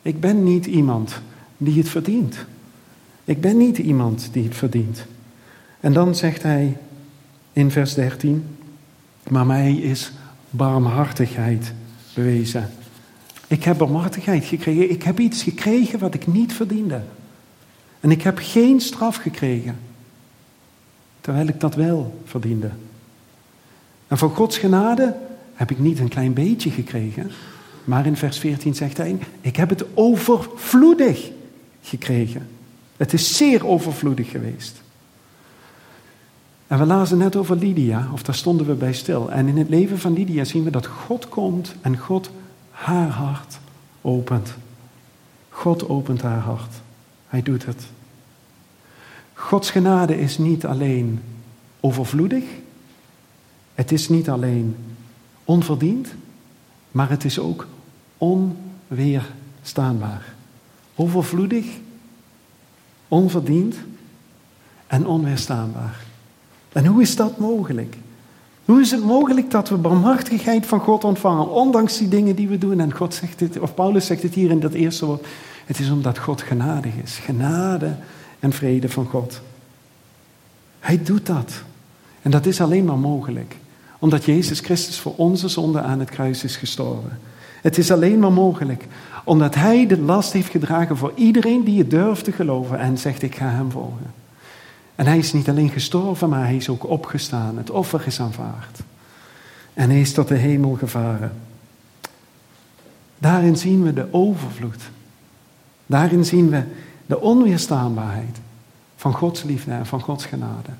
Ik 0.02 0.20
ben 0.20 0.44
niet 0.44 0.66
iemand 0.66 1.22
die 1.58 1.78
het 1.78 1.90
verdient. 1.90 2.46
Ik 3.24 3.42
ben 3.42 3.58
niet 3.58 3.78
iemand 3.78 4.30
die 4.32 4.44
het 4.44 4.56
verdient. 4.56 5.06
En 5.80 5.94
dan 5.94 6.16
zegt 6.16 6.44
hij 6.44 6.78
in 7.54 7.72
vers 7.72 7.94
13, 7.94 8.44
maar 9.30 9.46
mij 9.46 9.74
is 9.74 10.12
barmhartigheid 10.50 11.74
bewezen. 12.14 12.70
Ik 13.48 13.64
heb 13.64 13.78
barmhartigheid 13.78 14.46
gekregen. 14.46 14.90
Ik 14.90 15.04
heb 15.04 15.20
iets 15.20 15.44
gekregen 15.44 16.00
wat 16.00 16.14
ik 16.14 16.28
niet 16.28 16.54
verdiende. 16.54 17.02
En 18.00 18.12
ik 18.12 18.22
heb 18.22 18.38
geen 18.42 18.82
straf 18.82 19.16
gekregen. 19.16 19.80
Terwijl 21.22 21.48
ik 21.48 21.60
dat 21.60 21.76
wel 21.76 22.22
verdiende. 22.26 22.70
En 24.08 24.18
van 24.18 24.30
Gods 24.30 24.58
genade 24.58 25.16
heb 25.54 25.72
ik 25.72 25.80
niet 25.80 26.00
een 26.00 26.08
klein 26.08 26.34
beetje 26.34 26.72
gekregen. 26.72 27.32
Maar 27.84 28.06
in 28.06 28.18
vers 28.18 28.38
14 28.40 28.76
zegt 28.76 28.98
hij: 28.98 29.18
Ik 29.42 29.56
heb 29.56 29.70
het 29.70 29.86
overvloedig 29.94 31.32
gekregen. 31.82 32.48
Het 32.98 33.14
is 33.14 33.38
zeer 33.38 33.68
overvloedig 33.68 34.30
geweest. 34.30 34.82
En 36.68 36.80
we 36.80 36.86
lazen 36.86 37.18
net 37.18 37.36
over 37.36 37.56
Lydia, 37.56 38.10
of 38.14 38.24
daar 38.24 38.36
stonden 38.36 38.68
we 38.68 38.74
bij 38.74 38.94
stil. 38.94 39.32
En 39.32 39.48
in 39.48 39.58
het 39.58 39.70
leven 39.70 40.00
van 40.00 40.14
Lydia 40.14 40.44
zien 40.44 40.64
we 40.64 40.70
dat 40.70 40.86
God 40.86 41.30
komt 41.30 41.76
en 41.82 41.98
God 41.98 42.30
haar 42.78 43.10
hart 43.10 43.60
opent. 44.02 44.54
God 45.50 45.90
opent 45.90 46.22
haar 46.22 46.40
hart. 46.40 46.74
Hij 47.28 47.42
doet 47.42 47.66
het. 47.66 47.88
Gods 49.34 49.72
genade 49.72 50.20
is 50.20 50.38
niet 50.38 50.66
alleen 50.66 51.22
overvloedig, 51.80 52.44
het 53.74 53.92
is 53.92 54.10
niet 54.10 54.30
alleen 54.30 54.76
onverdiend, 55.44 56.08
maar 56.92 57.10
het 57.10 57.26
is 57.26 57.40
ook 57.40 57.68
onweerstaanbaar. 58.18 60.34
Overvloedig 60.96 61.66
onverdiend 63.08 63.76
en 64.88 65.08
onweerstaanbaar. 65.08 66.06
En 66.72 66.86
hoe 66.86 67.02
is 67.02 67.16
dat 67.16 67.38
mogelijk? 67.38 67.98
Hoe 68.68 68.82
is 68.82 68.92
het 68.92 69.04
mogelijk 69.04 69.52
dat 69.52 69.70
we 69.70 69.78
barmhartigheid 69.78 70.66
van 70.66 70.80
God 70.80 71.04
ontvangen, 71.04 71.50
ondanks 71.50 71.98
die 71.98 72.08
dingen 72.08 72.36
die 72.36 72.48
we 72.48 72.58
doen? 72.58 72.80
En 72.80 72.94
God 72.94 73.14
zegt 73.14 73.40
het, 73.40 73.60
of 73.60 73.74
Paulus 73.74 74.06
zegt 74.06 74.24
het 74.24 74.34
hier 74.34 74.50
in 74.52 74.60
dat 74.60 74.74
eerste 74.74 75.06
woord. 75.06 75.26
Het 75.66 75.80
is 75.80 75.90
omdat 75.90 76.18
God 76.18 76.42
genadig 76.42 76.92
is. 77.04 77.18
Genade 77.18 77.96
en 78.40 78.52
vrede 78.52 78.90
van 78.90 79.06
God. 79.06 79.42
Hij 80.80 81.04
doet 81.04 81.26
dat. 81.26 81.64
En 82.22 82.32
dat 82.32 82.46
is 82.46 82.62
alleen 82.62 82.86
maar 82.86 82.98
mogelijk. 82.98 83.56
Omdat 84.00 84.26
Jezus 84.26 84.60
Christus 84.60 85.00
voor 85.00 85.14
onze 85.16 85.48
zonde 85.48 85.82
aan 85.82 86.00
het 86.00 86.10
kruis 86.10 86.44
is 86.44 86.56
gestorven. 86.56 87.20
Het 87.62 87.78
is 87.78 87.92
alleen 87.92 88.20
maar 88.20 88.34
mogelijk 88.34 88.86
omdat 89.24 89.56
hij 89.56 89.88
de 89.88 90.00
last 90.00 90.34
heeft 90.34 90.50
gedragen 90.50 90.98
voor 90.98 91.12
iedereen 91.16 91.64
die 91.64 91.80
het 91.80 91.90
durft 91.90 92.24
te 92.24 92.32
geloven 92.32 92.80
en 92.80 92.98
zegt 92.98 93.22
ik 93.22 93.36
ga 93.36 93.50
hem 93.50 93.72
volgen. 93.72 94.14
En 94.98 95.06
hij 95.06 95.18
is 95.18 95.34
niet 95.34 95.50
alleen 95.50 95.70
gestorven, 95.70 96.30
maar 96.30 96.44
hij 96.44 96.56
is 96.56 96.70
ook 96.70 96.90
opgestaan. 96.90 97.58
Het 97.58 97.70
offer 97.70 98.04
is 98.06 98.20
aanvaard. 98.20 98.80
En 99.74 99.90
hij 99.90 100.02
is 100.02 100.14
tot 100.14 100.28
de 100.28 100.36
hemel 100.36 100.74
gevaren. 100.74 101.32
Daarin 103.18 103.58
zien 103.58 103.84
we 103.84 103.94
de 103.94 104.08
overvloed. 104.12 104.82
Daarin 105.86 106.26
zien 106.26 106.50
we 106.50 106.64
de 107.06 107.20
onweerstaanbaarheid 107.20 108.38
van 108.96 109.14
Gods 109.14 109.44
liefde 109.44 109.72
en 109.72 109.86
van 109.86 110.02
Gods 110.02 110.26
genade. 110.26 110.72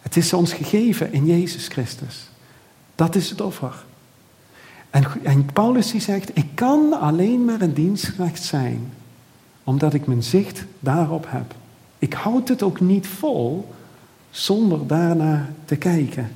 Het 0.00 0.16
is 0.16 0.32
ons 0.32 0.52
gegeven 0.52 1.12
in 1.12 1.26
Jezus 1.26 1.68
Christus. 1.68 2.28
Dat 2.94 3.14
is 3.14 3.30
het 3.30 3.40
offer. 3.40 3.84
En, 4.90 5.46
Paulus 5.52 5.90
die 5.90 6.00
zegt, 6.00 6.36
ik 6.36 6.48
kan 6.54 7.00
alleen 7.00 7.44
maar 7.44 7.60
een 7.60 7.74
dienstknecht 7.74 8.42
zijn, 8.42 8.92
omdat 9.64 9.94
ik 9.94 10.06
mijn 10.06 10.22
zicht 10.22 10.64
daarop 10.80 11.26
heb. 11.28 11.54
Ik 12.04 12.12
houd 12.12 12.48
het 12.48 12.62
ook 12.62 12.80
niet 12.80 13.06
vol 13.06 13.68
zonder 14.30 14.86
daarnaar 14.86 15.50
te 15.64 15.76
kijken. 15.76 16.30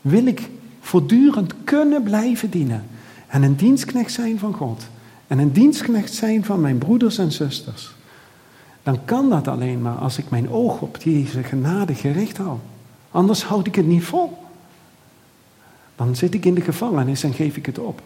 Wil 0.00 0.26
ik 0.26 0.50
voortdurend 0.80 1.54
kunnen 1.64 2.02
blijven 2.02 2.50
dienen 2.50 2.86
en 3.26 3.42
een 3.42 3.56
dienstknecht 3.56 4.12
zijn 4.12 4.38
van 4.38 4.54
God 4.54 4.86
en 5.26 5.38
een 5.38 5.52
dienstknecht 5.52 6.12
zijn 6.12 6.44
van 6.44 6.60
mijn 6.60 6.78
broeders 6.78 7.18
en 7.18 7.32
zusters, 7.32 7.94
dan 8.82 9.04
kan 9.04 9.30
dat 9.30 9.48
alleen 9.48 9.82
maar 9.82 9.94
als 9.94 10.18
ik 10.18 10.30
mijn 10.30 10.50
oog 10.50 10.80
op 10.80 11.02
deze 11.02 11.42
genade 11.42 11.94
gericht 11.94 12.36
hou. 12.36 12.58
Anders 13.10 13.44
houd 13.44 13.66
ik 13.66 13.74
het 13.74 13.86
niet 13.86 14.04
vol. 14.04 14.38
Dan 15.96 16.16
zit 16.16 16.34
ik 16.34 16.44
in 16.44 16.54
de 16.54 16.60
gevangenis 16.60 17.22
en 17.22 17.34
geef 17.34 17.56
ik 17.56 17.66
het 17.66 17.78
op. 17.78 18.02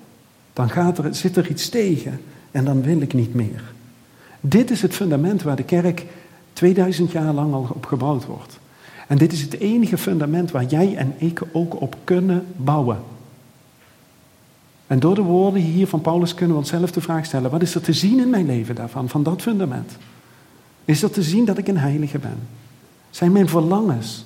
Dan 0.53 0.71
gaat 0.71 0.99
er, 0.99 1.15
zit 1.15 1.37
er 1.37 1.51
iets 1.51 1.69
tegen 1.69 2.21
en 2.51 2.65
dan 2.65 2.83
wil 2.83 3.01
ik 3.01 3.15
niet 3.15 3.35
meer. 3.35 3.63
Dit 4.41 4.71
is 4.71 4.83
het 4.83 4.95
fundament 4.95 5.43
waar 5.43 5.57
de 5.57 5.65
kerk 5.65 6.07
2000 6.57 7.13
jaar 7.13 7.33
lang 7.33 7.55
al 7.55 7.69
op 7.75 7.87
gebouwd 7.87 8.27
wordt. 8.27 8.59
En 9.07 9.19
dit 9.19 9.33
is 9.33 9.41
het 9.43 9.59
enige 9.59 9.99
fundament 9.99 10.51
waar 10.51 10.65
jij 10.65 10.97
en 10.97 11.15
ik 11.17 11.43
ook 11.53 11.81
op 11.81 11.97
kunnen 12.05 12.47
bouwen. 12.57 12.99
En 14.87 14.99
door 14.99 15.15
de 15.15 15.23
woorden 15.23 15.61
hier 15.61 15.87
van 15.87 16.01
Paulus 16.01 16.35
kunnen 16.35 16.55
we 16.55 16.63
onszelf 16.63 16.91
de 16.91 17.01
vraag 17.01 17.25
stellen: 17.25 17.51
wat 17.51 17.63
is 17.63 17.75
er 17.75 17.81
te 17.81 17.93
zien 17.93 18.21
in 18.21 18.31
mijn 18.31 18.47
leven 18.47 18.75
daarvan, 18.75 19.09
van 19.09 19.23
dat 19.23 19.43
fundament? 19.43 19.97
Is 20.85 21.01
dat 21.01 21.13
te 21.13 21.23
zien 21.23 21.45
dat 21.45 21.59
ik 21.59 21.69
een 21.69 21.79
heilige 21.79 22.19
ben? 22.19 22.39
Zijn 23.11 23.33
mijn 23.33 23.49
verlangens, 23.49 24.25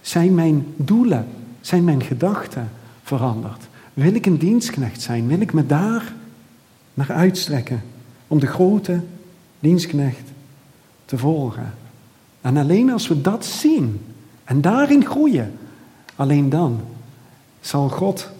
zijn 0.00 0.34
mijn 0.34 0.66
doelen, 0.76 1.26
zijn 1.60 1.84
mijn 1.84 2.02
gedachten 2.02 2.70
veranderd? 3.02 3.68
Wil 3.94 4.14
ik 4.14 4.26
een 4.26 4.38
dienstknecht 4.38 5.02
zijn? 5.02 5.26
Wil 5.26 5.40
ik 5.40 5.52
me 5.52 5.66
daar 5.66 6.12
naar 6.94 7.12
uitstrekken 7.12 7.82
om 8.26 8.40
de 8.40 8.46
grote 8.46 9.00
dienstknecht 9.60 10.34
te 11.06 11.18
volgen? 11.18 11.74
En 12.40 12.56
alleen 12.56 12.90
als 12.90 13.08
we 13.08 13.20
dat 13.20 13.44
zien 13.44 14.00
en 14.44 14.60
daarin 14.60 15.04
groeien, 15.04 15.58
alleen 16.16 16.48
dan 16.48 16.80
zal 17.60 17.88
God 17.88 18.30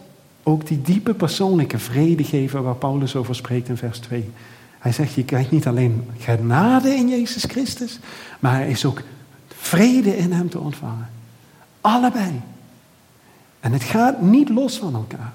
ook 0.43 0.67
die 0.67 0.83
diepe 0.83 1.14
persoonlijke 1.14 1.79
vrede 1.79 2.25
geven 2.25 2.62
waar 2.62 2.75
Paulus 2.75 3.17
over 3.17 3.35
spreekt 3.35 3.69
in 3.69 3.77
vers 3.77 3.99
2. 3.99 4.31
Hij 4.79 4.93
zegt, 4.93 5.14
je 5.14 5.25
krijgt 5.25 5.51
niet 5.51 5.67
alleen 5.67 6.05
genade 6.19 6.95
in 6.95 7.09
Jezus 7.09 7.45
Christus, 7.45 7.99
maar 8.41 8.61
er 8.61 8.67
is 8.67 8.85
ook 8.85 9.03
vrede 9.49 10.17
in 10.17 10.33
Hem 10.33 10.49
te 10.49 10.59
ontvangen. 10.59 11.09
Allebei. 11.81 12.41
En 13.61 13.73
het 13.73 13.83
gaat 13.83 14.21
niet 14.21 14.49
los 14.49 14.79
van 14.79 14.95
elkaar. 14.95 15.33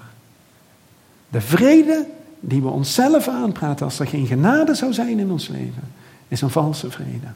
De 1.28 1.40
vrede 1.40 2.06
die 2.40 2.62
we 2.62 2.68
onszelf 2.68 3.28
aanpraten 3.28 3.84
als 3.84 3.98
er 3.98 4.06
geen 4.06 4.26
genade 4.26 4.74
zou 4.74 4.92
zijn 4.92 5.18
in 5.18 5.30
ons 5.30 5.48
leven, 5.48 5.92
is 6.32 6.40
een 6.40 6.50
valse 6.50 6.90
vrede. 6.90 7.26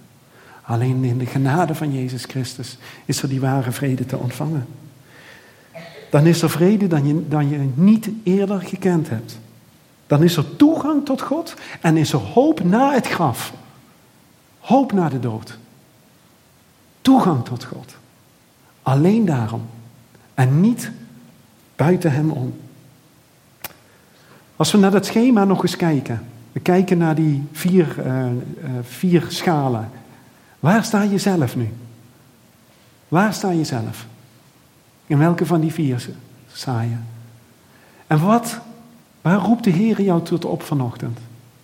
Alleen 0.63 1.05
in 1.05 1.19
de 1.19 1.27
genade 1.27 1.75
van 1.75 1.93
Jezus 1.93 2.25
Christus 2.25 2.79
is 3.05 3.23
er 3.23 3.29
die 3.29 3.41
ware 3.41 3.73
vrede 3.73 4.07
te 4.07 4.17
ontvangen. 4.17 4.67
Dan 6.11 6.27
is 6.27 6.43
er 6.43 6.51
vrede 6.51 6.87
dan 6.87 7.07
je, 7.07 7.29
dan 7.29 7.49
je 7.49 7.71
niet 7.75 8.09
eerder 8.23 8.61
gekend 8.61 9.09
hebt. 9.09 9.39
Dan 10.07 10.23
is 10.23 10.37
er 10.37 10.57
toegang 10.57 11.05
tot 11.05 11.23
God 11.23 11.55
en 11.81 11.97
is 11.97 12.13
er 12.13 12.19
hoop 12.19 12.65
na 12.65 12.93
het 12.93 13.07
graf. 13.07 13.53
Hoop 14.59 14.93
na 14.93 15.09
de 15.09 15.21
dood. 15.21 15.59
Toegang 17.01 17.45
tot 17.45 17.65
God. 17.65 17.97
Alleen 18.83 19.25
daarom. 19.25 19.67
En 20.35 20.61
niet 20.61 20.91
buiten 21.77 22.13
Hem 22.13 22.31
om. 22.31 22.55
Als 24.57 24.73
we 24.73 24.79
naar 24.79 24.91
dat 24.91 25.07
schema 25.07 25.45
nog 25.45 25.63
eens 25.63 25.77
kijken. 25.77 26.27
We 26.57 26.63
kijken 26.63 26.99
naar 26.99 27.15
die 27.15 27.43
vier, 27.53 27.97
uh, 28.07 28.25
uh, 28.27 28.31
vier 28.83 29.25
schalen. 29.29 29.91
Waar 30.61 30.85
sta 30.85 31.03
je 31.03 31.19
zelf 31.19 31.57
nu? 31.57 31.69
Waar 33.09 33.35
sta 33.35 33.51
je 33.51 33.65
zelf? 33.65 34.07
In 35.07 35.19
welke 35.19 35.47
van 35.47 35.61
die 35.61 35.73
vier 35.73 36.09
sta 36.53 36.81
je? 36.81 36.97
En 38.07 38.21
wat, 38.25 38.59
waar 39.21 39.39
roept 39.39 39.65
de 39.65 39.71
Heer 39.71 40.03
jou 40.03 40.23
tot 40.23 40.45
op 40.45 40.63
vanochtend? 40.63 41.19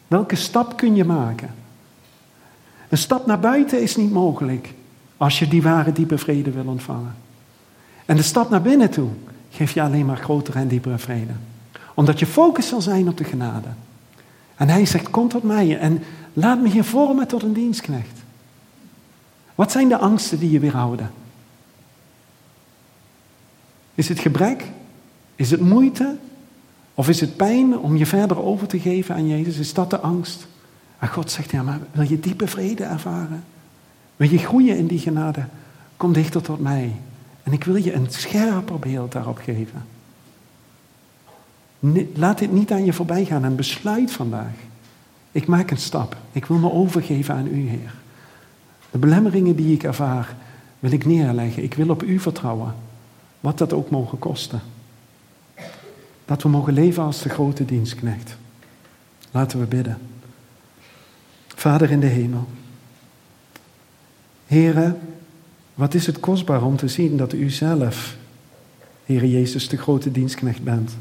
Welke 0.08 0.36
stap 0.36 0.76
kun 0.76 0.96
je 0.96 1.04
maken? 1.04 1.54
Een 2.88 2.98
stap 2.98 3.26
naar 3.26 3.40
buiten 3.40 3.82
is 3.82 3.96
niet 3.96 4.12
mogelijk 4.12 4.74
als 5.16 5.38
je 5.38 5.48
die 5.48 5.62
ware 5.62 5.92
diepe 5.92 6.18
vrede 6.18 6.50
wil 6.50 6.66
ontvangen. 6.66 7.14
En 8.04 8.16
de 8.16 8.22
stap 8.22 8.50
naar 8.50 8.62
binnen 8.62 8.90
toe 8.90 9.08
geeft 9.50 9.74
je 9.74 9.82
alleen 9.82 10.06
maar 10.06 10.16
grotere 10.16 10.58
en 10.58 10.68
diepere 10.68 10.98
vrede. 10.98 11.32
Omdat 11.94 12.18
je 12.18 12.26
focus 12.26 12.68
zal 12.68 12.80
zijn 12.80 13.08
op 13.08 13.16
de 13.16 13.24
genade. 13.24 13.68
En 14.62 14.68
hij 14.68 14.86
zegt, 14.86 15.10
kom 15.10 15.28
tot 15.28 15.42
mij 15.42 15.78
en 15.78 16.02
laat 16.32 16.60
me 16.60 16.68
hier 16.68 16.84
vormen 16.84 17.26
tot 17.26 17.42
een 17.42 17.52
dienstknecht. 17.52 18.18
Wat 19.54 19.72
zijn 19.72 19.88
de 19.88 19.98
angsten 19.98 20.38
die 20.38 20.50
je 20.50 20.58
weerhouden? 20.58 21.10
Is 23.94 24.08
het 24.08 24.18
gebrek? 24.18 24.64
Is 25.34 25.50
het 25.50 25.60
moeite? 25.60 26.16
Of 26.94 27.08
is 27.08 27.20
het 27.20 27.36
pijn 27.36 27.78
om 27.78 27.96
je 27.96 28.06
verder 28.06 28.42
over 28.42 28.66
te 28.66 28.80
geven 28.80 29.14
aan 29.14 29.28
Jezus? 29.28 29.58
Is 29.58 29.74
dat 29.74 29.90
de 29.90 30.00
angst? 30.00 30.46
En 30.98 31.08
God 31.08 31.30
zegt, 31.30 31.50
ja, 31.50 31.62
maar 31.62 31.80
wil 31.92 32.08
je 32.08 32.20
diepe 32.20 32.46
vrede 32.46 32.84
ervaren? 32.84 33.44
Wil 34.16 34.30
je 34.30 34.38
groeien 34.38 34.76
in 34.76 34.86
die 34.86 34.98
genade? 34.98 35.44
Kom 35.96 36.12
dichter 36.12 36.42
tot 36.42 36.60
mij. 36.60 36.96
En 37.42 37.52
ik 37.52 37.64
wil 37.64 37.76
je 37.76 37.92
een 37.92 38.06
scherper 38.10 38.78
beeld 38.78 39.12
daarop 39.12 39.38
geven. 39.38 39.82
Laat 42.14 42.38
dit 42.38 42.52
niet 42.52 42.72
aan 42.72 42.84
je 42.84 42.92
voorbij 42.92 43.24
gaan 43.24 43.44
en 43.44 43.56
besluit 43.56 44.12
vandaag. 44.12 44.54
Ik 45.32 45.46
maak 45.46 45.70
een 45.70 45.76
stap. 45.76 46.16
Ik 46.32 46.46
wil 46.46 46.56
me 46.56 46.72
overgeven 46.72 47.34
aan 47.34 47.46
u, 47.46 47.68
Heer. 47.68 47.94
De 48.90 48.98
belemmeringen 48.98 49.56
die 49.56 49.74
ik 49.74 49.82
ervaar, 49.82 50.36
wil 50.78 50.92
ik 50.92 51.06
neerleggen. 51.06 51.62
Ik 51.62 51.74
wil 51.74 51.88
op 51.88 52.02
u 52.02 52.18
vertrouwen. 52.18 52.74
Wat 53.40 53.58
dat 53.58 53.72
ook 53.72 53.90
mogen 53.90 54.18
kosten. 54.18 54.60
Dat 56.24 56.42
we 56.42 56.48
mogen 56.48 56.72
leven 56.72 57.02
als 57.02 57.22
de 57.22 57.28
grote 57.28 57.64
dienstknecht. 57.64 58.36
Laten 59.30 59.58
we 59.58 59.66
bidden. 59.66 59.98
Vader 61.46 61.90
in 61.90 62.00
de 62.00 62.06
hemel. 62.06 62.46
Here, 64.46 64.96
wat 65.74 65.94
is 65.94 66.06
het 66.06 66.20
kostbaar 66.20 66.62
om 66.62 66.76
te 66.76 66.88
zien 66.88 67.16
dat 67.16 67.32
u 67.32 67.50
zelf, 67.50 68.16
Heere 69.04 69.30
Jezus, 69.30 69.68
de 69.68 69.76
grote 69.76 70.12
dienstknecht 70.12 70.62
bent. 70.62 70.96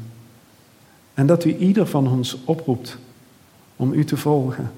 En 1.22 1.28
dat 1.28 1.44
u 1.44 1.56
ieder 1.56 1.86
van 1.86 2.08
ons 2.08 2.38
oproept 2.44 2.98
om 3.76 3.92
u 3.92 4.04
te 4.04 4.16
volgen. 4.16 4.70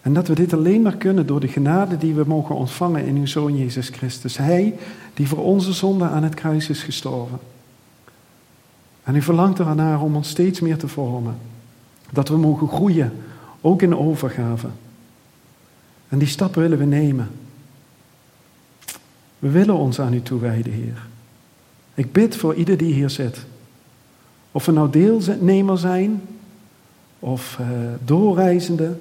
En 0.00 0.12
dat 0.12 0.28
we 0.28 0.34
dit 0.34 0.52
alleen 0.52 0.82
maar 0.82 0.96
kunnen 0.96 1.26
door 1.26 1.40
de 1.40 1.48
genade 1.48 1.98
die 1.98 2.14
we 2.14 2.24
mogen 2.26 2.54
ontvangen 2.54 3.04
in 3.04 3.16
uw 3.16 3.26
Zoon 3.26 3.56
Jezus 3.56 3.88
Christus. 3.88 4.36
Hij 4.36 4.78
die 5.14 5.28
voor 5.28 5.44
onze 5.44 5.72
zonde 5.72 6.04
aan 6.04 6.22
het 6.22 6.34
kruis 6.34 6.68
is 6.68 6.82
gestorven. 6.82 7.38
En 9.02 9.16
u 9.16 9.22
verlangt 9.22 9.58
ernaar 9.58 10.00
om 10.00 10.16
ons 10.16 10.28
steeds 10.28 10.60
meer 10.60 10.78
te 10.78 10.88
vormen. 10.88 11.36
Dat 12.12 12.28
we 12.28 12.36
mogen 12.36 12.68
groeien, 12.68 13.12
ook 13.60 13.82
in 13.82 13.96
overgave. 13.96 14.68
En 16.08 16.18
die 16.18 16.28
stap 16.28 16.54
willen 16.54 16.78
we 16.78 16.84
nemen. 16.84 17.30
We 19.38 19.50
willen 19.50 19.76
ons 19.76 20.00
aan 20.00 20.14
u 20.14 20.22
toewijden, 20.22 20.72
Heer. 20.72 21.06
Ik 21.94 22.12
bid 22.12 22.36
voor 22.36 22.54
ieder 22.54 22.76
die 22.76 22.94
hier 22.94 23.10
zit. 23.10 23.46
Of 24.56 24.66
we 24.66 24.72
nou 24.72 24.90
deelnemer 24.90 25.78
zijn, 25.78 26.22
of 27.18 27.58
uh, 27.60 27.66
doorreizende, 28.04 28.98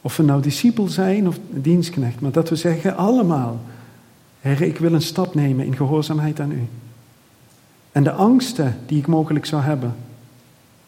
of 0.00 0.16
we 0.16 0.22
nou 0.22 0.42
discipel 0.42 0.88
zijn 0.88 1.28
of 1.28 1.38
dienstknecht, 1.50 2.20
maar 2.20 2.32
dat 2.32 2.48
we 2.48 2.56
zeggen 2.56 2.96
allemaal, 2.96 3.60
Heer, 4.40 4.62
ik 4.62 4.78
wil 4.78 4.92
een 4.92 5.02
stap 5.02 5.34
nemen 5.34 5.66
in 5.66 5.76
gehoorzaamheid 5.76 6.40
aan 6.40 6.50
U. 6.50 6.66
En 7.92 8.02
de 8.02 8.12
angsten 8.12 8.76
die 8.86 8.98
ik 8.98 9.06
mogelijk 9.06 9.46
zou 9.46 9.62
hebben, 9.62 9.94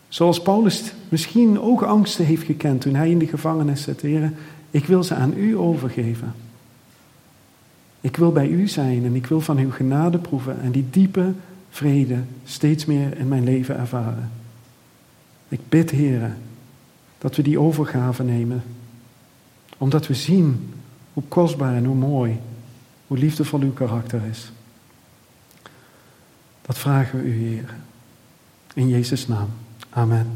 zoals 0.08 0.42
Paulus 0.42 0.94
misschien 1.08 1.60
ook 1.60 1.82
angsten 1.82 2.24
heeft 2.24 2.44
gekend 2.44 2.80
toen 2.80 2.94
hij 2.94 3.10
in 3.10 3.18
de 3.18 3.26
gevangenis 3.26 3.82
zit, 3.82 4.00
Heer, 4.00 4.32
ik 4.70 4.86
wil 4.86 5.02
ze 5.02 5.14
aan 5.14 5.34
U 5.36 5.56
overgeven. 5.56 6.34
Ik 8.00 8.16
wil 8.16 8.32
bij 8.32 8.48
U 8.48 8.68
zijn 8.68 9.04
en 9.04 9.14
ik 9.14 9.26
wil 9.26 9.40
van 9.40 9.58
Uw 9.58 9.70
genade 9.70 10.18
proeven 10.18 10.60
en 10.60 10.70
die 10.70 10.86
diepe 10.90 11.32
vrede 11.72 12.22
steeds 12.44 12.84
meer 12.84 13.18
in 13.18 13.28
mijn 13.28 13.44
leven 13.44 13.78
ervaren. 13.78 14.30
Ik 15.48 15.60
bid, 15.68 15.90
Heer, 15.90 16.36
dat 17.18 17.36
we 17.36 17.42
die 17.42 17.58
overgave 17.58 18.22
nemen 18.22 18.62
omdat 19.82 20.06
we 20.06 20.14
zien 20.14 20.74
hoe 21.12 21.22
kostbaar 21.28 21.74
en 21.74 21.84
hoe 21.84 21.94
mooi, 21.94 22.40
hoe 23.06 23.18
liefdevol 23.18 23.60
uw 23.60 23.72
karakter 23.72 24.20
is. 24.30 24.52
Dat 26.62 26.78
vragen 26.78 27.18
we 27.18 27.24
u, 27.24 27.32
Heer. 27.32 27.74
In 28.74 28.88
Jezus' 28.88 29.28
naam. 29.28 29.48
Amen. 29.90 30.26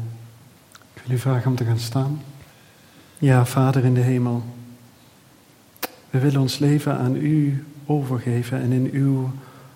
Ik 0.93 1.01
wil 1.05 1.15
u 1.15 1.19
vragen 1.19 1.49
om 1.49 1.55
te 1.55 1.63
gaan 1.63 1.79
staan. 1.79 2.21
Ja, 3.17 3.45
Vader 3.45 3.85
in 3.85 3.93
de 3.93 3.99
hemel. 3.99 4.43
We 6.09 6.19
willen 6.19 6.41
ons 6.41 6.57
leven 6.57 6.97
aan 6.97 7.15
u 7.15 7.65
overgeven 7.85 8.61
en 8.61 8.71
in 8.71 8.89
uw 8.91 9.31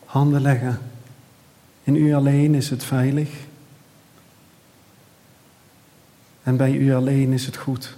handen 0.05 0.41
leggen. 0.41 0.79
In 1.83 1.95
u 1.95 2.13
alleen 2.13 2.55
is 2.55 2.69
het 2.69 2.83
veilig. 2.83 3.29
En 6.43 6.57
bij 6.57 6.71
u 6.71 6.93
alleen 6.93 7.33
is 7.33 7.45
het 7.45 7.57
goed. 7.57 7.95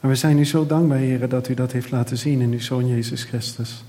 En 0.00 0.08
we 0.08 0.14
zijn 0.14 0.38
u 0.38 0.44
zo 0.44 0.66
dankbaar, 0.66 0.98
Heer, 0.98 1.28
dat 1.28 1.48
u 1.48 1.54
dat 1.54 1.72
heeft 1.72 1.90
laten 1.90 2.18
zien 2.18 2.40
in 2.40 2.52
uw 2.52 2.60
Zoon 2.60 2.88
Jezus 2.88 3.24
Christus. 3.24 3.84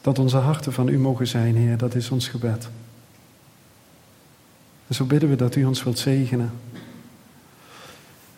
Dat 0.00 0.18
onze 0.18 0.36
harten 0.36 0.72
van 0.72 0.88
u 0.88 0.98
mogen 0.98 1.26
zijn, 1.26 1.56
Heer, 1.56 1.76
dat 1.76 1.94
is 1.94 2.10
ons 2.10 2.28
gebed. 2.28 2.68
En 4.86 4.94
zo 4.94 5.04
bidden 5.04 5.28
we 5.28 5.36
dat 5.36 5.56
u 5.56 5.64
ons 5.64 5.82
wilt 5.82 5.98
zegenen. 5.98 6.52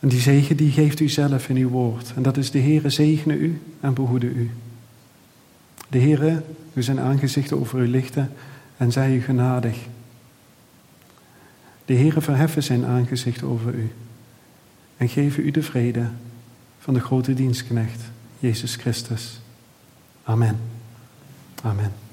En 0.00 0.08
die 0.08 0.20
zegen 0.20 0.56
die 0.56 0.72
geeft 0.72 1.00
u 1.00 1.08
zelf 1.08 1.48
in 1.48 1.56
uw 1.56 1.68
woord. 1.68 2.12
En 2.16 2.22
dat 2.22 2.36
is 2.36 2.50
de 2.50 2.60
Heere 2.60 2.90
zegene 2.90 3.36
u 3.36 3.62
en 3.80 3.94
behoede 3.94 4.26
u. 4.26 4.50
De 5.88 5.98
Heere, 6.00 6.42
u 6.72 6.82
zijn 6.82 7.00
aangezicht 7.00 7.52
over 7.52 7.78
u 7.78 7.88
lichten 7.88 8.32
en 8.76 8.92
zij 8.92 9.14
u 9.14 9.20
genadig. 9.20 9.76
De 11.84 11.94
Heere 11.94 12.20
verheffen 12.20 12.62
zijn 12.62 12.84
aangezicht 12.84 13.42
over 13.42 13.74
u 13.74 13.92
en 14.96 15.08
geven 15.08 15.46
u 15.46 15.50
de 15.50 15.62
vrede 15.62 16.08
van 16.78 16.94
de 16.94 17.00
grote 17.00 17.34
dienstknecht, 17.34 18.00
Jezus 18.38 18.76
Christus. 18.76 19.40
Amen. 20.24 20.58
Amen. 21.62 22.03